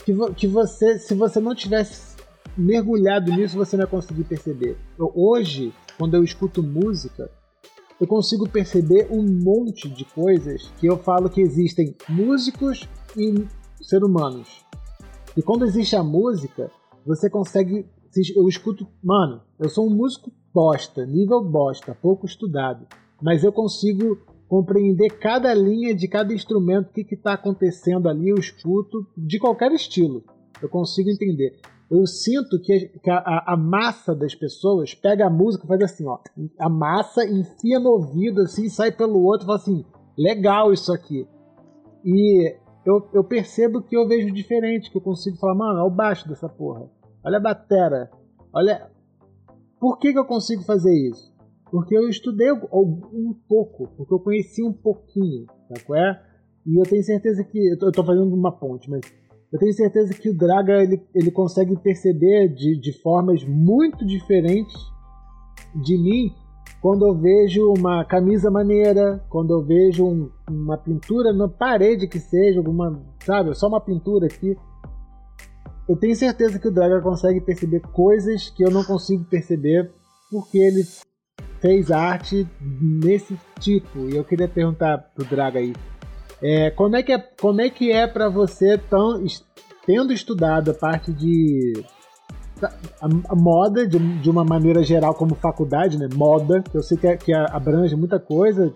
[0.05, 2.17] que, que você, se você não tivesse
[2.57, 4.77] mergulhado nisso, você não ia conseguir perceber.
[4.99, 7.31] Eu- hoje, quando eu escuto música,
[8.01, 13.47] eu consigo perceber um monte de coisas que eu falo que existem músicos e
[13.83, 14.65] seres humanos.
[15.37, 16.71] E quando existe a música,
[17.07, 17.87] você consegue.
[18.35, 18.87] Eu escuto.
[19.03, 22.87] Mano, eu sou um músico bosta, nível bosta, pouco estudado.
[23.23, 24.19] Mas eu consigo
[24.49, 29.71] compreender cada linha de cada instrumento, o que está acontecendo ali, eu escuto de qualquer
[29.71, 30.25] estilo.
[30.61, 31.61] Eu consigo entender.
[31.89, 36.19] Eu sinto que, a, a- massa das pessoas pega a música faz assim, ó.
[36.59, 39.85] A massa enfia no ouvido, assim, sai pelo outro e fala assim,
[40.19, 41.27] legal isso aqui.
[42.05, 45.95] E eu, eu percebo que eu vejo diferente, que eu consigo falar, mano, olha o
[45.95, 46.89] baixo dessa porra.
[47.25, 48.11] Olha a batera.
[48.53, 48.91] Olha.
[49.79, 51.31] Por que, que eu consigo fazer isso?
[51.71, 55.47] Porque eu estudei um, pouco, porque eu conheci um pouquinho,
[55.87, 56.21] qual é?
[56.67, 57.59] E eu tenho certeza que.
[57.73, 59.01] Eu tô, eu tô fazendo uma ponte, mas.
[59.53, 64.77] Eu tenho certeza que o Draga ele, ele consegue perceber de, de formas muito diferentes
[65.75, 66.33] de mim
[66.81, 72.19] quando eu vejo uma camisa maneira, quando eu vejo um- uma pintura na parede que
[72.19, 74.57] seja, alguma, sabe, só uma pintura aqui.
[75.89, 79.91] Eu tenho certeza que o Draga consegue perceber coisas que eu não consigo perceber
[80.31, 80.83] porque ele
[81.61, 84.09] fez arte nesse tipo.
[84.09, 85.75] E eu queria perguntar pro Draga aí,
[86.41, 89.23] é, como é que é, como é que é para você tão
[89.85, 91.73] tendo estudado a parte de
[92.67, 96.09] a, a moda de, de uma maneira geral como faculdade, né?
[96.15, 98.73] Moda, que eu sei que, é- que abrange muita coisa,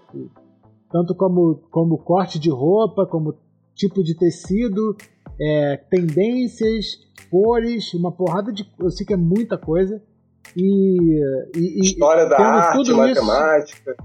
[0.90, 3.34] tanto como, como corte de roupa, como
[3.74, 4.96] tipo de tecido,
[5.40, 6.98] é, tendências,
[7.30, 8.68] cores, uma porrada de.
[8.78, 10.00] Eu sei que é muita coisa.
[10.56, 11.20] E,
[11.56, 13.96] e- e História da tendo arte, tudo isso- matemática.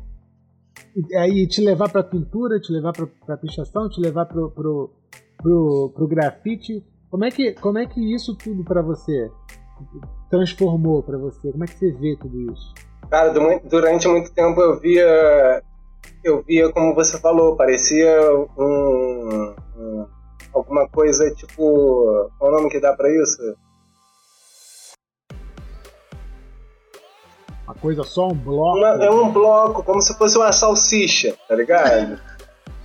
[1.10, 4.90] e aí te levar pra pintura, te levar pra pichação, te levar pro, pro,
[5.38, 6.84] pro, pro grafite.
[7.12, 9.30] Como é, que, como é que isso tudo pra você
[10.30, 11.52] transformou pra você?
[11.52, 12.74] Como é que você vê tudo isso?
[13.10, 15.64] Cara, durante muito tempo eu via,
[16.24, 18.08] eu via como você falou, parecia
[18.58, 20.06] um, um-
[20.54, 23.42] alguma coisa tipo, qual é o nome que dá pra isso?
[27.66, 28.78] Uma coisa só, um bloco.
[28.80, 32.20] Uma- é um bloco, como se fosse uma salsicha, tá ligado?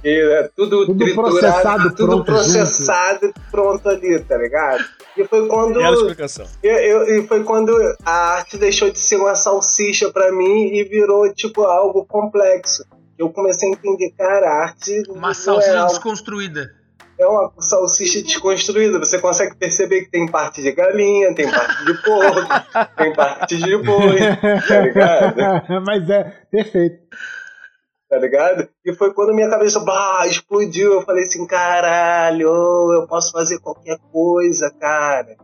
[0.05, 4.85] E é tudo, Tudo triturado, processado, tudo pronto processado e pronto ali, tá ligado?
[5.17, 6.47] E foi quando Bela explicação.
[6.63, 7.73] eu, eu- e foi quando
[8.05, 12.85] a arte deixou de ser uma salsicha pra mim e virou tipo algo complexo.
[13.19, 16.71] Eu comecei a entender, cara, a arte Uma é, salsicha algo- desconstruída.
[17.19, 18.99] é uma salsicha desconstruída.
[18.99, 22.41] Você consegue perceber que tem parte de galinha, tem parte de porco,
[22.99, 24.19] tem parte de boi,
[24.69, 25.37] tá ligado?
[25.87, 26.99] Mas é perfeito.
[28.09, 28.69] Tá ligado?
[28.85, 30.95] E foi quando minha cabeça bah, explodiu.
[30.95, 32.49] Eu falei assim, caralho,
[32.93, 35.37] eu posso fazer qualquer coisa, cara.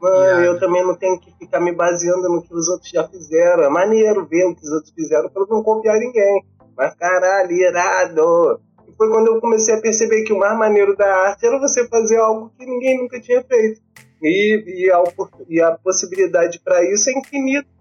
[0.00, 3.64] Mano, eu também não tenho que ficar me baseando no que os outros já fizeram.
[3.64, 6.44] É maneiro ver o que os outros fizeram pra eu não copiar ninguém.
[6.76, 8.60] Mas caralho, irado.
[8.86, 11.88] E foi quando eu comecei a perceber que o mais maneiro da arte era você
[11.88, 13.80] fazer algo que ninguém nunca tinha feito.
[14.22, 15.02] E, e, a,
[15.48, 17.75] e a possibilidade pra isso é infinita.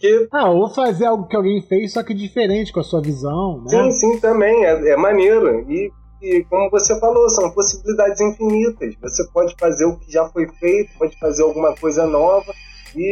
[0.00, 3.60] Que Ah, ou fazer algo que alguém fez, só que diferente com a sua visão,
[3.62, 3.68] né?
[3.68, 4.64] Sim, sim, também.
[4.64, 5.70] É, é maneiro.
[5.70, 5.92] E,
[6.22, 8.94] e como você falou, são possibilidades infinitas.
[9.02, 12.52] Você pode fazer o que já foi feito, pode fazer alguma coisa nova.
[12.96, 13.02] E,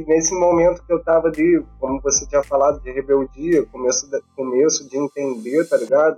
[0.00, 4.20] e nesse momento que eu tava de, como você tinha falado, de rebeldia, começo, da-
[4.36, 6.16] começo de entender, tá ligado?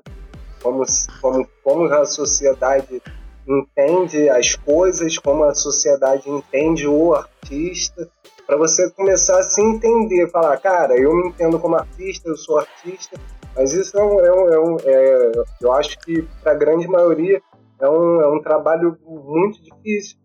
[0.63, 0.85] Como,
[1.21, 3.03] como, como a sociedade
[3.49, 8.09] entende as coisas, como a sociedade entende o artista,
[8.47, 12.59] para você começar a se entender, falar, cara, eu me entendo como artista, eu sou
[12.59, 13.19] artista,
[13.57, 16.87] mas isso é um, é um, é um- é- eu acho que para a grande
[16.89, 17.41] maioria
[17.81, 20.17] é um, é um trabalho muito difícil.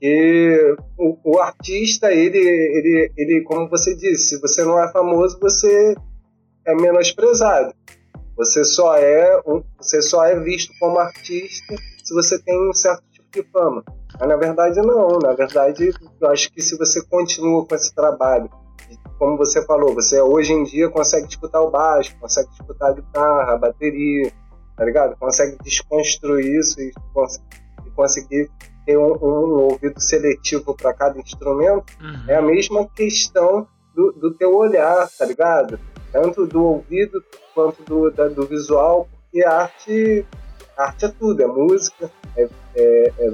[0.00, 5.38] E o, o artista, ele, ele, ele, como você disse, se você não é famoso,
[5.40, 5.94] você
[6.66, 7.72] é menosprezado.
[8.36, 9.40] Você só é,
[9.78, 13.84] você só é visto como artista se você tem um certo tipo de fama.
[14.22, 18.48] Mas na verdade não, na verdade eu acho que se você continua com esse trabalho,
[19.18, 23.54] como você falou, você hoje em dia consegue escutar o baixo, consegue escutar a guitarra,
[23.54, 24.30] a bateria,
[24.76, 25.16] tá ligado?
[25.18, 27.42] Consegue desconstruir isso e, cons-
[27.84, 28.48] e conseguir
[28.86, 32.24] ter um, um ouvido seletivo para cada instrumento, Uhum.
[32.28, 35.80] é a mesma questão do, do teu olhar, tá ligado?
[36.12, 37.20] Tanto do ouvido
[37.56, 40.24] quanto do, da- do visual, porque a arte,
[40.76, 43.32] a arte é tudo, é música, é, é- é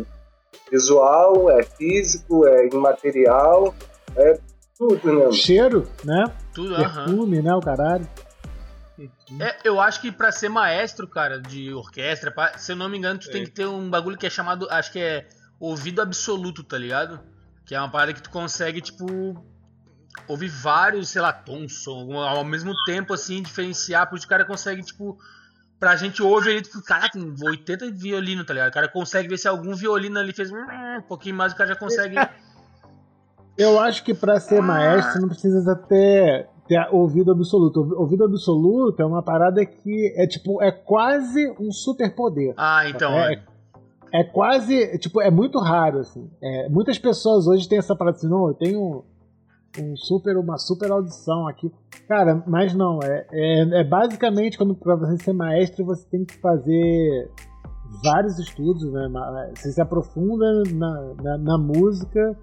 [0.70, 3.74] visual, é físico, é imaterial,
[4.16, 4.38] é
[4.76, 5.32] tudo, né?
[5.32, 6.24] Cheiro, né?
[6.54, 6.76] Tudo.
[6.76, 7.54] Perfume, né?
[7.54, 8.08] O caralho.
[9.40, 12.98] É, eu acho que pra ser maestro, cara, de orquestra, pá, se eu não me
[12.98, 13.32] engano, tu Sim.
[13.32, 15.28] tem que ter um bagulho que é chamado, acho que é
[15.60, 17.20] ouvido absoluto, tá ligado?
[17.64, 19.06] Que é uma parada que tu consegue, tipo,
[20.26, 24.44] ouvir vários, sei lá, tons, som, ao mesmo tempo, assim, diferenciar, por isso o cara
[24.44, 25.18] consegue, tipo,
[25.79, 28.70] pra gente ouve ele, tipo, caraca, tem 80 violino, tá ligado?
[28.70, 31.76] O cara consegue ver se algum violino ali fez um pouquinho mais, o cara já
[31.76, 32.16] consegue.
[33.57, 37.81] Eu acho que pra ser maestro você não precisa ter, ter ouvido absoluto.
[37.97, 42.55] Ouvido absoluto é uma parada que é tipo, é quase um superpoder.
[42.57, 43.45] Ah, então, É, olha.
[44.14, 46.31] É quase, tipo, é muito raro, assim.
[46.41, 49.05] É, muitas pessoas hoje têm essa parada assim, não, eu tenho
[49.78, 51.70] um super, uma super audição aqui.
[52.08, 56.36] Cara, mas não, é, é, é basicamente quando pra você ser maestro você tem que
[56.40, 57.30] fazer
[58.02, 59.08] vários estudos, né?
[59.08, 62.36] Ma- Você se aprofunda na, na, na música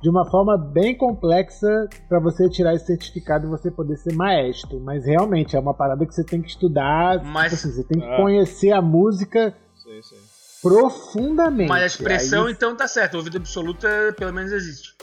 [0.00, 4.78] de uma forma bem complexa para você tirar esse certificado e você poder ser maestro.
[4.80, 7.22] Mas realmente é uma parada que você tem que estudar.
[7.24, 8.16] Mas- tipo assim, você tem que Ah.
[8.16, 10.16] conhecer a música Sim, sim.
[10.62, 11.68] profundamente.
[11.68, 13.14] Mas a expressão, Aí, então, tá certo.
[13.14, 14.94] O ouvido absoluto, é, pelo menos, existe.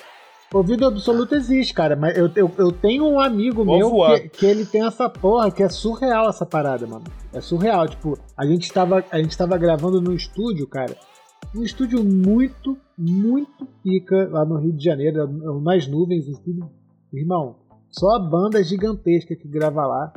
[0.58, 1.96] Ouvido absoluto existe, cara.
[1.96, 5.52] Mas eu, eu, eu tenho um amigo Vou meu que, que ele tem essa porra
[5.52, 7.04] que é surreal essa parada, mano.
[7.34, 7.88] É surreal.
[7.88, 10.96] Tipo, a gente tava, a gente tava gravando no estúdio, cara.
[11.54, 15.28] Um estúdio muito, muito pica lá no Rio de Janeiro,
[15.62, 16.70] nas nuvens, um estúdio.
[17.14, 17.58] Irmão,
[17.90, 20.14] só a banda gigantesca que grava lá.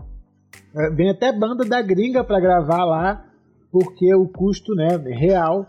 [0.75, 3.25] É, Vem até banda da gringa pra gravar lá,
[3.71, 5.67] porque o custo, né, real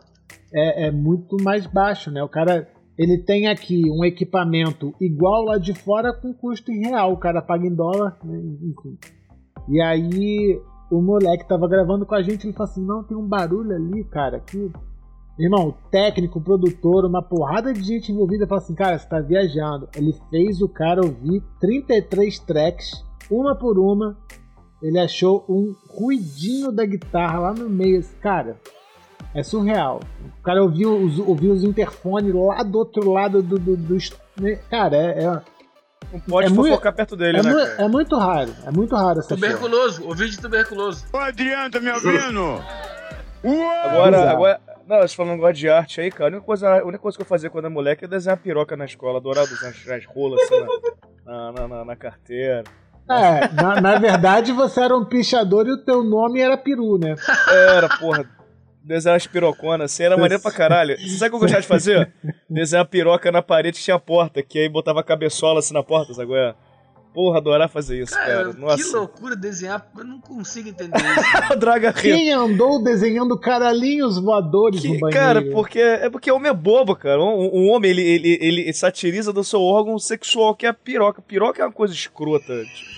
[0.54, 2.24] é, é muito mais baixo, né?
[2.24, 2.68] O cara
[3.00, 7.14] ele tem aqui um equipamento igual lá de fora com custo em real.
[7.14, 8.38] O cara paga em dólar, né?
[8.38, 8.98] enfim.
[9.70, 10.62] E aí
[10.92, 14.04] o moleque tava gravando com a gente, ele falou assim, não, tem um barulho ali,
[14.04, 14.70] cara, que...
[15.40, 19.88] Irmão, técnico, produtor, uma porrada de gente envolvida falou assim, cara, você tá viajando.
[19.96, 24.18] Ele fez o cara ouvir 33 tracks, uma por uma.
[24.84, 28.04] Ele achou um ruidinho da guitarra lá no meio.
[28.20, 28.60] Cara,
[29.34, 30.00] é surreal.
[30.40, 33.58] O cara ouviu os, ouviu os interfones lá do outro lado do.
[33.60, 33.98] do, do
[34.40, 34.58] né?
[34.70, 35.42] cara, é, é,
[36.14, 38.52] Não pode É muito- fofocar perto dele, é, né, mu- é muito raro.
[38.66, 39.36] É muito raro essa.
[39.36, 41.06] Tuberculoso, ouvido de tuberculoso.
[41.14, 42.62] Ô Adriano, tá me ouvindo?
[43.84, 44.30] Agora, Bizarro.
[44.36, 44.62] agora.
[44.88, 46.26] Não, você falando agora de arte aí, cara.
[46.26, 48.76] A única coisa, a única coisa que eu fazia quando era moleque é desenhar piroca
[48.76, 49.20] na escola.
[49.20, 50.66] Adorava desenhar as rolas assim,
[51.26, 52.64] na, na, na, na, na carteira.
[53.08, 57.16] É, na, na verdade você era um pichador e o teu nome era peru, né?
[57.52, 58.26] Era, porra.
[58.90, 60.98] Desenhar as piroconas, assim, era maneiro pra caralho.
[61.00, 62.12] Você sabe o que eu gostava de fazer?
[62.50, 66.12] Desenhar piroca na parede que tinha porta, que aí botava a cabeçola assim na porta,
[66.12, 66.28] sabe?
[66.30, 66.56] qual é?
[67.14, 68.26] Porra, adorar fazer isso, cara.
[68.36, 68.98] Cara, que Nossa.
[68.98, 71.56] loucura desenhar, eu não consigo entender isso.
[71.60, 71.94] Draga.
[71.94, 75.24] Quem andou desenhando caralhinhos voadores no Que- banheiro?
[75.24, 77.20] cara, porque é porque o homem é bobo, cara.
[77.22, 81.22] Um, um homem, ele, ele, ele satiriza do seu órgão sexual, que é a piroca.
[81.22, 82.54] Piroca é uma coisa escrota.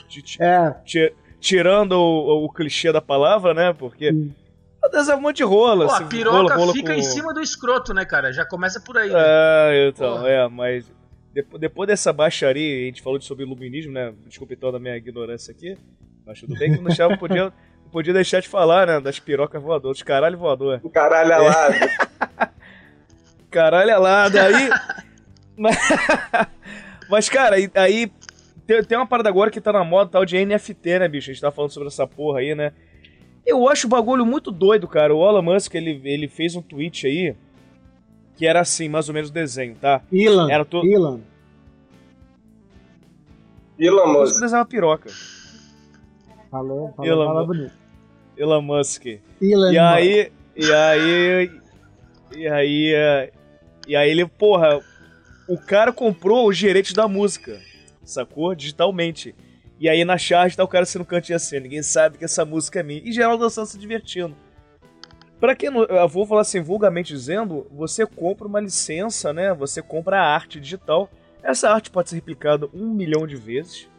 [0.08, 3.74] ti- ti- É, ti- tirando o, o clichê da palavra, né?
[3.78, 4.12] Porque.
[4.84, 5.12] Hum.
[5.12, 5.86] É um monte de rola.
[5.86, 8.32] Pô, a assim, piroca rola, rola fica com- em cima do escroto, né, cara?
[8.34, 9.10] Já começa por aí.
[9.10, 9.20] né?
[9.20, 10.30] É, então, Porra.
[10.30, 10.92] é, mas.
[11.34, 14.14] Depois, depois dessa baixaria, a gente falou sobre iluminismo, né?
[14.28, 15.78] Desculpa então da minha ignorância aqui.
[16.26, 17.54] Mas tudo bem que não, deixava, não, podia,
[17.92, 19.00] podia deixar de falar, né?
[19.00, 20.82] Das pirocas voadoras, dos caralho voador.
[20.92, 21.76] Caralho, alado.
[23.50, 24.70] Caralho, é lá, daí.
[25.58, 25.78] mas,
[27.10, 28.12] mas, cara, aí, aí
[28.66, 31.30] tem, tem uma parada agora que tá na moda tal de NFT, né, bicho?
[31.30, 32.72] A gente tá falando sobre essa porra aí, né?
[33.46, 35.16] Eu acho o bagulho muito doido, cara.
[35.16, 37.36] O Elon Musk, ele, ele fez um tweet aí
[38.38, 40.02] que era assim, mais ou menos o desenho, tá?
[40.12, 40.50] Ilan.
[40.52, 41.20] Era to- Ilan.
[43.80, 44.42] Elon Musk Musk.
[44.42, 45.10] desenhava piroca.
[46.50, 47.48] Falou, falou, Elon fala Musk.
[47.58, 47.74] bonito.
[48.38, 49.06] Elon Musk.
[49.42, 49.74] Ilan.
[49.74, 51.52] E aí, e aí,
[52.36, 53.32] e aí,
[53.88, 54.80] e aí ele, porra,
[55.48, 57.60] o cara comprou os direitos da música,
[58.04, 58.54] sacou?
[58.56, 59.36] Digitalmente.
[59.82, 62.80] E aí na charge tá o cara sendo cantinho assim, ninguém sabe que essa música
[62.80, 63.02] é minha.
[63.04, 64.36] E geral dançando se divertindo.
[65.40, 69.52] Pra quem não, eu vou falar assim, vulgarmente dizendo, você compra uma licença, né?
[69.56, 71.10] Você compra a arte digital.
[71.42, 73.90] Essa arte pode ser replicada um milhão de vezes,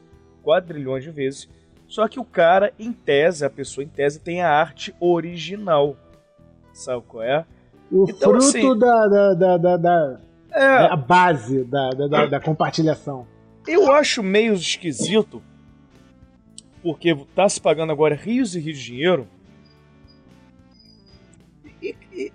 [0.44, 1.48] quadrilhões de vezes.
[1.88, 5.96] Só que o cara, em tese, a pessoa em tese tem a arte original.
[6.72, 7.44] Sabe qual é?
[7.90, 10.20] O Então, fruto assim- da, da, da, da, da-
[10.52, 13.26] É, a base da, da, da, da compartilhação.
[13.66, 15.42] eu acho meio esquisito,
[16.82, 19.28] porque tá se pagando agora rios e rios de dinheiro.
[21.80, 22.32] E, e-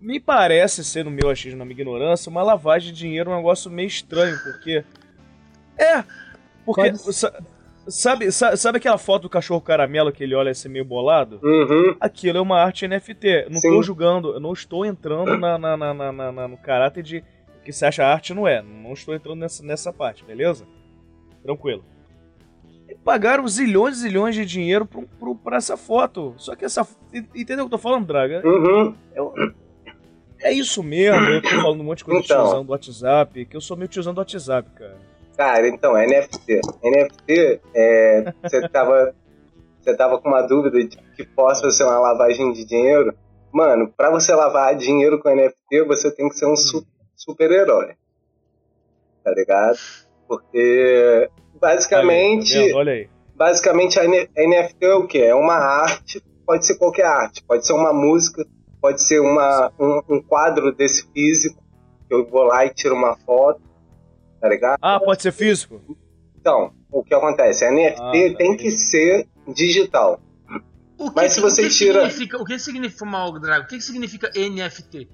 [0.00, 3.70] me parece ser, no meu achismo, na minha ignorância, uma lavagem de dinheiro, um negócio
[3.70, 4.84] meio estranho, porque.
[5.78, 6.02] É!
[6.64, 6.92] Porque.
[7.88, 11.40] Sabe, sa- sabe aquela foto do cachorro caramelo que ele olha assim meio bolado?
[11.42, 11.96] Uhum.
[12.00, 13.46] Aquilo é uma arte NFT.
[13.50, 17.02] Não estou julgando, eu não estou entrando na, na- na- na- na- na- no caráter
[17.02, 17.24] de
[17.64, 18.62] que você acha arte não é.
[18.62, 20.64] Não estou entrando nessa, nessa parte, beleza?
[21.42, 21.84] Tranquilo.
[22.92, 26.34] E pagaram zilhões e zilhões de dinheiro pro, pro, pra essa foto.
[26.36, 26.86] Só que essa.
[27.34, 28.42] Entendeu o que eu tô falando, Draga?
[28.44, 28.94] Uhum.
[29.14, 29.32] Eu-
[30.42, 32.42] é isso mesmo, eu tô falando um monte de coisa Então.
[32.42, 34.96] tiozão do WhatsApp, que eu sou meio tiozão do WhatsApp, cara.
[35.36, 36.60] Cara, então, NFT.
[36.82, 39.14] NFT, é, você tava,
[39.80, 43.14] você tava com uma dúvida de que possa ser uma lavagem de dinheiro.
[43.52, 46.86] Mano, pra você lavar dinheiro com NFT, você tem que ser um su-
[47.16, 47.94] super-herói.
[49.24, 49.78] Tá ligado?
[50.26, 51.30] Porque,
[51.62, 52.76] basicamente, Aí, tá?
[52.78, 53.08] Olha aí.
[53.36, 55.18] basicamente a NFT é o quê?
[55.18, 58.44] É uma arte, pode ser qualquer arte, pode ser uma música,
[58.80, 61.62] pode ser uma, um, um quadro desse físico,
[62.08, 63.60] que eu vou lá e tiro uma foto,
[64.40, 64.76] tá ligado?
[64.82, 65.80] Ah, pode ser físico?
[66.38, 67.64] Então, o que acontece?
[67.64, 68.56] A NFT Ah, tem entendi.
[68.64, 70.20] que ser digital.
[70.98, 73.64] O que, Mas se o você que tira- Significa, o que significa, Mal Drago?
[73.64, 75.08] O que significa NFT?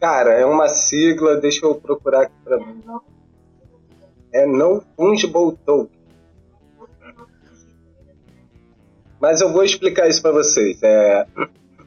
[0.00, 2.82] Cara, é uma sigla, deixa eu procurar aqui pra mim.
[4.32, 6.00] É No Fungible Token.
[9.20, 10.82] Mas eu vou explicar isso pra vocês.
[10.82, 11.26] É,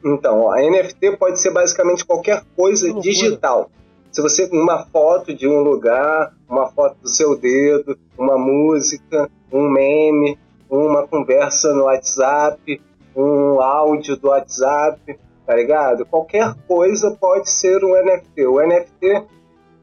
[0.04, 3.70] Então, ó, a NFT pode ser basicamente qualquer coisa digital.
[4.12, 9.68] Se você uma foto de um lugar, uma foto do seu dedo, uma música, um
[9.68, 10.38] meme,
[10.68, 12.80] uma conversa no WhatsApp,
[13.16, 16.04] um áudio do WhatsApp, tá ligado?
[16.04, 18.46] Qualquer coisa pode ser um NFT.
[18.46, 19.24] O NFT,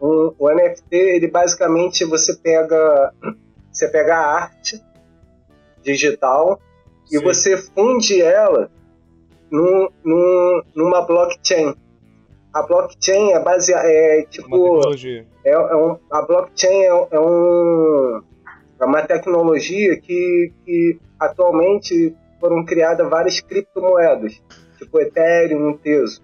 [0.01, 3.13] um- o NFT, ele basicamente você pega,
[3.71, 4.81] você pega a arte
[5.83, 6.59] digital
[7.11, 7.23] e Sim.
[7.23, 8.69] você funde ela
[9.51, 11.75] num, num- numa blockchain.
[12.53, 15.25] A blockchain é baseada, é Uma tipo, tecnologia.
[15.45, 18.21] é, é um, a blockchain é, é um,
[18.79, 24.41] é uma tecnologia que, que atualmente foram criadas várias criptomoedas,
[24.77, 26.21] tipo Ethereum, Teso.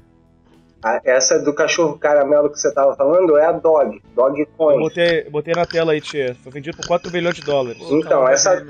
[1.03, 4.79] Essa do cachorro caramelo que você estava falando é a Dog, Dogcoin.
[4.79, 6.35] botei, botei na tela aí, Tia.
[6.43, 7.81] Foi vendido por 4 bilhões de dólares.
[7.81, 8.63] Então, calma, essa-.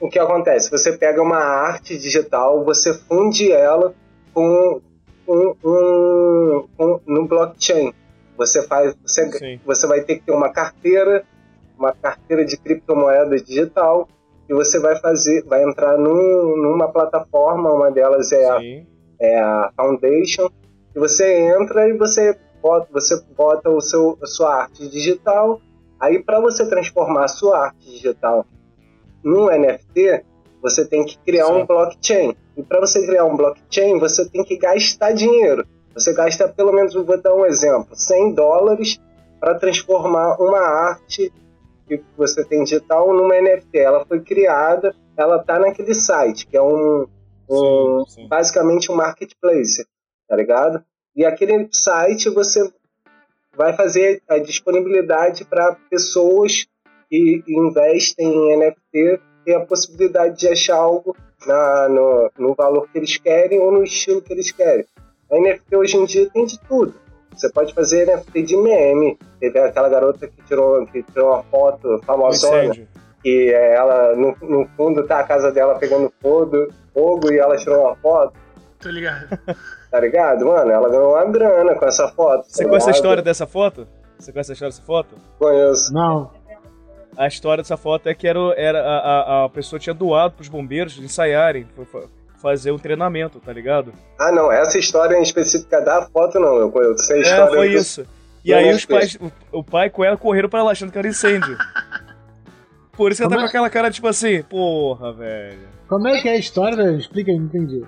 [0.00, 0.70] O que acontece?
[0.70, 3.92] Você pega uma arte digital, você funde ela
[4.32, 4.80] com,
[5.26, 7.92] com, um, com- no blockchain.
[8.36, 9.60] Você faz, você, Sim.
[9.64, 11.24] você vai ter que ter uma carteira,
[11.78, 14.08] uma carteira de criptomoedas digital,
[14.48, 18.58] e você vai fazer, vai entrar num- numa plataforma, uma delas é a,
[19.20, 20.48] é a Foundation,
[20.98, 25.60] você entra e você bota, você bota o seu, a sua arte digital,
[26.02, 28.44] Aí, para você transformar a sua arte digital
[29.22, 30.24] num NFT,
[30.60, 31.52] você tem que criar Sim.
[31.52, 32.34] um blockchain.
[32.56, 35.64] E para você criar um blockchain, você tem que gastar dinheiro.
[35.94, 39.00] Você gasta pelo menos, vou dar um exemplo, 100 dólares
[39.38, 41.32] para transformar uma arte
[41.86, 43.78] que você tem digital numa NFT.
[43.78, 47.06] Ela foi criada, ela está naquele site, que é um,
[47.48, 48.28] um Sim, sim.
[48.28, 49.86] basicamente um marketplace,
[50.32, 50.82] tá ligado?
[51.14, 52.66] E aquele site você
[53.54, 56.66] vai fazer a disponibilidade para pessoas
[57.10, 61.14] que investem em NFT ter a possibilidade de achar algo
[61.46, 64.86] na, no, no valor que eles querem ou no estilo que eles querem.
[65.30, 66.94] A NFT hoje em dia tem de tudo.
[67.36, 69.18] Você pode fazer NFT de meme.
[69.38, 72.72] Teve aquela garota que tirou, que tirou uma foto famosona
[73.22, 77.84] que ela no, no fundo tá a casa dela pegando fogo, fogo e ela tirou
[77.84, 78.34] uma foto,
[78.82, 79.38] Tô ligado.
[79.90, 80.46] tá ligado?
[80.46, 82.44] Mano, ela ganhou uma grana com essa foto.
[82.48, 83.86] Você tá conhece a história dessa foto?
[84.18, 85.14] Você conhece a história dessa foto?
[85.38, 85.92] Conheço.
[85.92, 86.30] Não.
[87.16, 88.96] A história dessa foto é que era, era a,
[89.42, 92.06] a, a pessoa tinha doado pros bombeiros ensaiarem, fa- fa-
[92.40, 93.92] fazer um treinamento, tá ligado?
[94.18, 97.46] Ah, não, essa história em específica da foto não, eu conheço a É, história.
[97.54, 98.06] foi do- isso.
[98.44, 99.16] E aí os pais,
[99.52, 101.56] o, o pai com ela correram pra lá achando que era incêndio.
[102.92, 105.68] Por isso que ela tá Como com é- aquela cara tipo assim, porra, velho.
[105.88, 106.90] Como é que é a história?
[106.96, 107.84] Explica aí, não entendi.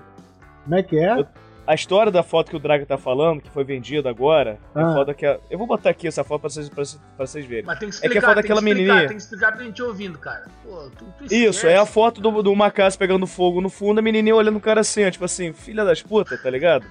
[0.65, 1.19] Como é que é?
[1.19, 1.27] Eu-
[1.67, 4.93] A história da foto que o Draga tá falando, que foi vendida agora, é Ah.
[4.93, 5.39] foda que a...
[5.49, 7.65] Eu vou botar aqui essa foto pra vocês, pra, vocês- pra vocês verem.
[7.65, 9.07] Mas tem que É que é explicar, foda tem que aquela explicar, menininha.
[9.07, 10.45] tem que explicar pra gente ouvindo, cara.
[10.63, 13.97] Pô, tu, tu Isso, é a foto do, de uma casa pegando fogo no fundo,
[13.97, 16.85] a menininha olhando o cara assim, ó, tipo assim, filha das putas, tá ligado?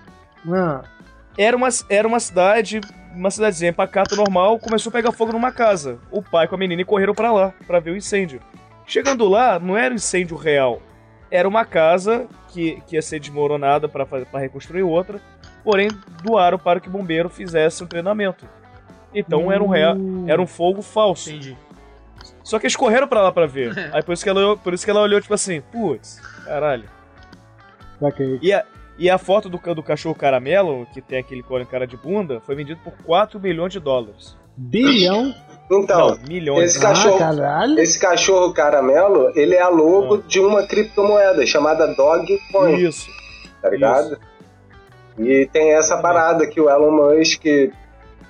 [0.53, 0.83] Ah,
[1.39, 2.81] Era uma, era uma cidade,
[3.15, 5.99] uma cidadezinha pacata normal, começou a pegar fogo numa casa.
[6.11, 8.41] O pai com a menina correram pra lá, pra ver o incêndio.
[8.89, 10.83] Chegando lá, não era um incêndio real.
[11.31, 14.07] Era uma casa que, que ia ser desmoronada pra
[14.39, 15.21] reconstruir outra,
[15.65, 15.89] porém
[16.23, 18.47] doaram para que o bombeiro fizesse um treinamento.
[19.15, 20.25] Então era um, real, Hum.
[20.29, 21.31] era um fogo falso.
[21.31, 21.57] Entendi.
[22.43, 23.73] Só que eles correram pra lá pra ver.
[23.93, 26.89] Aí por isso que ela, olhou- por isso que ela olhou, tipo assim, putz, caralho.
[28.01, 28.39] saquei.
[28.43, 28.65] E a,
[28.99, 32.55] e a foto do, do cachorro caramelo, que tem aquele cone cara de bunda, foi
[32.55, 34.37] vendido por 4 milhões de dólares.
[34.57, 35.35] Bilhão?
[35.71, 36.71] Então, Não, milhões.
[36.73, 40.23] esse cachorro- Ah, esse cachorro caramelo, ele é a logo Ah.
[40.27, 42.77] de uma criptomoeda chamada Dogecoin.
[42.77, 43.09] Isso.
[43.63, 44.19] tá ligado?
[45.19, 47.43] E tem essa parada que o Elon Musk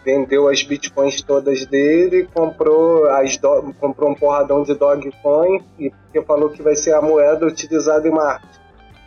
[0.04, 6.22] vendeu as bitcoins todas dele, comprou, as do- comprou um porradão de Dogecoin e porque
[6.22, 8.46] falou que vai ser a moeda utilizada em Marte,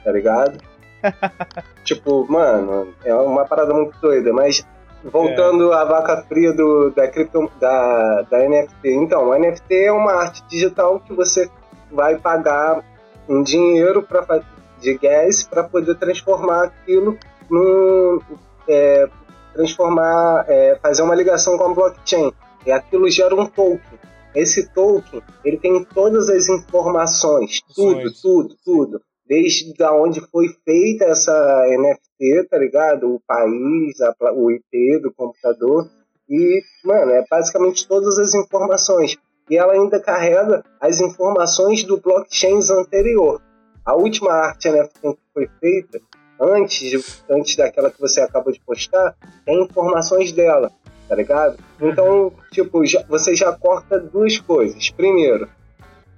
[0.04, 0.58] tá ligado?
[1.86, 4.66] tipo, mano, é uma parada muito doida, mas
[5.04, 8.90] voltando à vaca fria do, da, cripto, da, da NFT.
[8.90, 11.50] Então, a NFT é uma arte digital que você
[11.92, 12.84] vai pagar
[13.28, 14.42] um dinheiro pra,
[14.80, 17.18] de gas para poder transformar aquilo
[17.50, 18.20] num.
[18.68, 19.08] é,
[19.54, 20.46] transformar.
[20.48, 22.32] é, fazer uma ligação com a blockchain.
[22.66, 23.98] E aquilo gera um token.
[24.36, 29.02] Esse token, ele tem todas as informações, tudo, tudo, tudo.
[29.28, 31.34] Desde da onde foi feita essa
[31.68, 33.14] NFT, tá ligado?
[33.16, 35.90] O país, a o IP do computador.
[36.30, 39.18] E, mano, é basicamente todas as informações.
[39.50, 43.42] E ela ainda carrega as informações do blockchain anterior.
[43.86, 46.00] A última arte NFT que foi feita,
[46.40, 50.70] antes, de- antes daquela que você acabou de postar, tem informações dela,
[51.08, 51.58] tá ligado?
[51.82, 54.90] Então, tipo, já- você já corta duas coisas.
[54.90, 55.48] Primeiro,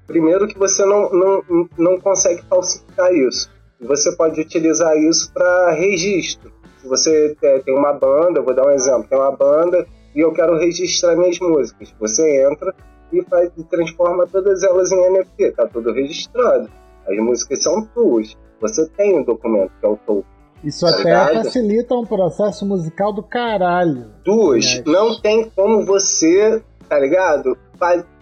[0.10, 1.44] primeiro que você não, não,
[1.78, 3.50] não consegue falsificar isso.
[3.80, 6.52] Você pode utilizar isso para registro.
[6.82, 10.34] Se você te- tem uma banda, vou dar um exemplo, tem uma banda e eu
[10.34, 11.94] quero registrar minhas músicas.
[12.00, 12.74] Você entra
[13.14, 16.70] e, faz, e transforma todas elas em NFT, tá tudo registrado.
[17.08, 18.36] As músicas são tuas.
[18.62, 20.26] Você tem o documento, que é o token.
[20.64, 21.44] Isso até Verdade.
[21.46, 24.08] facilita um processo musical do caralho.
[24.26, 24.84] Duas, Yes.
[24.86, 27.58] não tem como você, tá ligado?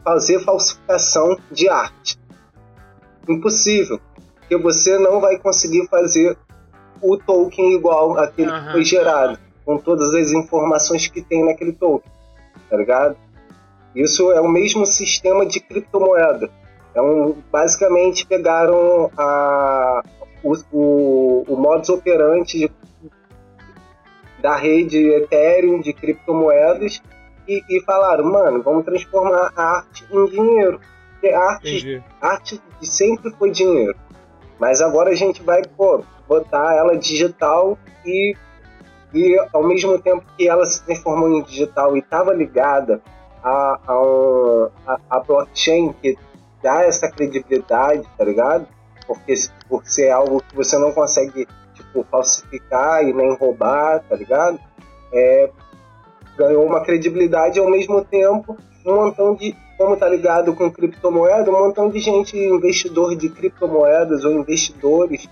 [0.08, 2.18] Fa- Fazer falsificação de arte.
[3.28, 4.00] Impossível.
[4.40, 6.38] Porque você não vai conseguir fazer
[7.02, 8.72] o token igual àquele que Aham.
[8.72, 12.10] foi gerado, com todas as informações que tem naquele token.
[12.70, 13.18] Tá ligado?
[13.94, 16.50] Isso é o mesmo sistema de criptomoeda.
[16.92, 20.02] Então, basicamente, pegaram a,
[20.42, 22.72] o, o, o modus operandi de
[24.42, 27.02] da rede Ethereum de criptomoedas
[27.48, 30.80] e, e falaram, mano, vamos transformar a arte em dinheiro.
[31.12, 32.04] Porque arte, Entendi.
[32.22, 33.96] arte sempre foi dinheiro.
[34.60, 38.36] Mas agora a gente vai pô, botar ela digital e,
[39.14, 43.02] e ao mesmo tempo que ela se transformou em digital e estava ligada
[43.44, 46.18] a, a, a, blockchain que
[46.62, 48.68] dá essa credibilidade, tá ligado?
[49.06, 49.34] Porque
[49.70, 54.60] por ser algo que você não consegue tipo, falsificar e nem roubar, tá ligado?
[55.14, 55.50] É,
[56.38, 61.52] ganhou uma credibilidade e ao mesmo tempo um montão de, como tá ligado com criptomoeda,
[61.52, 65.28] um montão de gente, investidor de criptomoedas ou investidores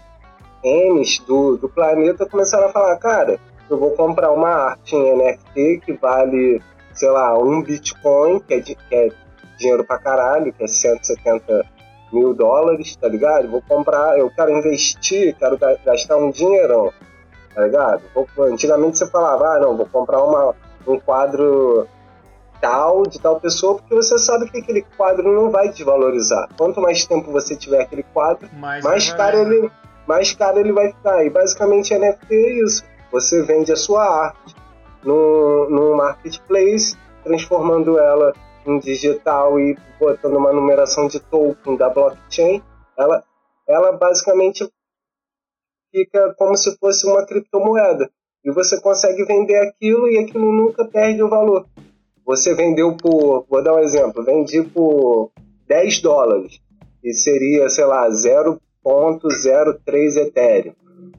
[0.63, 5.81] M's do, do planeta começaram a falar, cara, eu vou comprar uma arte em NFT
[5.85, 6.61] que vale,
[6.93, 9.09] sei lá, um Bitcoin, que é, de, que é
[9.57, 11.65] dinheiro pra caralho, que é 170
[12.11, 13.49] mil dólares, tá ligado?
[13.49, 16.91] Vou comprar, eu quero investir, quero gastar um dinheirão,
[17.53, 18.01] tá ligado?
[18.13, 20.55] Vou, antigamente você falava, ah, não, vou comprar uma,
[20.87, 21.87] um quadro
[22.61, 26.49] tal, de tal pessoa, porque você sabe que aquele quadro não vai desvalorizar.
[26.57, 29.71] Quanto mais tempo você tiver aquele quadro, mais, mais caro ele
[30.07, 31.25] mais caro ele vai ficar.
[31.25, 32.83] E basicamente NFT é isso.
[33.11, 34.55] Você vende a sua arte
[35.03, 38.33] no, no marketplace, transformando ela
[38.65, 42.61] em digital e botando uma numeração de token da blockchain.
[42.97, 43.23] Ela,
[43.67, 44.67] ela basicamente
[45.91, 48.09] fica como se fosse uma criptomoeda.
[48.45, 51.65] E você consegue vender aquilo e aquilo nunca perde o valor.
[52.23, 55.31] Você vendeu por, vou dar um exemplo, vendi por
[55.67, 56.59] 10 dólares
[57.03, 60.73] e seria, sei lá, 0.03 Ethereum,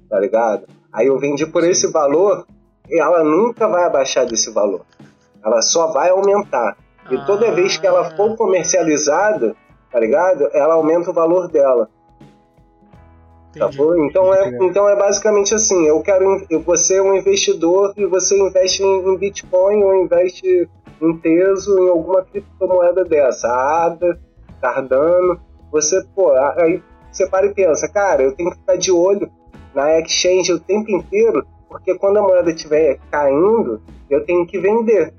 [0.09, 0.69] tá ligado?
[0.93, 2.47] Aí eu vendi por esse valor
[2.89, 4.83] e ela nunca vai abaixar desse valor.
[5.45, 6.77] Ela só vai aumentar.
[7.11, 9.57] E toda vez que ela for comercializada,
[9.91, 10.49] tá ligado?
[10.53, 11.89] Ela aumenta o valor dela.
[13.59, 14.05] Tá bom?
[14.05, 18.83] Então é, então é basicamente assim, eu quero você é um investidor e você investe
[18.83, 20.69] em, em Bitcoin ou investe
[21.01, 24.19] em Teso, em alguma criptomoeda dessa, ADA,
[24.61, 29.31] Cardano, você, pô, aí você para e pensa, cara, eu tenho que ficar de olho
[29.75, 35.13] na exchange o tempo inteiro, porque quando a moeda estiver caindo, eu tenho que vender.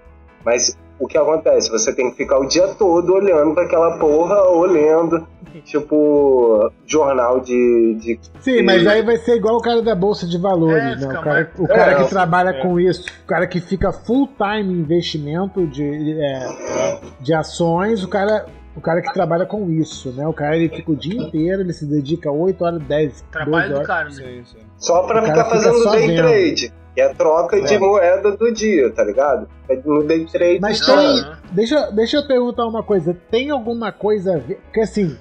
[0.42, 1.70] Mas o que acontece?
[1.70, 5.26] Você tem que ficar o dia todo olhando para aquela porra ou lendo,
[5.64, 8.20] tipo, jornal de, de.
[8.40, 11.18] Sim, mas aí vai ser igual o cara da Bolsa de Valores, é, né?
[11.18, 12.62] O cara, o cara é, que trabalha é.
[12.62, 18.46] com isso, o cara que fica full time investimento de, é, de ações, o cara.
[18.74, 20.26] O cara que trabalha com isso, né?
[20.26, 23.64] O cara ele fica o dia inteiro, ele se dedica 8 horas, 10, Trabalho 12
[23.66, 23.78] horas.
[23.78, 24.44] do cara, né?
[24.78, 26.16] Só pra ficar fazendo day vendo.
[26.16, 26.72] trade.
[26.94, 27.60] Que é troca é.
[27.60, 29.48] de moeda do dia, tá ligado?
[29.68, 30.60] É no day trade.
[30.60, 31.24] Mas tem.
[31.52, 33.16] Deixa, deixa eu perguntar uma coisa.
[33.30, 34.56] Tem alguma coisa a ver.
[34.64, 35.16] Porque assim.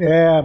[0.00, 0.44] É,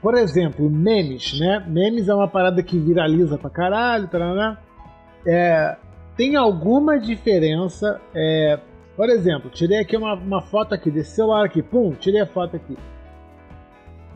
[0.00, 1.64] por exemplo, memes, né?
[1.66, 4.58] Memes é uma parada que viraliza pra caralho, tarará.
[5.26, 5.76] É,
[6.16, 8.00] tem alguma diferença?
[8.14, 8.58] É,
[8.98, 12.56] por exemplo, tirei aqui uma, uma foto aqui desse celular aqui, pum, tirei a foto
[12.56, 12.76] aqui.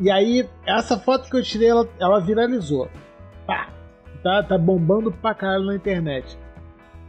[0.00, 2.88] E aí, essa foto que eu tirei, ela, ela viralizou.
[3.46, 3.68] Pá,
[4.24, 6.36] tá, tá bombando pra caralho na internet.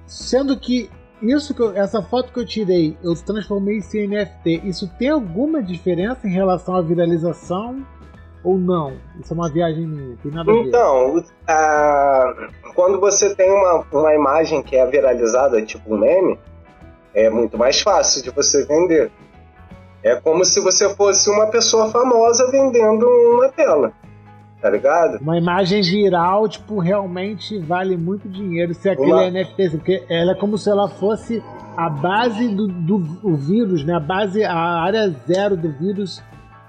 [0.05, 0.87] Sendo que
[1.19, 4.61] isso que eu, essa foto que eu tirei, eu transformei em NFT.
[4.65, 7.83] Isso tem alguma diferença em relação à viralização
[8.43, 8.93] ou não?
[9.19, 10.67] Isso é uma viagem minha, tem nada a ver.
[10.67, 16.37] Então, uh, quando você tem uma, uma imagem que é viralizada, tipo um meme,
[17.13, 19.11] é muito mais fácil de você vender.
[20.03, 23.93] É como se você fosse uma pessoa famosa vendendo uma tela
[24.63, 25.17] tá ligado?
[25.19, 29.29] Uma imagem viral, tipo, realmente vale muito dinheiro se aquele Uma...
[29.29, 31.43] NFT, porque ela é como se ela fosse
[31.75, 33.95] a base do, do vírus, né?
[33.95, 36.23] A base, a área zero do vírus,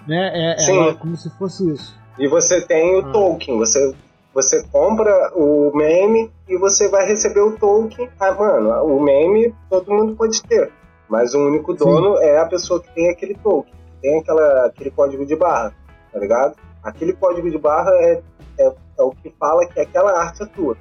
[0.08, 0.54] né?
[0.54, 0.76] É, Sim.
[0.76, 1.96] Ela, é como se fosse isso.
[2.18, 3.12] E você tem o ah.
[3.12, 3.94] token, você,
[4.34, 8.08] você compra o meme e você vai receber o token.
[8.18, 10.72] Ah, mano, o meme todo mundo pode ter,
[11.08, 12.24] mas o único dono Sim.
[12.24, 15.72] é a pessoa que tem aquele token, tem aquela, aquele código de barra,
[16.12, 16.56] tá ligado?
[16.82, 18.22] Aquele código de barra é,
[18.58, 20.76] é, é o que fala que aquela arte é tua.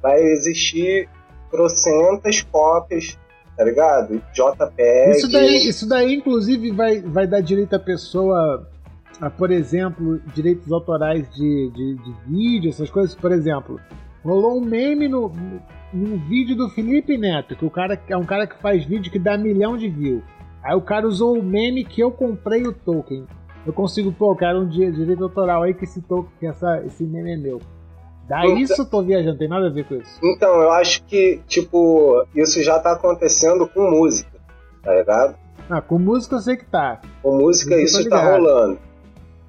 [0.00, 1.08] Vai existir
[1.50, 3.18] trocentas cópias
[3.56, 4.20] tá ligado?
[4.32, 5.10] JPEG.
[5.10, 8.68] Isso daí, isso daí inclusive, vai, vai dar direito à pessoa
[9.20, 13.14] a, por exemplo, direitos autorais de, de, de vídeo, essas coisas.
[13.14, 13.80] Por exemplo,
[14.24, 15.30] rolou um meme no,
[15.92, 19.18] num vídeo do Felipe Neto, que o cara é um cara que faz vídeo que
[19.18, 20.22] dá milhão de views.
[20.62, 23.26] Aí o cara usou o meme que eu comprei o token.
[23.66, 27.04] Eu consigo, pô, cara, um dia direito autoral aí que esse token, que essa, esse
[27.04, 27.60] meme é meu.
[28.28, 30.18] Daí Então- isso eu tô viajando, tem nada a ver com isso.
[30.22, 34.30] Então, eu acho que, tipo, isso já tá acontecendo com música,
[34.82, 35.36] tá ligado?
[35.68, 37.00] Ah, com música eu sei que tá.
[37.22, 38.32] Com música Isso isso tá ligado.
[38.42, 38.78] rolando.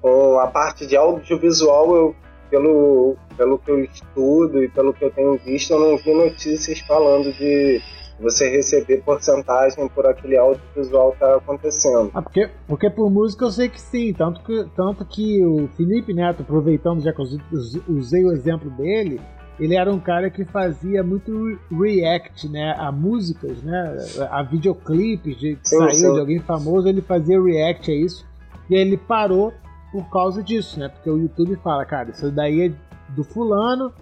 [0.06, 2.14] Com a parte de audiovisual, eu,
[2.48, 6.78] pelo, pelo que eu estudo e pelo que eu tenho visto, eu não vi notícias
[6.78, 7.80] falando de
[8.20, 12.12] você receber porcentagem por aquele audiovisual que tá acontecendo.
[12.14, 14.12] Ah, porque, porque por música eu sei que sim.
[14.12, 18.70] Tanto que, tanto que o Felipe Neto, aproveitando já que eu us- usei o exemplo
[18.70, 19.20] dele,
[19.58, 22.76] ele era um cara que fazia muito re- react, né?
[22.78, 23.96] A músicas, né?
[24.30, 26.12] A videoclipes de, que Sim, saiu sim.
[26.14, 28.24] de alguém famoso, ele fazia react a isso.
[28.70, 29.52] E aí ele parou
[30.02, 30.88] por causa disso, né?
[30.88, 32.72] Porque o YouTube fala, cara, isso daí é
[33.12, 33.92] do fulano.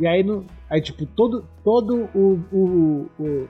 [0.00, 3.48] E aí, no, aí tipo, todo, todo o, o, o-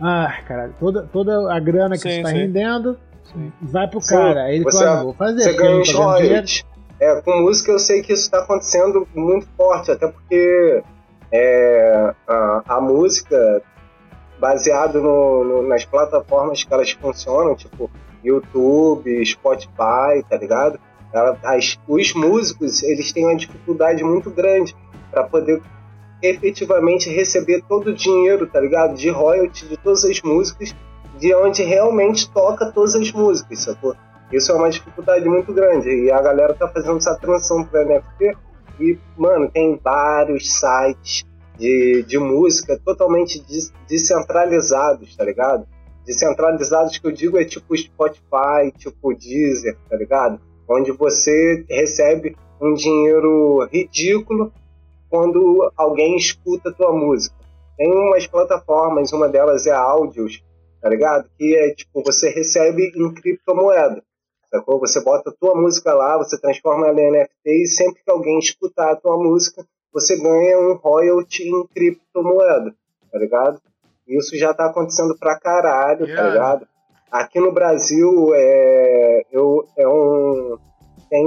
[0.00, 2.34] Ah, caralho, toda, toda a grana que Sim, está sim.
[2.36, 2.98] rendendo
[3.32, 3.52] Sim.
[3.62, 4.42] vai pro Sim, cara.
[4.44, 5.42] Aí ele você- fala, "Ah, vou fazer.
[5.42, 6.64] Você dinheiro." royalties.
[7.00, 10.82] É, com música eu sei que isso está acontecendo muito forte, até porque
[11.32, 13.62] é, a, a música,
[14.38, 17.90] baseado no, no- nas plataformas que elas funcionam, tipo
[18.24, 20.78] YouTube, Spotify, tá ligado?
[21.12, 24.74] Ela- as- os músicos, eles têm uma dificuldade muito grande
[25.10, 25.60] para poder
[26.22, 28.94] efetivamente receber todo o dinheiro, tá ligado?
[28.96, 30.74] De royalty de todas as músicas,
[31.18, 33.94] de onde realmente toca todas as músicas, sacou?
[34.32, 35.88] Isso é uma dificuldade muito grande.
[35.90, 38.36] E a galera tá fazendo essa transição para NFT.
[38.80, 41.24] E, mano, tem vários sites
[41.56, 45.66] de, de música totalmente des- descentralizados, tá ligado?
[46.04, 50.40] Descentralizados que eu digo é tipo Spotify, tipo Deezer, tá ligado?
[50.68, 54.52] Onde você recebe um dinheiro ridículo
[55.08, 57.34] quando alguém escuta a tua música.
[57.76, 60.42] Tem umas plataformas, uma delas é a Audios,
[60.80, 61.28] tá ligado?
[61.38, 64.02] Que é tipo, você recebe em criptomoeda.
[64.50, 64.78] Sacou?
[64.78, 68.38] Você bota a tua música lá, você transforma ela em NFT e sempre que alguém
[68.38, 72.74] escutar a tua música, você ganha um royalty em criptomoeda,
[73.10, 73.60] tá ligado?
[74.06, 76.30] Isso já tá acontecendo pra caralho, tá Yeah.
[76.30, 76.66] ligado?
[77.10, 80.58] Aqui no Brasil é, eu, é um,
[81.08, 81.26] tem,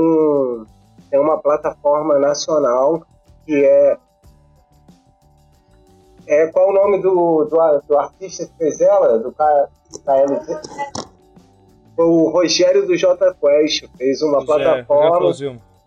[1.09, 3.03] tem uma plataforma nacional
[3.45, 3.97] que é.
[6.27, 9.17] É, qual o nome do, do, do artista que fez ela?
[9.17, 10.61] Do KLZ?
[11.97, 15.33] O Rogério do J Quest fez uma Zé plataforma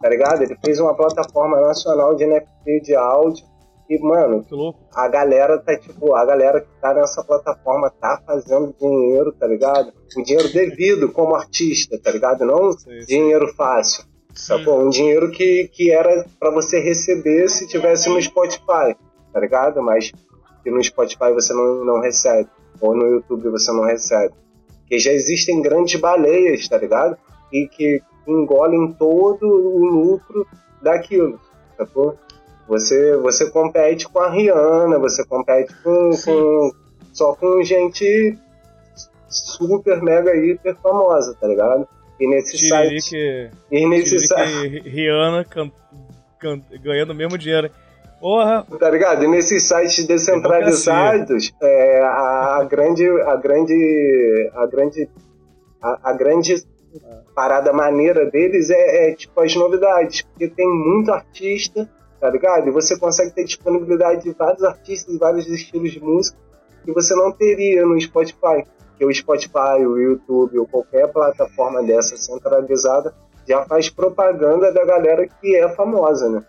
[0.00, 0.42] tá ligado?
[0.42, 3.49] Ele fez uma plataforma nacional de NFT de áudio
[3.90, 4.46] e, mano,
[4.94, 9.92] a galera tá, tipo, a galera que tá nessa plataforma tá fazendo dinheiro, tá ligado?
[10.16, 12.44] O dinheiro devido como artista, tá ligado?
[12.46, 13.06] Não Sim, sim.
[13.06, 14.80] dinheiro fácil, sacou?
[14.80, 18.94] Um dinheiro que, que era pra você receber se tivesse no Spotify,
[19.32, 19.82] tá ligado?
[19.82, 20.12] Mas
[20.62, 22.48] que no Spotify você não, não recebe,
[22.80, 24.32] ou no YouTube você não recebe.
[24.82, 27.18] Porque já existem grandes baleias, tá ligado?
[27.52, 30.46] E que engolem todo o lucro
[30.80, 31.40] daquilo,
[31.76, 32.16] sacou?
[32.70, 36.70] Você, você compete com a Rihanna, você compete com, com
[37.12, 38.38] só com gente
[39.28, 41.88] super, mega, hiper famosa, tá ligado?
[42.20, 43.10] E nesse site.
[43.10, 44.88] Tiririque, E nesse site.
[44.88, 45.72] Rihanna can,
[46.38, 47.72] can, ganhando o mesmo dinheiro.
[48.20, 49.24] Porra, Tá ligado?
[49.24, 53.04] E nesses sites descentralizados, é, a, a grande.
[53.22, 54.50] A grande.
[54.54, 55.08] A grande.
[55.82, 56.54] A, a grande
[57.34, 60.22] parada maneira deles é, é, tipo as novidades.
[60.22, 61.88] Porque tem muito artista,
[62.20, 62.68] tá ligado?
[62.68, 66.38] E você consegue ter disponibilidade de vários artistas e vários estilos de música
[66.84, 68.66] que você não teria no Spotify.
[68.90, 73.14] Porque o Spotify, o YouTube ou qualquer plataforma dessa centralizada
[73.48, 76.44] já faz propaganda da galera que é famosa, né?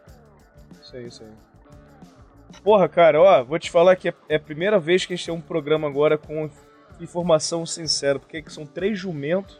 [0.82, 1.30] Isso aí, isso aí.
[2.64, 5.26] Porra, cara, ó, vou te falar que é, é a primeira vez que a gente
[5.26, 6.50] tem um programa agora com
[7.00, 9.60] informação sincera, porque são três jumentos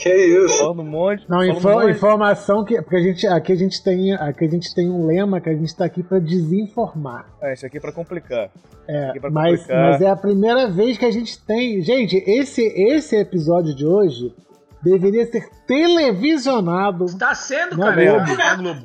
[0.00, 0.58] Que isso?
[0.58, 1.24] falando um monte.
[1.28, 1.90] Não, falando info- um monte.
[1.90, 2.80] informação que.
[2.80, 5.54] Porque a gente, aqui, a gente tem, aqui a gente tem um lema que a
[5.54, 7.26] gente tá aqui pra desinformar.
[7.42, 8.50] É, isso aqui é pra complicar.
[8.88, 9.90] É, Aqui pra mas, complicar.
[9.92, 11.82] mas é a primeira vez que a gente tem.
[11.82, 14.34] Gente, esse, esse episódio de hoje
[14.82, 17.06] deveria ser televisionado.
[17.18, 18.36] Tá sendo, Na cara, Globo.
[18.36, 18.80] na Globo.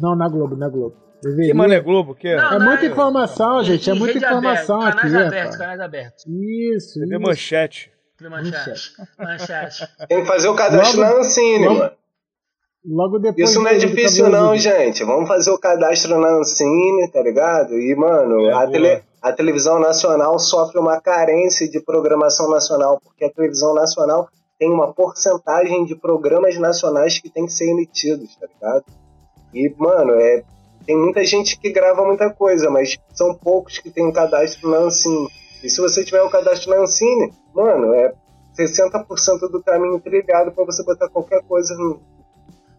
[0.00, 0.96] Não, na Globo, na Globo.
[1.22, 1.46] Deveria.
[1.52, 2.36] Que mané Globo, que é?
[2.36, 3.90] Não, É não, muita é- informação, gente.
[3.90, 5.10] É muita informação aberta, aqui.
[5.10, 6.24] Canais abertos, canais abertos.
[6.26, 7.20] Isso, Cadê isso.
[7.22, 7.90] manchete?
[8.20, 8.92] Manchete.
[9.18, 9.88] Manchete.
[10.08, 11.92] Tem que fazer o cadastro Logo- na Ancine, logo- mano.
[12.88, 13.50] Logo depois.
[13.50, 15.02] Isso não é do- do difícil não, gente.
[15.04, 17.74] Vamos fazer o cadastro na Ancine, tá ligado?
[17.74, 23.24] E, mano, É, a, tele- a televisão nacional sofre uma carência de programação nacional, porque
[23.24, 24.28] a televisão nacional
[24.58, 28.84] tem uma porcentagem de programas nacionais que tem que ser emitidos, tá ligado?
[29.52, 30.44] E, mano, é,
[30.86, 34.78] tem muita gente que grava muita coisa, mas são poucos que tem um cadastro na
[34.78, 35.28] Ancine.
[35.62, 38.14] E se você tiver o um cadastro na Ancine, mano, é
[38.58, 42.00] 60% do caminho trilhado para você botar qualquer coisa no,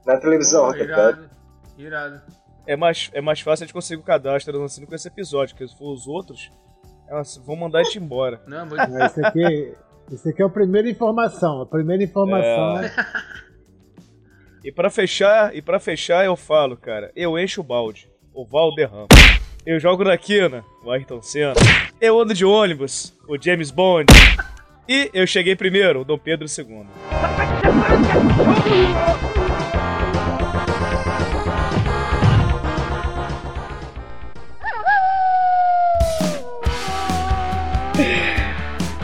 [0.05, 1.29] na televisão, Pô, tá ligado?
[1.77, 2.21] Irado.
[2.65, 5.55] É mais, é mais fácil a gente conseguir o cadastro na Ancine com esse episódio,
[5.55, 6.51] porque se for os outros,
[7.07, 8.41] elas vão mandar a gente embora.
[8.47, 8.77] Não, vou...
[8.77, 9.75] esse aqui,
[10.11, 11.61] esse aqui é a primeira informação.
[11.61, 12.79] A primeira informação.
[12.79, 12.91] É...
[14.65, 19.07] e para fechar, e para fechar eu falo, cara, eu encho o balde, o Valderrama.
[19.68, 21.53] Eu jogo na quina, o Ayrton Senna.
[21.99, 24.06] Eu ando de ônibus, o James Bond.
[24.88, 26.85] E eu cheguei primeiro, o Dom Pedro II.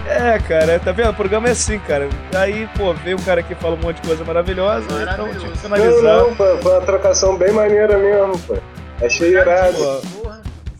[0.07, 1.09] É, cara, tá vendo?
[1.09, 2.07] O programa é assim, cara.
[2.33, 6.01] Aí, pô, veio um cara aqui fala um monte de coisa maravilhosa, então que finalizar.
[6.01, 8.55] Não, não, foi, foi uma trocação bem maneira mesmo, pô.
[9.01, 10.22] Achei irado.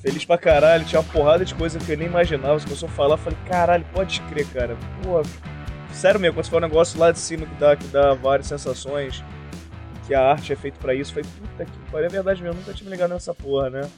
[0.04, 2.60] Feliz pra caralho, tinha uma porrada de coisa que eu nem imaginava.
[2.60, 4.76] Você começou a falar, eu falei, caralho, pode crer, cara.
[5.02, 5.24] Pô,
[5.94, 8.48] sério mesmo, quando você fala um negócio lá de cima que dá, que dá várias
[8.48, 9.24] sensações,
[10.06, 12.74] que a arte é feita pra isso, foi puta que pariu, é verdade mesmo, nunca
[12.74, 13.90] tinha me ligado nessa porra, né?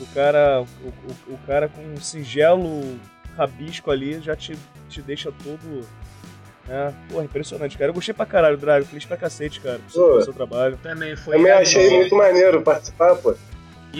[0.00, 2.96] O cara, o, o, o cara com um singelo
[3.36, 4.56] rabisco ali já te,
[4.88, 5.84] te deixa todo.
[6.68, 7.90] É, porra, impressionante, cara.
[7.90, 8.84] Eu gostei pra caralho, Drago.
[8.84, 10.78] Feliz pra cacete, cara, pelo seu trabalho.
[10.80, 11.36] Também foi.
[11.36, 13.34] Também achei muito maneiro participar, pô.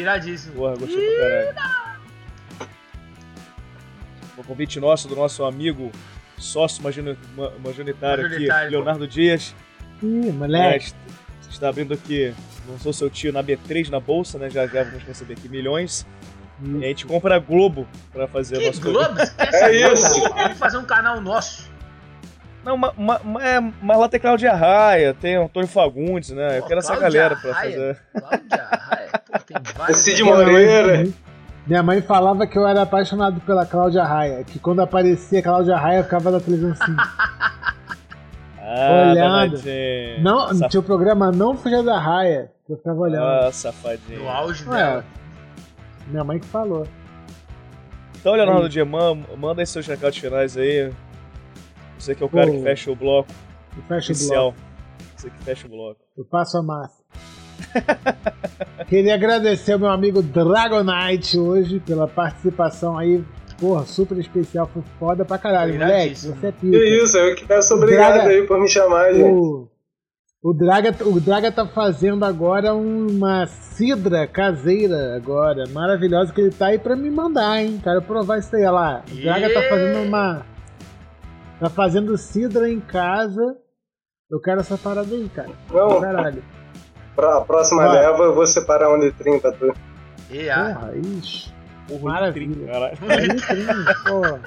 [0.00, 0.54] Iradíssimo.
[0.54, 1.98] Porra, gostei pra caralho.
[4.36, 5.90] O convite nosso, do nosso amigo
[6.36, 9.54] sócio majoritário, aqui, Leonardo Dias.
[10.02, 10.94] Ih, moleque.
[10.94, 12.32] É, está abrindo aqui,
[12.68, 14.48] não sou seu tio, na B3 na bolsa, né?
[14.48, 16.06] Já, já vamos receber aqui milhões.
[16.62, 19.20] E a gente compra a Globo pra fazer que o nosso Globo?
[19.38, 20.20] é isso!
[20.34, 21.68] Vamos fazer um canal nosso.
[22.64, 26.58] Não, mas, mas, é, mas lá tem Cláudia Raia, tem Antônio Fagundes, né?
[26.58, 27.98] Eu quero essa galera pra fazer.
[28.12, 29.98] Cláudia Raia, tem vários.
[29.98, 31.08] Cid Moreira.
[31.66, 35.76] Minha mãe falava que eu era apaixonado pela Cláudia Raia, que quando aparecia a Cláudia
[35.76, 36.96] Raia eu ficava na televisão assim.
[38.58, 39.62] ah, olhando.
[40.22, 40.70] Não, Saf...
[40.70, 43.22] tinha o programa Não Fuja da Raia, que eu ficava olhando.
[43.22, 44.20] Ah, safadinho.
[44.20, 45.04] No auge dela.
[46.06, 46.86] Minha mãe que falou.
[48.18, 48.68] Então, Leonardo Aí.
[48.68, 50.90] Diamant, manda aí seus recados finais aí.
[51.98, 53.28] Você que é o cara Pô, que fecha o bloco.
[53.86, 54.48] Fecha oficial.
[54.48, 54.68] o bloco.
[55.16, 56.00] Você que fecha o bloco.
[56.16, 56.97] Eu passo a massa.
[58.88, 63.22] Queria agradecer ao meu amigo Dragonite hoje pela participação aí.
[63.58, 66.14] Porra, super especial, foi foda pra caralho, moleque.
[66.14, 66.78] Você é pica.
[66.78, 69.24] Que isso, eu que peço obrigado Draga, aí por me chamar, gente.
[69.24, 69.68] O,
[70.40, 76.68] o Draga, o Draga tá fazendo agora uma cidra caseira agora, maravilhosa, que ele tá
[76.68, 77.80] aí pra me mandar, hein?
[77.82, 79.04] Quero provar isso aí, olha lá.
[79.10, 80.46] O Draga tá fazendo uma...
[81.58, 83.42] Tá fazendo cidra em casa.
[84.30, 85.50] Eu quero essa parada aí, cara.
[85.72, 86.00] Não.
[86.00, 86.44] Caralho.
[87.18, 87.98] Pra próxima Vai.
[87.98, 89.74] leva eu vou separar um litrinho pra tu.
[90.30, 90.72] E a...
[90.72, 91.52] Porra, ixi.
[92.00, 92.92] Maravilha.
[93.02, 94.40] Um litrinho, porra.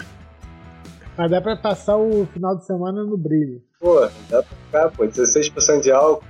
[1.18, 3.62] Mas dá pra passar o final de semana no brilho.
[3.78, 4.00] Pô,
[4.30, 5.04] dá pra ficar, pô.
[5.04, 6.24] 16% de álcool.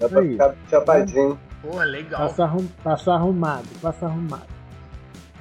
[0.00, 0.32] Dá pra Aí.
[0.32, 1.38] ficar chapadinho.
[1.62, 2.20] Pô, legal.
[2.20, 4.56] Passa, arrum, passa arrumado, passa arrumado.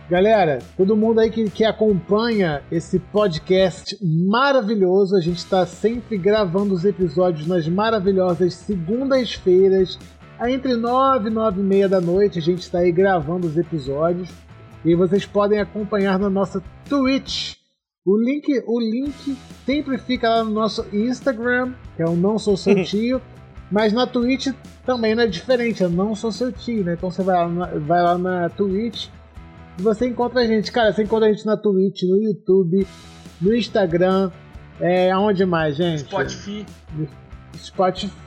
[0.07, 6.75] Galera, todo mundo aí que, que acompanha esse podcast maravilhoso, a gente está sempre gravando
[6.75, 9.97] os episódios nas maravilhosas segundas-feiras,
[10.41, 14.29] entre 9 e 9 e meia da noite, a gente está aí gravando os episódios.
[14.83, 17.55] E vocês podem acompanhar na nossa Twitch.
[18.05, 19.35] O link, o link
[19.65, 23.21] sempre fica lá no nosso Instagram, que é o Não Sou Seu Tio.
[23.71, 24.53] Mas na Twitch
[24.85, 26.93] também não é diferente, eu não sou seu tio, né?
[26.93, 29.07] Então você vai lá na, vai lá na Twitch
[29.77, 30.71] e você encontra a gente.
[30.71, 32.87] Cara, você encontra a gente na Twitch, no YouTube,
[33.41, 34.31] no Instagram.
[34.79, 36.01] É, aonde mais, gente?
[36.01, 36.65] Spotify.
[37.57, 38.24] Spotify.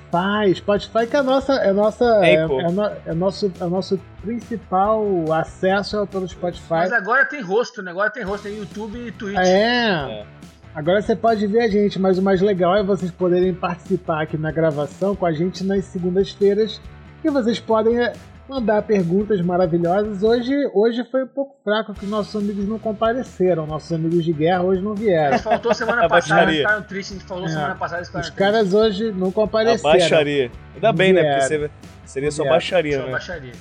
[0.54, 5.02] Spotify que é a nossa, é nossa, é, é, no, é, nosso, é nosso principal
[5.32, 6.70] acesso pelo Spotify.
[6.70, 7.90] Mas agora tem rosto, né?
[7.90, 9.38] Agora tem rosto, tem YouTube e Twitch.
[9.38, 10.22] É.
[10.22, 10.26] é.
[10.74, 14.36] Agora você pode ver a gente, mas o mais legal é vocês poderem participar aqui
[14.36, 16.80] na gravação com a gente nas segundas-feiras.
[17.24, 18.12] E vocês podem é,
[18.48, 20.22] mandar perguntas maravilhosas.
[20.22, 23.66] Hoje, hoje foi um pouco fraco que nossos amigos não compareceram.
[23.66, 25.36] Nossos amigos de guerra hoje não vieram.
[25.36, 27.16] É, faltou semana passada, eles ficaram tristes.
[27.16, 27.48] A gente falou é.
[27.48, 29.90] semana passada, eles Os caras hoje não compareceram.
[29.90, 30.50] A baixaria.
[30.74, 31.38] Ainda bem, né?
[31.38, 31.70] Porque
[32.04, 33.12] seria só baixaria, só né?
[33.12, 33.52] baixaria.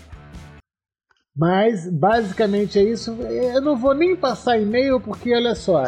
[1.38, 3.12] Mas basicamente é isso.
[3.12, 5.84] Eu não vou nem passar e-mail porque olha só,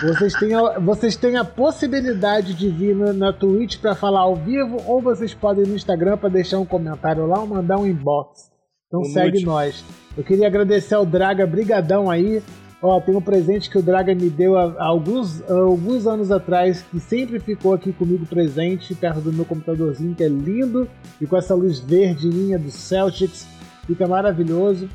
[0.00, 4.36] vocês têm a, vocês têm a possibilidade de vir na, na Twitch para falar ao
[4.36, 7.86] vivo ou vocês podem ir no Instagram para deixar um comentário lá ou mandar um
[7.86, 8.52] inbox.
[8.86, 9.84] Então segue nós.
[10.16, 12.40] Eu queria agradecer ao Draga, brigadão aí.
[12.80, 16.82] Ó, tem um presente que o Draga me deu há alguns, há alguns anos atrás,
[16.82, 20.88] que sempre ficou aqui comigo presente, perto do meu computadorzinho, que é lindo,
[21.20, 23.46] e com essa luz verdinha do Celtics,
[23.86, 24.88] fica maravilhoso.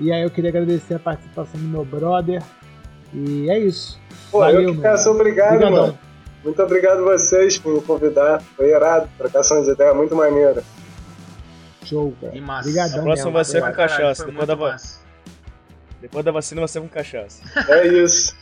[0.00, 2.42] E aí eu queria agradecer a participação do meu brother.
[3.12, 3.98] E é isso.
[4.30, 5.86] Pô, Valeu, eu que peço obrigado, Obrigadão.
[5.86, 5.98] mano.
[6.44, 8.42] Muito obrigado a vocês por me convidar.
[8.56, 10.64] Foi irado, trocação de ideia muito maneira.
[11.84, 12.40] Show, cara.
[12.40, 12.68] Massa.
[12.68, 14.76] Obrigadão A próxima vai ser com cachaça, depois da va-.
[16.00, 17.42] Depois da vacina você com cachaça.
[17.68, 18.34] É isso.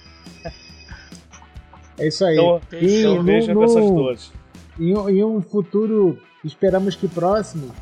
[1.99, 2.35] É isso aí.
[2.35, 4.33] Então, E no- beijo no- essas duas.
[4.79, 7.75] Em, um- em um futuro, esperamos que próximo,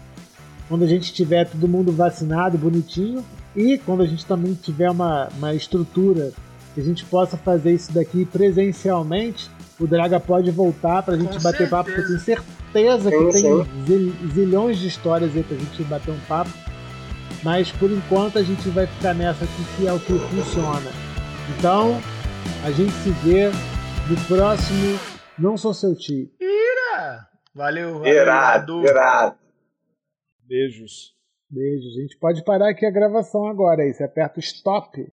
[0.68, 3.24] quando a gente tiver todo mundo vacinado, bonitinho,
[3.56, 6.32] e quando a gente também tiver uma, uma estrutura
[6.74, 9.50] que a gente possa fazer isso daqui presencialmente,
[9.80, 12.46] o Draga pode voltar pra gente Com bater papo, porque eu tenho certeza.
[12.72, 16.50] certeza que tem zil- zilhões de histórias aí pra gente bater um papo.
[17.42, 20.90] Mas por enquanto a gente vai ficar nessa aqui que é o que funciona.
[21.56, 22.00] Então,
[22.64, 23.50] a gente se vê
[24.08, 24.98] no próximo
[25.38, 26.28] Não Sou Seu Tio.
[26.40, 27.26] Ira!
[27.54, 28.12] Valeu, valeu.
[28.12, 29.36] Irado, irado.
[30.48, 31.14] Beijos.
[31.50, 31.88] Beijo.
[31.88, 33.92] A gente pode parar aqui a gravação agora aí.
[33.92, 35.12] Você aperta o stop